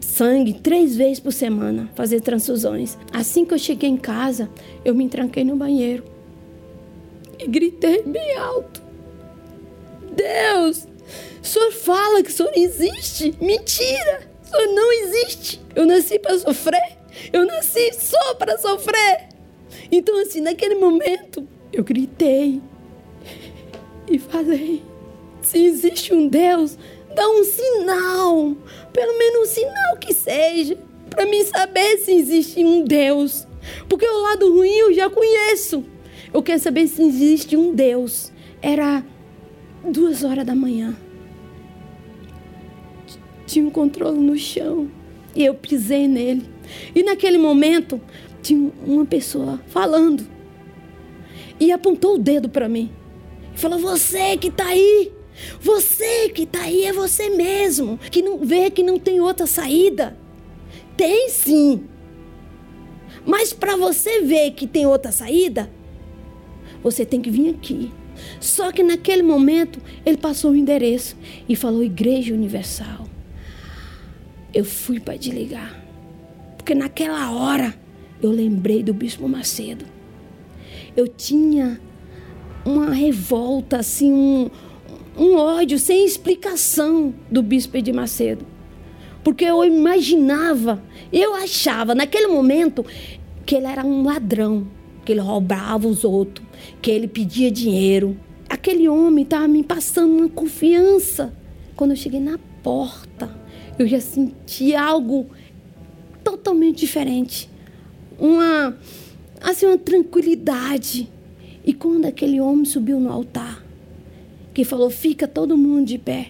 sangue 0.00 0.52
três 0.52 0.94
vezes 0.94 1.20
por 1.20 1.32
semana, 1.32 1.88
fazer 1.94 2.20
transfusões. 2.20 2.98
Assim 3.12 3.44
que 3.44 3.54
eu 3.54 3.58
cheguei 3.58 3.88
em 3.88 3.96
casa, 3.96 4.48
eu 4.84 4.94
me 4.94 5.08
tranquei 5.08 5.44
no 5.44 5.56
banheiro 5.56 6.04
e 7.38 7.46
gritei 7.46 8.02
bem 8.02 8.36
alto: 8.36 8.82
Deus, 10.14 10.86
o 11.42 11.46
senhor 11.46 11.72
fala 11.72 12.22
que 12.22 12.30
o 12.30 12.32
senhor 12.32 12.52
existe? 12.54 13.34
Mentira! 13.40 14.31
O 14.52 14.56
senhor 14.56 14.74
não 14.74 14.92
existe! 14.92 15.60
Eu 15.74 15.86
nasci 15.86 16.18
para 16.18 16.38
sofrer. 16.38 16.98
Eu 17.32 17.46
nasci 17.46 17.92
só 17.94 18.34
para 18.34 18.58
sofrer. 18.58 19.28
Então, 19.90 20.20
assim, 20.20 20.40
naquele 20.40 20.74
momento, 20.74 21.46
eu 21.72 21.82
gritei 21.82 22.60
e 24.10 24.18
falei: 24.18 24.82
se 25.40 25.64
existe 25.64 26.14
um 26.14 26.28
Deus, 26.28 26.76
dá 27.14 27.26
um 27.28 27.44
sinal, 27.44 28.56
pelo 28.92 29.18
menos 29.18 29.48
um 29.48 29.52
sinal 29.52 29.96
que 29.98 30.12
seja, 30.12 30.76
para 31.08 31.26
mim 31.26 31.44
saber 31.44 31.98
se 31.98 32.12
existe 32.12 32.64
um 32.64 32.84
Deus. 32.84 33.46
Porque 33.88 34.06
o 34.06 34.22
lado 34.22 34.52
ruim 34.52 34.74
eu 34.74 34.92
já 34.92 35.08
conheço. 35.08 35.84
Eu 36.32 36.42
quero 36.42 36.58
saber 36.58 36.86
se 36.88 37.02
existe 37.02 37.56
um 37.56 37.74
Deus. 37.74 38.32
Era 38.60 39.04
duas 39.84 40.24
horas 40.24 40.44
da 40.44 40.54
manhã. 40.54 40.96
Tinha 43.46 43.66
um 43.66 43.70
controle 43.70 44.18
no 44.18 44.36
chão. 44.36 44.88
E 45.34 45.44
eu 45.44 45.54
pisei 45.54 46.06
nele. 46.06 46.48
E 46.94 47.02
naquele 47.02 47.38
momento, 47.38 48.00
tinha 48.42 48.70
uma 48.86 49.04
pessoa 49.04 49.60
falando. 49.66 50.26
E 51.58 51.72
apontou 51.72 52.14
o 52.14 52.18
dedo 52.18 52.48
para 52.48 52.68
mim. 52.68 52.90
E 53.54 53.58
falou: 53.58 53.78
Você 53.78 54.36
que 54.36 54.48
está 54.48 54.66
aí. 54.66 55.12
Você 55.60 56.28
que 56.28 56.42
está 56.42 56.62
aí 56.62 56.84
é 56.84 56.92
você 56.92 57.30
mesmo. 57.30 57.98
Que 58.10 58.22
não 58.22 58.38
vê 58.38 58.70
que 58.70 58.82
não 58.82 58.98
tem 58.98 59.20
outra 59.20 59.46
saída. 59.46 60.16
Tem 60.96 61.28
sim. 61.28 61.84
Mas 63.24 63.52
para 63.52 63.76
você 63.76 64.20
ver 64.20 64.50
que 64.52 64.66
tem 64.66 64.86
outra 64.86 65.12
saída, 65.12 65.70
você 66.82 67.06
tem 67.06 67.20
que 67.20 67.30
vir 67.30 67.50
aqui. 67.50 67.90
Só 68.40 68.70
que 68.72 68.82
naquele 68.82 69.22
momento 69.22 69.80
ele 70.04 70.16
passou 70.16 70.50
o 70.50 70.56
endereço 70.56 71.16
e 71.48 71.56
falou 71.56 71.82
Igreja 71.82 72.34
Universal 72.34 73.11
eu 74.52 74.64
fui 74.64 75.00
para 75.00 75.16
desligar. 75.16 75.82
Porque 76.56 76.74
naquela 76.74 77.32
hora 77.32 77.74
eu 78.22 78.30
lembrei 78.30 78.82
do 78.82 78.94
Bispo 78.94 79.28
Macedo. 79.28 79.84
Eu 80.96 81.08
tinha 81.08 81.80
uma 82.64 82.90
revolta, 82.90 83.78
assim, 83.78 84.12
um, 84.12 84.50
um 85.16 85.36
ódio 85.36 85.78
sem 85.78 86.04
explicação 86.04 87.14
do 87.30 87.42
Bispo 87.42 87.80
de 87.80 87.92
Macedo. 87.92 88.46
Porque 89.24 89.44
eu 89.44 89.64
imaginava, 89.64 90.82
eu 91.12 91.34
achava 91.34 91.94
naquele 91.94 92.26
momento 92.26 92.84
que 93.46 93.54
ele 93.54 93.66
era 93.66 93.84
um 93.84 94.04
ladrão, 94.04 94.66
que 95.04 95.12
ele 95.12 95.20
roubava 95.20 95.88
os 95.88 96.04
outros, 96.04 96.46
que 96.80 96.90
ele 96.90 97.08
pedia 97.08 97.50
dinheiro. 97.50 98.16
Aquele 98.48 98.88
homem 98.88 99.24
estava 99.24 99.48
me 99.48 99.62
passando 99.62 100.18
uma 100.18 100.28
confiança. 100.28 101.32
Quando 101.74 101.92
eu 101.92 101.96
cheguei 101.96 102.20
na 102.20 102.38
porta, 102.62 103.41
eu 103.78 103.86
já 103.86 104.00
senti 104.00 104.74
algo 104.74 105.26
totalmente 106.22 106.80
diferente. 106.80 107.48
Uma, 108.18 108.76
assim, 109.40 109.66
uma 109.66 109.78
tranquilidade. 109.78 111.08
E 111.64 111.72
quando 111.72 112.06
aquele 112.06 112.40
homem 112.40 112.64
subiu 112.64 112.98
no 113.00 113.10
altar, 113.10 113.64
que 114.52 114.64
falou: 114.64 114.90
Fica 114.90 115.26
todo 115.26 115.56
mundo 115.56 115.86
de 115.86 115.98
pé. 115.98 116.28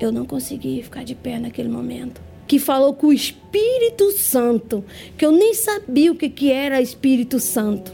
Eu 0.00 0.10
não 0.10 0.24
consegui 0.24 0.82
ficar 0.82 1.04
de 1.04 1.14
pé 1.14 1.38
naquele 1.38 1.68
momento. 1.68 2.20
Que 2.46 2.58
falou 2.58 2.92
com 2.92 3.08
o 3.08 3.12
Espírito 3.12 4.10
Santo, 4.12 4.84
que 5.16 5.24
eu 5.24 5.30
nem 5.30 5.54
sabia 5.54 6.10
o 6.10 6.14
que, 6.14 6.28
que 6.28 6.50
era 6.50 6.82
Espírito 6.82 7.38
Santo. 7.38 7.92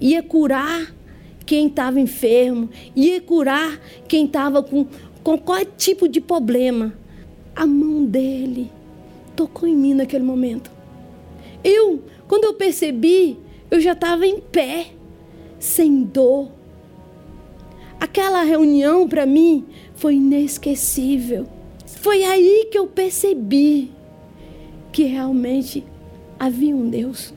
Ia 0.00 0.22
curar 0.22 0.94
quem 1.46 1.66
estava 1.66 1.98
enfermo, 1.98 2.68
ia 2.94 3.20
curar 3.20 3.80
quem 4.06 4.26
estava 4.26 4.62
com, 4.62 4.86
com 5.24 5.38
qualquer 5.38 5.66
tipo 5.76 6.06
de 6.06 6.20
problema 6.20 6.94
a 7.54 7.66
mão 7.66 8.04
dele 8.04 8.70
tocou 9.36 9.68
em 9.68 9.76
mim 9.76 9.94
naquele 9.94 10.24
momento. 10.24 10.70
Eu, 11.62 12.02
quando 12.26 12.44
eu 12.44 12.54
percebi, 12.54 13.38
eu 13.70 13.80
já 13.80 13.92
estava 13.92 14.26
em 14.26 14.40
pé, 14.40 14.88
sem 15.58 16.02
dor. 16.02 16.48
Aquela 18.00 18.42
reunião 18.42 19.08
para 19.08 19.26
mim 19.26 19.64
foi 19.94 20.14
inesquecível. 20.14 21.46
Foi 21.86 22.24
aí 22.24 22.68
que 22.70 22.78
eu 22.78 22.86
percebi 22.86 23.90
que 24.90 25.04
realmente 25.04 25.84
havia 26.38 26.74
um 26.74 26.88
Deus. 26.88 27.34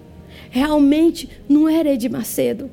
Realmente 0.49 1.30
não 1.49 1.68
era 1.68 1.93
Ed 1.93 2.07
Macedo. 2.07 2.72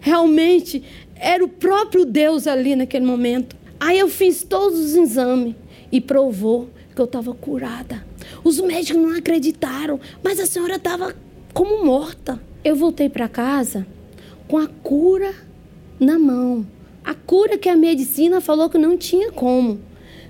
Realmente 0.00 0.82
era 1.16 1.44
o 1.44 1.48
próprio 1.48 2.04
Deus 2.04 2.46
ali 2.46 2.76
naquele 2.76 3.06
momento. 3.06 3.56
Aí 3.78 3.98
eu 3.98 4.08
fiz 4.08 4.42
todos 4.42 4.78
os 4.78 4.94
exames 4.94 5.54
e 5.90 6.00
provou 6.00 6.68
que 7.00 7.02
eu 7.02 7.06
estava 7.06 7.32
curada. 7.32 8.04
Os 8.44 8.60
médicos 8.60 9.02
não 9.02 9.16
acreditaram, 9.16 9.98
mas 10.22 10.38
a 10.38 10.44
senhora 10.44 10.74
estava 10.74 11.14
como 11.54 11.82
morta. 11.82 12.38
Eu 12.62 12.76
voltei 12.76 13.08
para 13.08 13.26
casa 13.26 13.86
com 14.46 14.58
a 14.58 14.66
cura 14.66 15.32
na 15.98 16.18
mão. 16.18 16.66
A 17.02 17.14
cura 17.14 17.56
que 17.56 17.70
a 17.70 17.76
medicina 17.76 18.38
falou 18.42 18.68
que 18.68 18.76
não 18.76 18.98
tinha 18.98 19.32
como. 19.32 19.80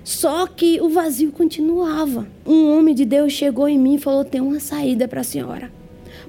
Só 0.01 0.47
que 0.47 0.79
o 0.79 0.87
vazio 0.87 1.33
continuava. 1.33 2.25
Um 2.45 2.71
homem 2.71 2.95
de 2.95 3.03
Deus 3.03 3.33
chegou 3.33 3.67
em 3.67 3.77
mim 3.77 3.95
e 3.95 3.99
falou: 3.99 4.23
tem 4.23 4.39
uma 4.39 4.61
saída 4.61 5.09
para 5.09 5.19
a 5.19 5.25
senhora. 5.25 5.69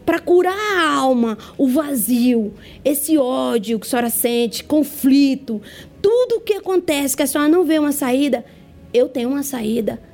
Para 0.05 0.19
curar 0.19 0.59
a 0.59 0.91
alma, 0.93 1.39
o 1.57 1.69
vazio, 1.69 2.53
esse 2.85 3.17
ódio 3.17 3.79
que 3.79 3.87
a 3.87 3.91
senhora 3.91 4.11
sente, 4.11 4.65
conflito, 4.65 5.63
tudo 6.03 6.39
o 6.39 6.41
que 6.41 6.55
acontece 6.55 7.17
que 7.17 7.23
a 7.23 7.27
senhora 7.29 7.49
não 7.49 7.63
vê 7.63 7.79
uma 7.79 7.93
saída, 7.93 8.45
eu 8.93 9.09
tenho 9.09 9.29
uma 9.29 9.45
saída 9.45 10.11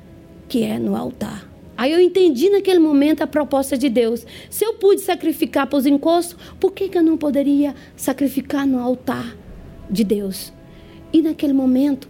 que 0.49 0.63
é 0.63 0.79
no 0.79 0.95
altar. 0.95 1.47
Aí 1.77 1.93
eu 1.93 2.01
entendi 2.01 2.49
naquele 2.49 2.79
momento 2.79 3.21
a 3.21 3.27
proposta 3.27 3.77
de 3.77 3.87
Deus. 3.87 4.25
Se 4.49 4.65
eu 4.65 4.73
pude 4.73 4.99
sacrificar 4.99 5.65
para 5.65 5.79
os 5.79 5.85
encostos, 5.85 6.35
por 6.59 6.73
que, 6.73 6.89
que 6.89 6.97
eu 6.97 7.03
não 7.03 7.15
poderia 7.15 7.73
sacrificar 7.95 8.67
no 8.67 8.79
altar 8.79 9.37
de 9.89 10.03
Deus? 10.03 10.51
E 11.13 11.21
naquele 11.21 11.53
momento 11.53 12.09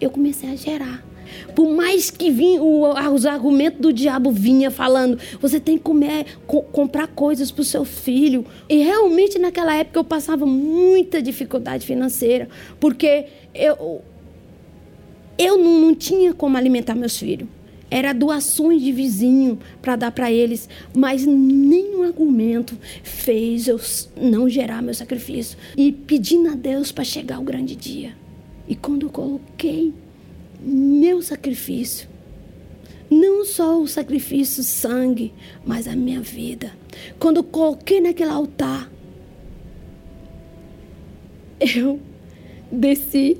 eu 0.00 0.08
comecei 0.08 0.52
a 0.52 0.54
gerar. 0.54 1.04
Por 1.52 1.68
mais 1.68 2.12
que 2.12 2.30
vinha, 2.30 2.62
os 2.62 3.26
argumentos 3.26 3.80
do 3.80 3.92
diabo 3.92 4.30
vinha 4.30 4.70
falando, 4.70 5.18
você 5.40 5.58
tem 5.58 5.76
que 5.76 5.82
comer, 5.82 6.38
co 6.46 6.62
comprar 6.62 7.08
coisas 7.08 7.50
para 7.50 7.62
o 7.62 7.64
seu 7.64 7.84
filho. 7.84 8.46
E 8.68 8.84
realmente 8.84 9.36
naquela 9.36 9.74
época 9.74 9.98
eu 9.98 10.04
passava 10.04 10.46
muita 10.46 11.20
dificuldade 11.20 11.84
financeira, 11.84 12.48
porque 12.78 13.26
eu, 13.52 14.00
eu 15.36 15.58
não, 15.58 15.80
não 15.80 15.94
tinha 15.94 16.32
como 16.32 16.56
alimentar 16.56 16.94
meus 16.94 17.18
filhos 17.18 17.57
era 17.90 18.12
doações 18.12 18.82
de 18.82 18.92
vizinho 18.92 19.58
para 19.80 19.96
dar 19.96 20.12
para 20.12 20.30
eles, 20.30 20.68
mas 20.94 21.24
nenhum 21.24 22.02
argumento 22.02 22.76
fez 23.02 23.66
eu 23.66 23.80
não 24.16 24.48
gerar 24.48 24.82
meu 24.82 24.94
sacrifício 24.94 25.58
e 25.76 25.90
pedindo 25.92 26.50
a 26.50 26.54
Deus 26.54 26.92
para 26.92 27.04
chegar 27.04 27.38
o 27.40 27.44
grande 27.44 27.74
dia. 27.74 28.14
E 28.66 28.74
quando 28.74 29.06
eu 29.06 29.10
coloquei 29.10 29.94
meu 30.60 31.22
sacrifício, 31.22 32.08
não 33.10 33.44
só 33.44 33.80
o 33.80 33.88
sacrifício 33.88 34.62
sangue, 34.62 35.32
mas 35.64 35.88
a 35.88 35.96
minha 35.96 36.20
vida, 36.20 36.72
quando 37.18 37.38
eu 37.38 37.44
coloquei 37.44 38.00
naquele 38.00 38.30
altar, 38.30 38.90
eu 41.58 41.98
desci 42.70 43.38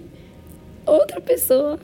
outra 0.87 1.21
pessoa 1.21 1.79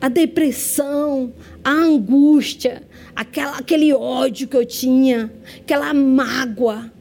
a 0.00 0.08
depressão, 0.08 1.32
a 1.64 1.70
angústia, 1.70 2.82
aquela, 3.14 3.58
aquele 3.58 3.92
ódio 3.92 4.46
que 4.48 4.56
eu 4.56 4.64
tinha, 4.64 5.32
aquela 5.58 5.92
mágoa, 5.92 6.92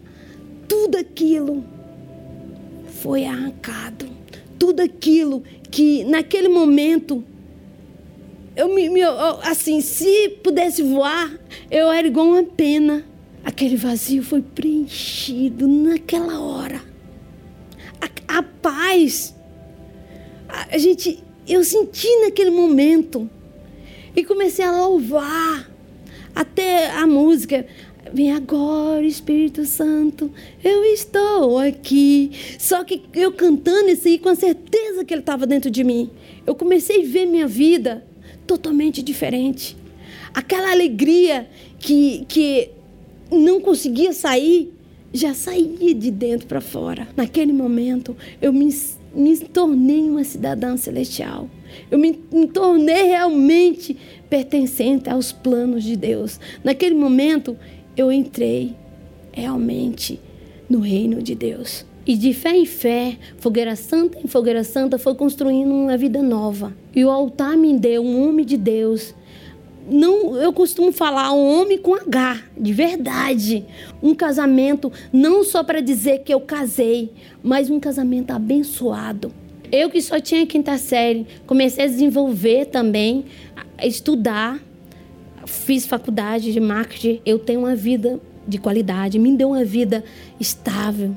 tudo 0.67 0.97
aquilo 0.97 1.63
foi 3.01 3.25
arrancado. 3.25 4.07
Tudo 4.57 4.81
aquilo 4.81 5.43
que 5.69 6.03
naquele 6.05 6.49
momento 6.49 7.23
eu 8.55 8.73
me, 8.73 8.89
me 8.89 9.03
assim, 9.43 9.81
se 9.81 10.29
pudesse 10.43 10.81
voar, 10.81 11.31
eu 11.69 11.91
era 11.91 12.07
igual 12.07 12.25
uma 12.25 12.43
pena. 12.43 13.05
Aquele 13.45 13.77
vazio 13.77 14.23
foi 14.23 14.41
preenchido 14.41 15.67
naquela 15.67 16.41
hora. 16.41 16.81
A, 18.01 18.39
a 18.39 18.43
paz, 18.43 19.35
a, 20.49 20.75
a 20.75 20.77
gente 20.79 21.23
eu 21.47 21.63
senti 21.63 22.07
naquele 22.21 22.49
momento 22.49 23.29
e 24.15 24.23
comecei 24.23 24.65
a 24.65 24.71
louvar. 24.71 25.71
Até 26.35 26.91
a 26.91 27.07
música. 27.07 27.65
Vem 28.13 28.31
agora, 28.31 29.05
Espírito 29.05 29.65
Santo, 29.65 30.31
eu 30.63 30.83
estou 30.85 31.57
aqui. 31.57 32.31
Só 32.57 32.83
que 32.83 33.03
eu 33.13 33.33
cantando 33.33 33.89
isso 33.89 34.07
aí, 34.07 34.17
com 34.17 34.29
a 34.29 34.35
certeza 34.35 35.03
que 35.03 35.13
ele 35.13 35.21
estava 35.21 35.45
dentro 35.45 35.69
de 35.69 35.83
mim, 35.83 36.09
eu 36.45 36.55
comecei 36.55 37.03
a 37.03 37.07
ver 37.07 37.25
minha 37.25 37.47
vida 37.47 38.05
totalmente 38.45 39.01
diferente. 39.01 39.75
Aquela 40.33 40.71
alegria 40.71 41.49
que, 41.79 42.23
que 42.29 42.69
não 43.31 43.59
conseguia 43.59 44.13
sair, 44.13 44.73
já 45.13 45.33
saía 45.33 45.93
de 45.93 46.11
dentro 46.11 46.47
para 46.47 46.61
fora. 46.61 47.07
Naquele 47.15 47.51
momento, 47.51 48.15
eu 48.41 48.53
me 48.53 48.71
me 49.13 49.37
tornei 49.37 50.09
uma 50.09 50.23
cidadã 50.23 50.77
celestial. 50.77 51.49
Eu 51.91 51.97
me, 51.97 52.13
tornei 52.53 53.03
realmente 53.03 53.97
pertencente 54.29 55.09
aos 55.09 55.31
planos 55.31 55.83
de 55.83 55.95
Deus. 55.95 56.39
Naquele 56.63 56.95
momento, 56.95 57.57
eu 57.95 58.11
entrei 58.11 58.75
realmente 59.31 60.19
no 60.69 60.79
reino 60.79 61.21
de 61.21 61.35
Deus. 61.35 61.85
E 62.05 62.15
de 62.15 62.33
fé 62.33 62.55
em 62.55 62.65
fé, 62.65 63.17
fogueira 63.37 63.75
santa 63.75 64.17
em 64.23 64.27
fogueira 64.27 64.63
santa, 64.63 64.97
foi 64.97 65.13
construindo 65.15 65.71
uma 65.71 65.97
vida 65.97 66.21
nova. 66.21 66.73
E 66.95 67.03
o 67.03 67.09
altar 67.09 67.57
me 67.57 67.77
deu 67.77 68.01
um 68.01 68.27
homem 68.27 68.45
de 68.45 68.55
Deus 68.55 69.13
não, 69.89 70.35
eu 70.35 70.51
costumo 70.51 70.91
falar 70.91 71.31
um 71.31 71.61
homem 71.61 71.77
com 71.77 71.95
H, 71.95 72.43
de 72.57 72.73
verdade. 72.73 73.65
Um 74.03 74.13
casamento 74.13 74.91
não 75.13 75.43
só 75.43 75.63
para 75.63 75.81
dizer 75.81 76.19
que 76.19 76.33
eu 76.33 76.41
casei, 76.41 77.11
mas 77.41 77.69
um 77.69 77.79
casamento 77.79 78.31
abençoado. 78.31 79.31
Eu 79.71 79.89
que 79.89 80.01
só 80.01 80.19
tinha 80.19 80.45
quinta 80.45 80.77
série, 80.77 81.25
comecei 81.45 81.85
a 81.85 81.87
desenvolver 81.87 82.65
também, 82.65 83.25
a 83.77 83.87
estudar, 83.87 84.59
fiz 85.45 85.85
faculdade 85.85 86.51
de 86.51 86.59
marketing. 86.59 87.21
Eu 87.25 87.39
tenho 87.39 87.61
uma 87.61 87.75
vida 87.75 88.19
de 88.45 88.57
qualidade, 88.57 89.17
me 89.17 89.35
deu 89.35 89.49
uma 89.49 89.63
vida 89.63 90.03
estável, 90.37 91.15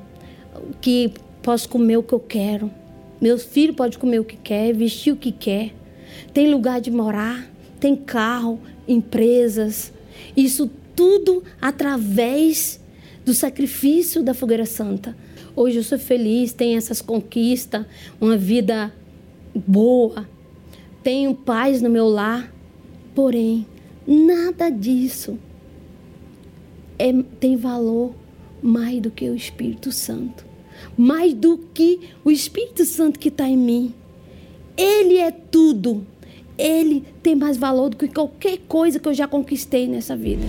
que 0.80 1.12
posso 1.42 1.68
comer 1.68 1.96
o 1.96 2.02
que 2.02 2.12
eu 2.12 2.20
quero. 2.20 2.70
Meus 3.20 3.42
filhos 3.44 3.74
podem 3.74 3.98
comer 3.98 4.20
o 4.20 4.24
que 4.24 4.36
quer, 4.36 4.72
vestir 4.72 5.12
o 5.12 5.16
que 5.16 5.32
quer. 5.32 5.74
Tem 6.32 6.50
lugar 6.50 6.80
de 6.80 6.90
morar 6.90 7.49
tem 7.80 7.96
carro, 7.96 8.60
empresas. 8.86 9.92
Isso 10.36 10.70
tudo 10.94 11.42
através 11.60 12.78
do 13.24 13.32
sacrifício 13.32 14.22
da 14.22 14.34
fogueira 14.34 14.66
santa. 14.66 15.16
Hoje 15.56 15.78
eu 15.78 15.82
sou 15.82 15.98
feliz, 15.98 16.52
tenho 16.52 16.76
essas 16.76 17.00
conquistas, 17.00 17.84
uma 18.20 18.36
vida 18.36 18.92
boa, 19.54 20.28
tenho 21.02 21.34
paz 21.34 21.82
no 21.82 21.90
meu 21.90 22.06
lar. 22.06 22.52
Porém, 23.14 23.66
nada 24.06 24.70
disso 24.70 25.38
é, 26.98 27.12
tem 27.40 27.56
valor 27.56 28.14
mais 28.62 29.00
do 29.00 29.10
que 29.10 29.28
o 29.28 29.34
Espírito 29.34 29.90
Santo, 29.90 30.44
mais 30.96 31.34
do 31.34 31.58
que 31.58 32.10
o 32.24 32.30
Espírito 32.30 32.84
Santo 32.84 33.18
que 33.18 33.28
está 33.28 33.48
em 33.48 33.56
mim. 33.56 33.94
Ele 34.76 35.16
é 35.16 35.30
tudo 35.30 36.06
ele 36.60 37.04
tem 37.22 37.34
mais 37.34 37.56
valor 37.56 37.90
do 37.90 37.96
que 37.96 38.08
qualquer 38.08 38.58
coisa 38.68 39.00
que 39.00 39.08
eu 39.08 39.14
já 39.14 39.26
conquistei 39.26 39.88
nessa 39.88 40.14
vida. 40.14 40.44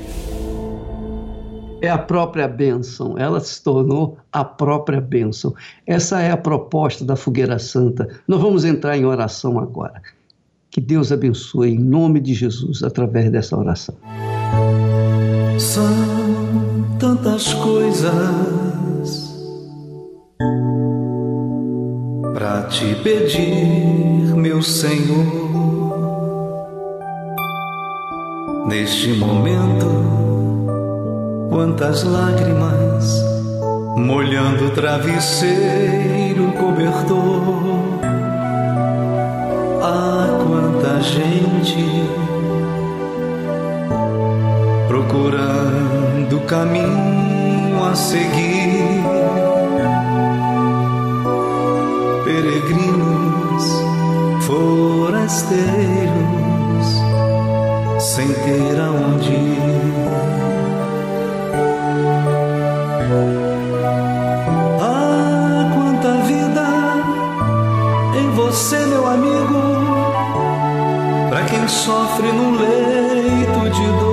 É 1.81 1.89
a 1.89 1.97
própria 1.97 2.47
bênção, 2.47 3.17
ela 3.17 3.39
se 3.39 3.63
tornou 3.63 4.17
a 4.31 4.45
própria 4.45 5.01
bênção. 5.01 5.55
Essa 5.87 6.21
é 6.21 6.29
a 6.29 6.37
proposta 6.37 7.03
da 7.03 7.15
Fogueira 7.15 7.57
Santa. 7.57 8.07
Nós 8.27 8.39
vamos 8.39 8.65
entrar 8.65 8.95
em 8.95 9.05
oração 9.05 9.57
agora. 9.57 9.99
Que 10.69 10.79
Deus 10.79 11.11
abençoe 11.11 11.71
em 11.71 11.79
nome 11.79 12.19
de 12.19 12.35
Jesus 12.35 12.83
através 12.83 13.31
dessa 13.31 13.57
oração. 13.57 13.95
São 15.57 16.97
tantas 16.99 17.51
coisas 17.55 19.31
para 22.33 22.63
te 22.67 22.95
pedir, 23.03 24.35
meu 24.35 24.61
Senhor 24.61 25.60
Neste 28.65 29.13
momento, 29.13 29.87
quantas 31.49 32.03
lágrimas 32.03 33.21
molhando 33.97 34.67
o 34.67 34.69
travesseiro 34.71 36.51
cobertor. 36.53 37.99
Ah, 39.81 40.27
quanta 40.45 41.01
gente 41.01 42.05
procurando 44.87 46.39
caminho 46.47 47.83
a 47.83 47.95
seguir. 47.95 49.01
Peregrinos, 52.23 53.65
forasteiros 54.45 56.20
sem 58.01 58.27
ter 58.33 58.79
aonde 58.81 59.31
ir. 59.31 59.61
Ah, 64.81 65.71
quanta 65.75 66.13
vida 66.23 66.65
em 68.19 68.31
você, 68.31 68.77
meu 68.87 69.05
amigo, 69.05 69.61
para 71.29 71.43
quem 71.45 71.67
sofre 71.67 72.31
no 72.31 72.57
leito 72.57 73.69
de 73.69 73.85
dor. 73.99 74.10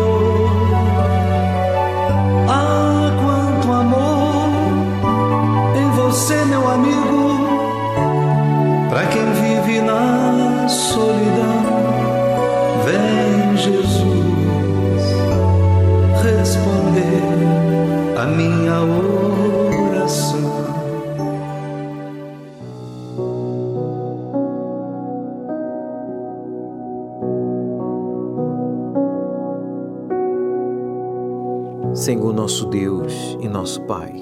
Senhor 31.99 32.33
nosso 32.33 32.65
Deus 32.67 33.37
e 33.41 33.49
nosso 33.49 33.83
Pai, 33.83 34.15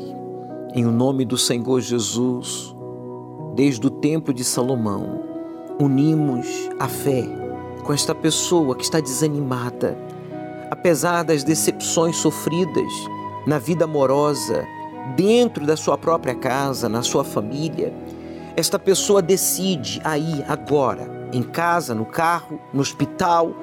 em 0.72 0.87
o 0.87 0.91
nome 0.91 1.27
do 1.27 1.37
Senhor 1.37 1.79
Jesus, 1.83 2.74
desde 3.55 3.87
o 3.87 3.91
tempo 3.91 4.33
de 4.33 4.43
Salomão, 4.43 5.22
unimos 5.79 6.70
a 6.81 6.89
fé 6.89 7.29
com 7.85 7.93
esta 7.93 8.14
pessoa 8.14 8.74
que 8.74 8.83
está 8.83 8.99
desanimada, 8.99 9.95
apesar 10.70 11.22
das 11.22 11.45
decepções 11.45 12.16
sofridas 12.16 12.91
na 13.47 13.59
vida 13.59 13.85
amorosa, 13.85 14.64
dentro 15.14 15.66
da 15.66 15.77
sua 15.77 15.99
própria 15.99 16.35
casa, 16.35 16.89
na 16.89 17.03
sua 17.03 17.24
família. 17.24 17.93
Esta 18.57 18.79
pessoa 18.79 19.20
decide 19.20 20.01
aí, 20.03 20.43
agora, 20.49 21.29
em 21.31 21.43
casa, 21.43 21.95
no 21.95 22.07
carro, 22.07 22.59
no 22.72 22.81
hospital, 22.81 23.55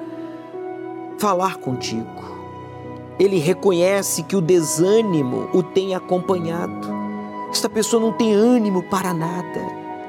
falar 1.18 1.56
contigo. 1.56 2.33
Ele 3.18 3.38
reconhece 3.38 4.22
que 4.22 4.34
o 4.34 4.40
desânimo 4.40 5.48
o 5.52 5.62
tem 5.62 5.94
acompanhado. 5.94 6.88
Esta 7.50 7.68
pessoa 7.68 8.02
não 8.02 8.12
tem 8.12 8.34
ânimo 8.34 8.82
para 8.82 9.14
nada, 9.14 9.60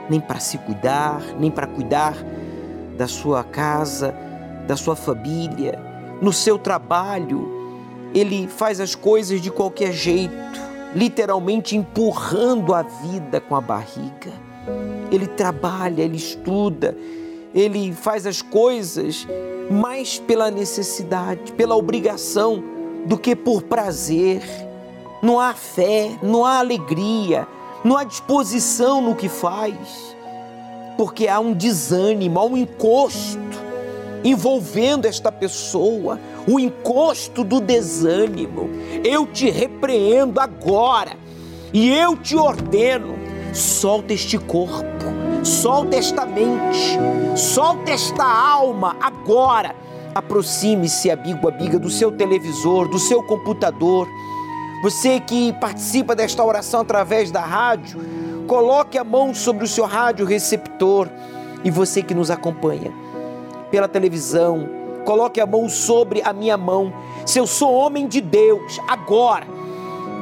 nem 0.09 0.19
para 0.19 0.39
se 0.39 0.57
cuidar, 0.57 1.21
nem 1.39 1.51
para 1.51 1.67
cuidar 1.67 2.15
da 2.97 3.07
sua 3.07 3.43
casa, 3.43 4.15
da 4.67 4.75
sua 4.75 4.95
família, 4.95 5.79
no 6.21 6.33
seu 6.33 6.57
trabalho. 6.57 7.53
Ele 8.13 8.47
faz 8.47 8.79
as 8.79 8.95
coisas 8.95 9.39
de 9.39 9.51
qualquer 9.51 9.93
jeito, 9.93 10.33
literalmente 10.95 11.77
empurrando 11.77 12.73
a 12.73 12.81
vida 12.81 13.39
com 13.39 13.55
a 13.55 13.61
barriga. 13.61 14.31
Ele 15.11 15.27
trabalha, 15.27 16.01
ele 16.01 16.17
estuda, 16.17 16.97
ele 17.53 17.93
faz 17.93 18.25
as 18.25 18.41
coisas 18.41 19.27
mais 19.69 20.17
pela 20.17 20.49
necessidade, 20.49 21.51
pela 21.53 21.75
obrigação, 21.75 22.63
do 23.05 23.17
que 23.17 23.35
por 23.35 23.61
prazer. 23.63 24.41
Não 25.21 25.39
há 25.39 25.53
fé, 25.53 26.11
não 26.21 26.45
há 26.45 26.59
alegria, 26.59 27.47
não 27.83 27.97
há 27.97 28.03
disposição 28.03 29.01
no 29.01 29.15
que 29.15 29.29
faz 29.29 30.15
porque 30.97 31.27
há 31.27 31.39
um 31.39 31.53
desânimo, 31.53 32.39
há 32.39 32.45
um 32.45 32.57
encosto 32.57 33.39
envolvendo 34.23 35.05
esta 35.05 35.31
pessoa, 35.31 36.19
o 36.47 36.59
encosto 36.59 37.43
do 37.43 37.59
desânimo. 37.59 38.69
Eu 39.03 39.27
te 39.27 39.49
repreendo 39.49 40.39
agora 40.39 41.15
e 41.73 41.91
eu 41.91 42.17
te 42.17 42.35
ordeno: 42.35 43.15
solta 43.53 44.13
este 44.13 44.37
corpo, 44.37 45.05
solta 45.43 45.95
esta 45.95 46.25
mente, 46.25 46.97
solta 47.35 47.91
esta 47.91 48.25
alma 48.25 48.95
agora. 49.01 49.75
Aproxime-se, 50.15 51.11
amigo, 51.11 51.47
amiga, 51.47 51.77
do 51.77 51.89
seu 51.89 52.11
televisor, 52.11 52.87
do 52.87 52.97
seu 52.97 53.21
computador. 53.21 54.07
Você 54.81 55.19
que 55.19 55.53
participa 55.53 56.15
desta 56.15 56.43
oração 56.43 56.81
através 56.81 57.29
da 57.31 57.41
rádio, 57.41 57.99
Coloque 58.47 58.95
a 58.95 59.03
mão 59.03 59.33
sobre 59.33 59.63
o 59.63 59.67
seu 59.67 59.85
rádio 59.85 60.23
receptor 60.23 61.09
e 61.63 61.71
você 61.71 62.03
que 62.03 62.13
nos 62.13 62.29
acompanha 62.29 62.93
pela 63.71 63.87
televisão, 63.87 64.69
coloque 65.03 65.41
a 65.41 65.47
mão 65.47 65.67
sobre 65.67 66.21
a 66.23 66.31
minha 66.31 66.55
mão. 66.55 66.93
Se 67.25 67.39
eu 67.39 67.47
sou 67.47 67.73
homem 67.73 68.07
de 68.07 68.21
Deus, 68.21 68.79
agora, 68.87 69.47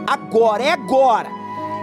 agora, 0.08 0.64
é 0.64 0.72
agora. 0.72 1.30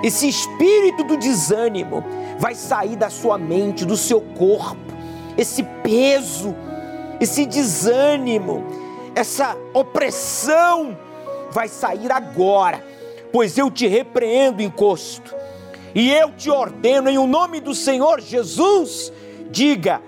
Esse 0.02 0.26
espírito 0.26 1.04
do 1.04 1.18
desânimo 1.18 2.02
vai 2.38 2.54
sair 2.54 2.96
da 2.96 3.10
sua 3.10 3.36
mente, 3.36 3.84
do 3.84 3.98
seu 3.98 4.22
corpo. 4.22 4.80
Esse 5.36 5.62
peso, 5.62 6.56
esse 7.20 7.44
desânimo, 7.46 8.64
essa 9.14 9.56
opressão 9.74 10.96
vai 11.52 11.68
sair 11.68 12.10
agora, 12.10 12.84
pois 13.32 13.58
eu 13.58 13.70
te 13.70 13.86
repreendo, 13.86 14.62
encosto 14.62 15.40
e 15.94 16.12
eu 16.12 16.32
te 16.32 16.50
ordeno 16.50 17.08
em 17.08 17.18
o 17.18 17.26
nome 17.26 17.60
do 17.60 17.74
Senhor 17.74 18.20
Jesus, 18.20 19.12
diga: 19.50 20.00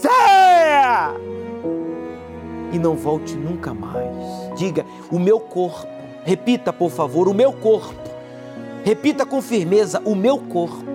saia! 0.00 1.14
E 2.72 2.78
não 2.78 2.94
volte 2.94 3.34
nunca 3.34 3.74
mais. 3.74 4.14
Diga: 4.56 4.86
o 5.10 5.18
meu 5.18 5.40
corpo. 5.40 5.92
Repita, 6.24 6.72
por 6.72 6.90
favor, 6.90 7.28
o 7.28 7.34
meu 7.34 7.52
corpo. 7.52 7.94
Repita 8.84 9.26
com 9.26 9.42
firmeza: 9.42 10.00
o 10.04 10.14
meu 10.14 10.38
corpo. 10.38 10.94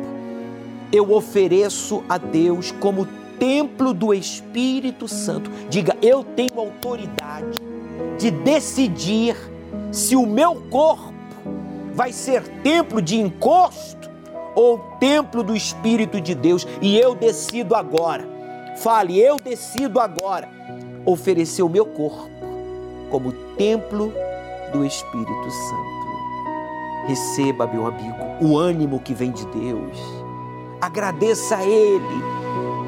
Eu 0.92 1.12
ofereço 1.12 2.04
a 2.08 2.18
Deus 2.18 2.72
como 2.72 3.08
templo 3.40 3.94
do 3.94 4.14
Espírito 4.14 5.08
Santo. 5.08 5.50
Diga: 5.70 5.98
eu 6.02 6.24
tenho 6.24 6.60
autoridade 6.60 7.58
de 8.18 8.30
decidir 8.30 9.36
se 9.92 10.16
o 10.16 10.26
meu 10.26 10.56
corpo 10.70 11.14
vai 11.94 12.12
ser 12.12 12.44
templo 12.62 13.02
de 13.02 13.20
encosto 13.20 14.10
ou 14.56 14.80
templo 15.00 15.42
do 15.44 15.56
Espírito 15.56 16.20
de 16.22 16.36
Deus. 16.36 16.68
E 16.82 16.98
eu 16.98 17.16
decido 17.16 17.76
agora, 17.76 18.28
fale, 18.78 19.20
eu 19.20 19.38
decido 19.38 20.00
agora 20.00 20.48
oferecer 21.06 21.64
o 21.64 21.70
meu 21.70 21.86
corpo 21.86 22.30
como 23.10 23.32
templo 23.58 24.14
do 24.72 24.86
Espírito 24.86 25.52
Santo. 25.52 26.00
Receba, 27.08 27.66
meu 27.66 27.88
amigo, 27.88 28.18
o 28.42 28.58
ânimo 28.58 29.00
que 29.00 29.14
vem 29.14 29.32
de 29.32 29.46
Deus. 29.48 29.98
Agradeça 30.80 31.58
a 31.58 31.66
Ele 31.66 32.39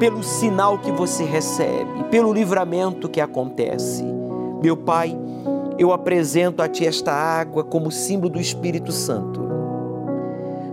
pelo 0.02 0.24
sinal 0.24 0.80
que 0.80 0.90
você 0.90 1.22
recebe, 1.22 2.02
pelo 2.10 2.32
livramento 2.32 3.08
que 3.08 3.20
acontece. 3.20 4.02
Meu 4.60 4.76
Pai, 4.76 5.16
eu 5.78 5.92
apresento 5.92 6.60
a 6.60 6.66
Ti 6.68 6.84
esta 6.84 7.12
água 7.12 7.62
como 7.62 7.88
símbolo 7.92 8.32
do 8.32 8.40
Espírito 8.40 8.90
Santo, 8.90 9.40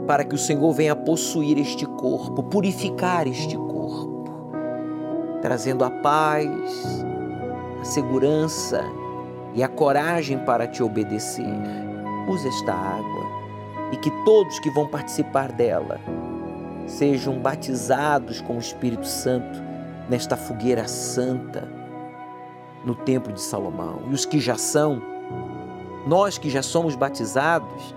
para 0.08 0.24
que 0.24 0.34
o 0.34 0.38
Senhor 0.40 0.74
venha 0.74 0.96
possuir 0.96 1.60
este 1.60 1.86
corpo, 1.86 2.42
purificar 2.42 3.28
este 3.28 3.56
corpo, 3.56 4.24
trazendo 5.44 5.86
a 5.86 5.92
paz, 5.92 7.06
a 7.80 7.86
segurança 7.86 8.84
e 9.54 9.62
a 9.62 9.68
coragem 9.68 10.40
para 10.40 10.66
te 10.66 10.82
obedecer. 10.82 11.46
Use 12.28 12.48
esta 12.48 12.74
água 12.74 13.28
e 13.92 13.98
que 13.98 14.10
todos 14.26 14.58
que 14.58 14.72
vão 14.72 14.88
participar 14.88 15.52
dela 15.52 16.00
sejam 16.90 17.40
batizados 17.40 18.42
com 18.42 18.56
o 18.56 18.60
Espírito 18.60 19.06
Santo 19.06 19.62
nesta 20.10 20.36
fogueira 20.36 20.88
santa 20.88 21.68
no 22.84 22.96
Templo 22.96 23.32
de 23.32 23.42
Salomão. 23.42 24.02
E 24.10 24.14
os 24.14 24.26
que 24.26 24.40
já 24.40 24.56
são, 24.56 25.02
nós 26.08 26.38
que 26.38 26.50
já 26.50 26.64
somos 26.64 26.96
batizados, 26.96 27.96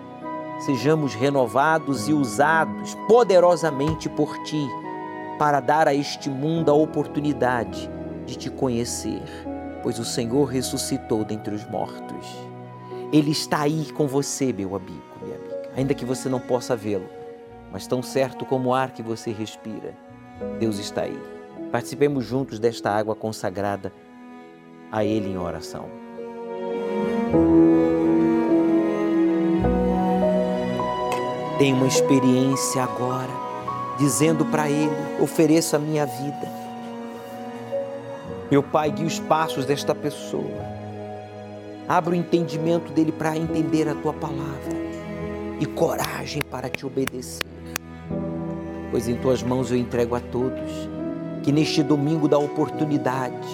sejamos 0.61 1.15
renovados 1.15 2.09
e 2.09 2.13
usados 2.13 2.95
poderosamente 3.09 4.09
por 4.11 4.37
Ti 4.45 4.69
para 5.39 5.61
dar 5.61 5.89
a 5.89 5.95
este 5.95 6.29
mundo 6.29 6.71
a 6.71 6.75
oportunidade 6.75 7.91
de 8.27 8.37
Te 8.37 8.51
conhecer, 8.51 9.23
pois 9.83 9.99
o 9.99 10.05
Senhor 10.05 10.45
ressuscitou 10.45 11.25
dentre 11.25 11.55
os 11.55 11.65
mortos. 11.65 12.27
Ele 13.13 13.31
está 13.31 13.63
aí 13.63 13.91
com 13.93 14.07
você, 14.07 14.53
meu 14.53 14.77
amigo, 14.77 15.03
minha 15.23 15.37
amiga, 15.37 15.71
ainda 15.77 15.95
que 15.95 16.05
você 16.05 16.29
não 16.29 16.41
possa 16.41 16.77
vê-lo, 16.77 17.22
mas 17.73 17.87
tão 17.87 18.03
certo 18.03 18.45
como 18.45 18.69
o 18.69 18.75
ar 18.75 18.91
que 18.91 19.03
você 19.03 19.33
respira, 19.33 19.95
Deus 20.61 20.79
está 20.79 21.03
aí. 21.03 21.19
Participemos 21.73 22.23
juntos 22.23 22.59
desta 22.59 22.91
água 22.91 23.17
consagrada 23.17 23.91
a 24.91 25.03
Ele 25.03 25.31
em 25.31 25.39
oração. 25.39 25.87
Tenha 31.59 31.75
uma 31.75 31.87
experiência 31.87 32.83
agora, 32.83 33.33
dizendo 33.99 34.45
para 34.45 34.69
Ele: 34.69 34.93
ofereço 35.19 35.75
a 35.75 35.79
minha 35.79 36.05
vida. 36.05 36.63
Meu 38.51 38.63
Pai, 38.63 38.91
guie 38.91 39.07
os 39.07 39.19
passos 39.19 39.65
desta 39.65 39.95
pessoa. 39.95 40.73
Abra 41.89 42.13
o 42.13 42.15
entendimento 42.15 42.93
dele 42.93 43.13
para 43.13 43.35
entender 43.35 43.89
a 43.89 43.95
tua 43.95 44.13
palavra 44.13 44.83
e 45.61 45.67
coragem 45.67 46.43
para 46.51 46.69
te 46.69 46.85
obedecer. 46.87 47.47
Pois 48.91 49.09
em 49.09 49.17
tuas 49.17 49.43
mãos 49.43 49.71
eu 49.71 49.77
entrego 49.77 50.15
a 50.15 50.21
todos 50.21 50.71
que 51.43 51.51
neste 51.51 51.83
domingo 51.83 52.29
da 52.29 52.39
oportunidade 52.39 53.49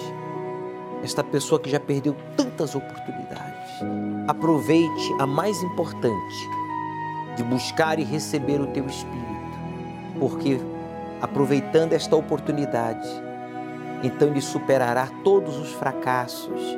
esta 1.03 1.23
pessoa 1.23 1.59
que 1.59 1.69
já 1.69 1.79
perdeu 1.79 2.15
tantas 2.35 2.75
oportunidades. 2.75 3.71
Aproveite 4.27 5.13
a 5.19 5.25
mais 5.25 5.61
importante 5.63 6.49
de 7.35 7.43
buscar 7.43 7.99
e 7.99 8.03
receber 8.03 8.59
o 8.59 8.67
teu 8.67 8.85
Espírito, 8.85 9.59
porque 10.19 10.59
aproveitando 11.21 11.93
esta 11.93 12.15
oportunidade, 12.15 13.07
então 14.03 14.27
ele 14.27 14.41
superará 14.41 15.07
todos 15.23 15.57
os 15.57 15.71
fracassos 15.71 16.77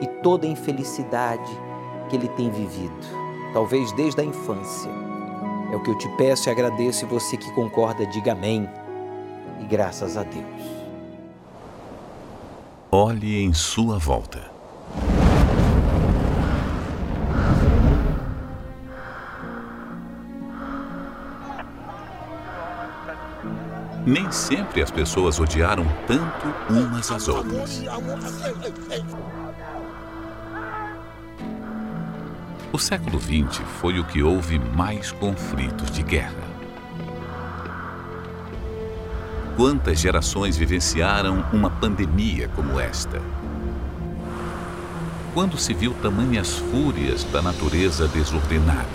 e 0.00 0.06
toda 0.22 0.46
a 0.46 0.50
infelicidade 0.50 1.50
que 2.08 2.16
ele 2.16 2.28
tem 2.28 2.50
vivido, 2.50 3.06
talvez 3.56 3.90
desde 3.92 4.20
a 4.20 4.24
infância. 4.24 4.90
É 5.72 5.76
o 5.76 5.82
que 5.82 5.90
eu 5.90 5.96
te 5.96 6.06
peço 6.18 6.46
e 6.46 6.52
agradeço, 6.52 7.06
e 7.06 7.08
você 7.08 7.38
que 7.38 7.50
concorda, 7.52 8.04
diga 8.04 8.32
amém. 8.32 8.68
E 9.62 9.64
graças 9.64 10.18
a 10.18 10.24
Deus. 10.24 10.44
Olhe 12.92 13.42
em 13.42 13.54
sua 13.54 13.96
volta. 13.96 14.50
Nem 24.04 24.30
sempre 24.30 24.82
as 24.82 24.90
pessoas 24.90 25.40
odiaram 25.40 25.86
tanto 26.06 26.46
umas 26.68 27.10
às 27.10 27.26
outras. 27.26 27.82
O 32.76 32.78
século 32.78 33.18
XX 33.18 33.62
foi 33.80 33.98
o 33.98 34.04
que 34.04 34.22
houve 34.22 34.58
mais 34.58 35.10
conflitos 35.10 35.90
de 35.90 36.02
guerra. 36.02 36.46
Quantas 39.56 39.98
gerações 39.98 40.58
vivenciaram 40.58 41.42
uma 41.54 41.70
pandemia 41.70 42.48
como 42.48 42.78
esta? 42.78 43.22
Quando 45.32 45.56
se 45.56 45.72
viu 45.72 45.94
tamanhas 46.02 46.58
fúrias 46.58 47.24
da 47.24 47.40
natureza 47.40 48.06
desordenada? 48.08 48.86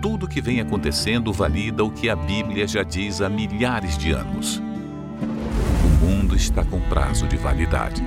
Tudo 0.00 0.26
que 0.26 0.40
vem 0.40 0.58
acontecendo 0.62 1.34
valida 1.34 1.84
o 1.84 1.90
que 1.90 2.08
a 2.08 2.16
Bíblia 2.16 2.66
já 2.66 2.82
diz 2.82 3.20
há 3.20 3.28
milhares 3.28 3.98
de 3.98 4.12
anos. 4.12 4.65
Está 6.36 6.62
com 6.62 6.78
prazo 6.82 7.26
de 7.26 7.38
validade. 7.38 8.02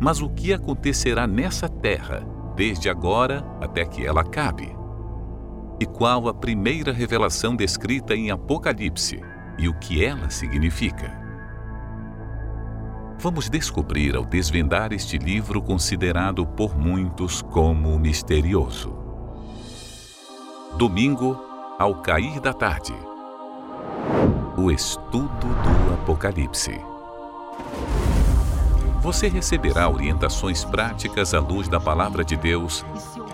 Mas 0.00 0.22
o 0.22 0.30
que 0.30 0.54
acontecerá 0.54 1.26
nessa 1.26 1.68
terra, 1.68 2.26
desde 2.56 2.88
agora 2.88 3.44
até 3.60 3.84
que 3.84 4.06
ela 4.06 4.22
acabe? 4.22 4.74
E 5.78 5.84
qual 5.84 6.28
a 6.28 6.34
primeira 6.34 6.94
revelação 6.94 7.54
descrita 7.54 8.14
em 8.14 8.30
Apocalipse 8.30 9.20
e 9.58 9.68
o 9.68 9.78
que 9.78 10.02
ela 10.02 10.30
significa? 10.30 11.17
Vamos 13.20 13.48
descobrir 13.48 14.14
ao 14.14 14.24
desvendar 14.24 14.92
este 14.92 15.18
livro 15.18 15.60
considerado 15.60 16.46
por 16.46 16.78
muitos 16.78 17.42
como 17.42 17.98
misterioso. 17.98 18.96
Domingo, 20.76 21.36
ao 21.80 21.96
cair 21.96 22.38
da 22.38 22.52
tarde. 22.52 22.94
O 24.56 24.70
estudo 24.70 25.26
do 25.26 25.94
Apocalipse. 25.94 26.80
Você 29.00 29.26
receberá 29.26 29.88
orientações 29.88 30.64
práticas 30.64 31.34
à 31.34 31.40
luz 31.40 31.66
da 31.66 31.80
palavra 31.80 32.24
de 32.24 32.36
Deus 32.36 32.84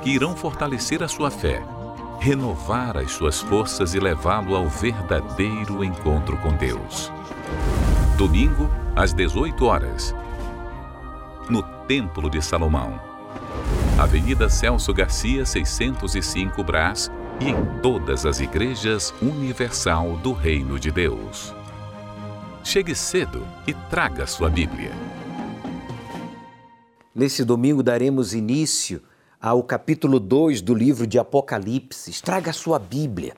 que 0.01 0.09
irão 0.09 0.35
fortalecer 0.35 1.03
a 1.03 1.09
sua 1.09 1.30
fé, 1.30 1.62
renovar 2.20 2.97
as 2.97 3.12
suas 3.12 3.43
forças 3.43 3.93
e 3.93 4.01
levá-lo 4.01 4.57
ao 4.57 4.66
verdadeiro 4.66 5.85
encontro 5.85 6.39
com 6.39 6.55
Deus. 6.55 7.12
Domingo, 8.17 8.71
às 8.95 9.12
18 9.12 9.67
horas, 9.67 10.15
no 11.51 11.65
Templo 11.89 12.31
de 12.31 12.41
Salomão. 12.41 13.01
Avenida 13.99 14.49
Celso 14.49 14.95
Garcia, 14.95 15.45
605 15.45 16.62
Brás 16.62 17.11
e 17.41 17.49
em 17.49 17.57
todas 17.83 18.25
as 18.25 18.39
igrejas 18.39 19.12
universal 19.21 20.17
do 20.19 20.33
Reino 20.33 20.79
de 20.79 20.93
Deus. 20.93 21.53
Chegue 22.62 22.95
cedo 22.95 23.45
e 23.67 23.75
traga 23.75 24.29
sua 24.29 24.49
Bíblia. 24.49 24.93
Nesse 27.12 27.45
domingo 27.45 27.83
daremos 27.83 28.33
início 28.33 29.03
ao 29.41 29.61
capítulo 29.65 30.21
2 30.21 30.62
do 30.62 30.73
livro 30.73 31.05
de 31.05 31.19
Apocalipse. 31.19 32.23
Traga 32.23 32.53
sua 32.53 32.79
Bíblia. 32.79 33.35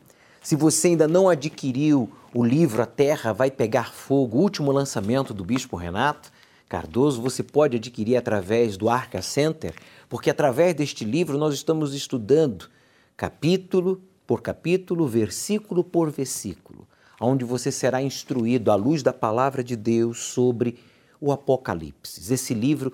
Se 0.47 0.55
você 0.55 0.87
ainda 0.87 1.09
não 1.09 1.29
adquiriu 1.29 2.09
o 2.33 2.45
livro 2.45 2.81
A 2.81 2.87
Terra 2.87 3.33
Vai 3.33 3.51
Pegar 3.51 3.93
Fogo, 3.93 4.39
último 4.39 4.71
lançamento 4.71 5.35
do 5.35 5.45
Bispo 5.45 5.75
Renato 5.75 6.31
Cardoso, 6.69 7.21
você 7.21 7.43
pode 7.43 7.79
adquirir 7.79 8.15
através 8.15 8.77
do 8.77 8.89
Arca 8.89 9.21
Center, 9.21 9.75
porque 10.09 10.31
através 10.31 10.73
deste 10.73 11.05
livro 11.05 11.37
nós 11.37 11.53
estamos 11.53 11.95
estudando 11.95 12.71
capítulo 13.17 14.01
por 14.25 14.41
capítulo, 14.41 15.09
versículo 15.09 15.83
por 15.83 16.13
versículo, 16.13 16.87
onde 17.21 17.45
você 17.45 17.73
será 17.73 18.01
instruído 18.01 18.71
à 18.71 18.77
luz 18.77 19.03
da 19.03 19.13
palavra 19.13 19.65
de 19.65 19.75
Deus 19.75 20.27
sobre 20.27 20.79
o 21.21 21.33
Apocalipse. 21.33 22.33
Esse 22.33 22.55
livro 22.55 22.93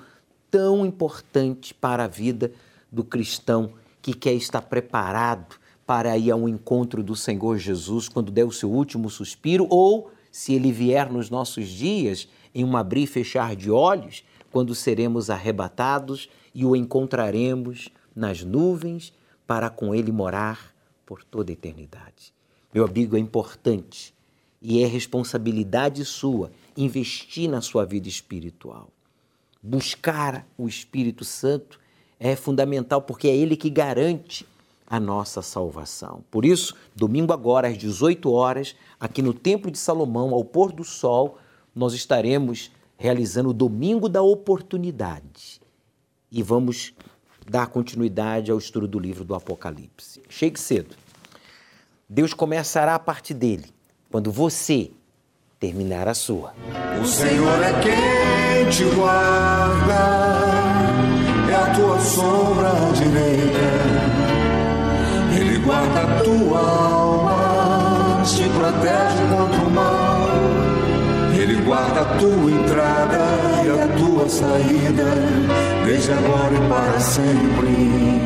tão 0.50 0.86
importante 0.86 1.74
para 1.74 2.05
a 2.05 2.09
vida 2.09 2.50
do 2.90 3.05
cristão 3.05 3.74
que 4.00 4.14
quer 4.14 4.32
estar 4.32 4.62
preparado 4.62 5.61
para 5.87 6.16
ir 6.16 6.30
ao 6.30 6.49
encontro 6.49 7.03
do 7.03 7.16
Senhor 7.16 7.59
Jesus 7.59 8.09
quando 8.09 8.30
der 8.30 8.45
o 8.45 8.53
seu 8.53 8.70
último 8.70 9.11
suspiro, 9.11 9.66
ou, 9.68 10.11
se 10.30 10.55
ele 10.55 10.72
vier 10.72 11.11
nos 11.11 11.30
nossos 11.30 11.68
dias, 11.68 12.28
em 12.55 12.64
um 12.64 12.76
abrir 12.76 13.03
e 13.03 13.07
fechar 13.07 13.57
de 13.57 13.70
olhos, 13.70 14.24
quando 14.51 14.74
seremos 14.74 15.30
arrebatados 15.30 16.28
e 16.55 16.64
o 16.64 16.76
encontraremos 16.76 17.89
nas 18.14 18.45
nuvens 18.45 19.12
para 19.47 19.70
com 19.70 19.95
ele 19.95 20.12
morar 20.12 20.74
por 21.07 21.24
toda 21.24 21.51
a 21.51 21.55
eternidade. 21.55 22.33
Meu 22.72 22.85
amigo, 22.85 23.16
é 23.16 23.18
importante 23.18 24.14
e 24.61 24.83
é 24.83 24.87
responsabilidade 24.87 26.05
sua 26.05 26.51
investir 26.76 27.49
na 27.49 27.61
sua 27.61 27.85
vida 27.85 28.09
espiritual 28.09 28.89
buscar 29.62 30.45
o 30.59 30.66
Espírito 30.66 31.24
Santo 31.24 31.78
é 32.18 32.35
fundamental 32.35 33.01
porque 33.01 33.28
é 33.28 33.37
ele 33.37 33.57
que 33.57 33.70
garante 33.70 34.45
a 34.93 35.01
nossa 35.01 35.40
salvação. 35.40 36.22
Por 36.30 36.45
isso, 36.45 36.76
domingo 36.95 37.32
agora 37.32 37.66
às 37.66 37.78
18 37.78 38.30
horas, 38.30 38.76
aqui 39.01 39.22
no 39.22 39.32
Templo 39.32 39.70
de 39.70 39.78
Salomão, 39.78 40.34
ao 40.34 40.45
pôr 40.45 40.70
do 40.70 40.84
sol, 40.84 41.38
nós 41.74 41.95
estaremos 41.95 42.70
realizando 42.99 43.49
o 43.49 43.55
Domingo 43.55 44.07
da 44.07 44.20
Oportunidade. 44.20 45.62
E 46.30 46.43
vamos 46.43 46.93
dar 47.51 47.68
continuidade 47.68 48.51
ao 48.51 48.59
estudo 48.59 48.86
do 48.86 48.99
livro 48.99 49.24
do 49.24 49.34
Apocalipse. 49.34 50.20
Chegue 50.28 50.61
cedo. 50.61 50.95
Deus 52.07 52.34
começará 52.34 52.95
a 52.95 52.99
partir 52.99 53.32
dele, 53.32 53.72
quando 54.11 54.30
você 54.30 54.90
terminar 55.59 56.07
a 56.07 56.12
sua. 56.12 56.53
O 57.03 57.07
Senhor 57.07 57.62
é 57.62 57.72
quem 57.80 58.68
te 58.68 58.95
guarda, 58.95 59.95
é 61.51 61.55
a 61.55 61.74
tua 61.74 61.99
sombra 61.99 62.72
direita. 62.95 63.91
Tua 66.24 66.58
alma, 66.60 68.22
te 68.24 68.48
protege 68.50 69.22
contra 69.30 69.62
o 69.62 69.70
mal. 69.70 70.28
Ele 71.36 71.56
guarda 71.62 72.02
a 72.02 72.04
tua 72.18 72.50
entrada 72.50 73.18
e 73.64 73.70
a 73.80 73.88
tua 73.96 74.28
saída, 74.28 75.14
desde 75.84 76.12
agora 76.12 76.54
e 76.54 76.68
para 76.68 77.00
sempre. 77.00 78.22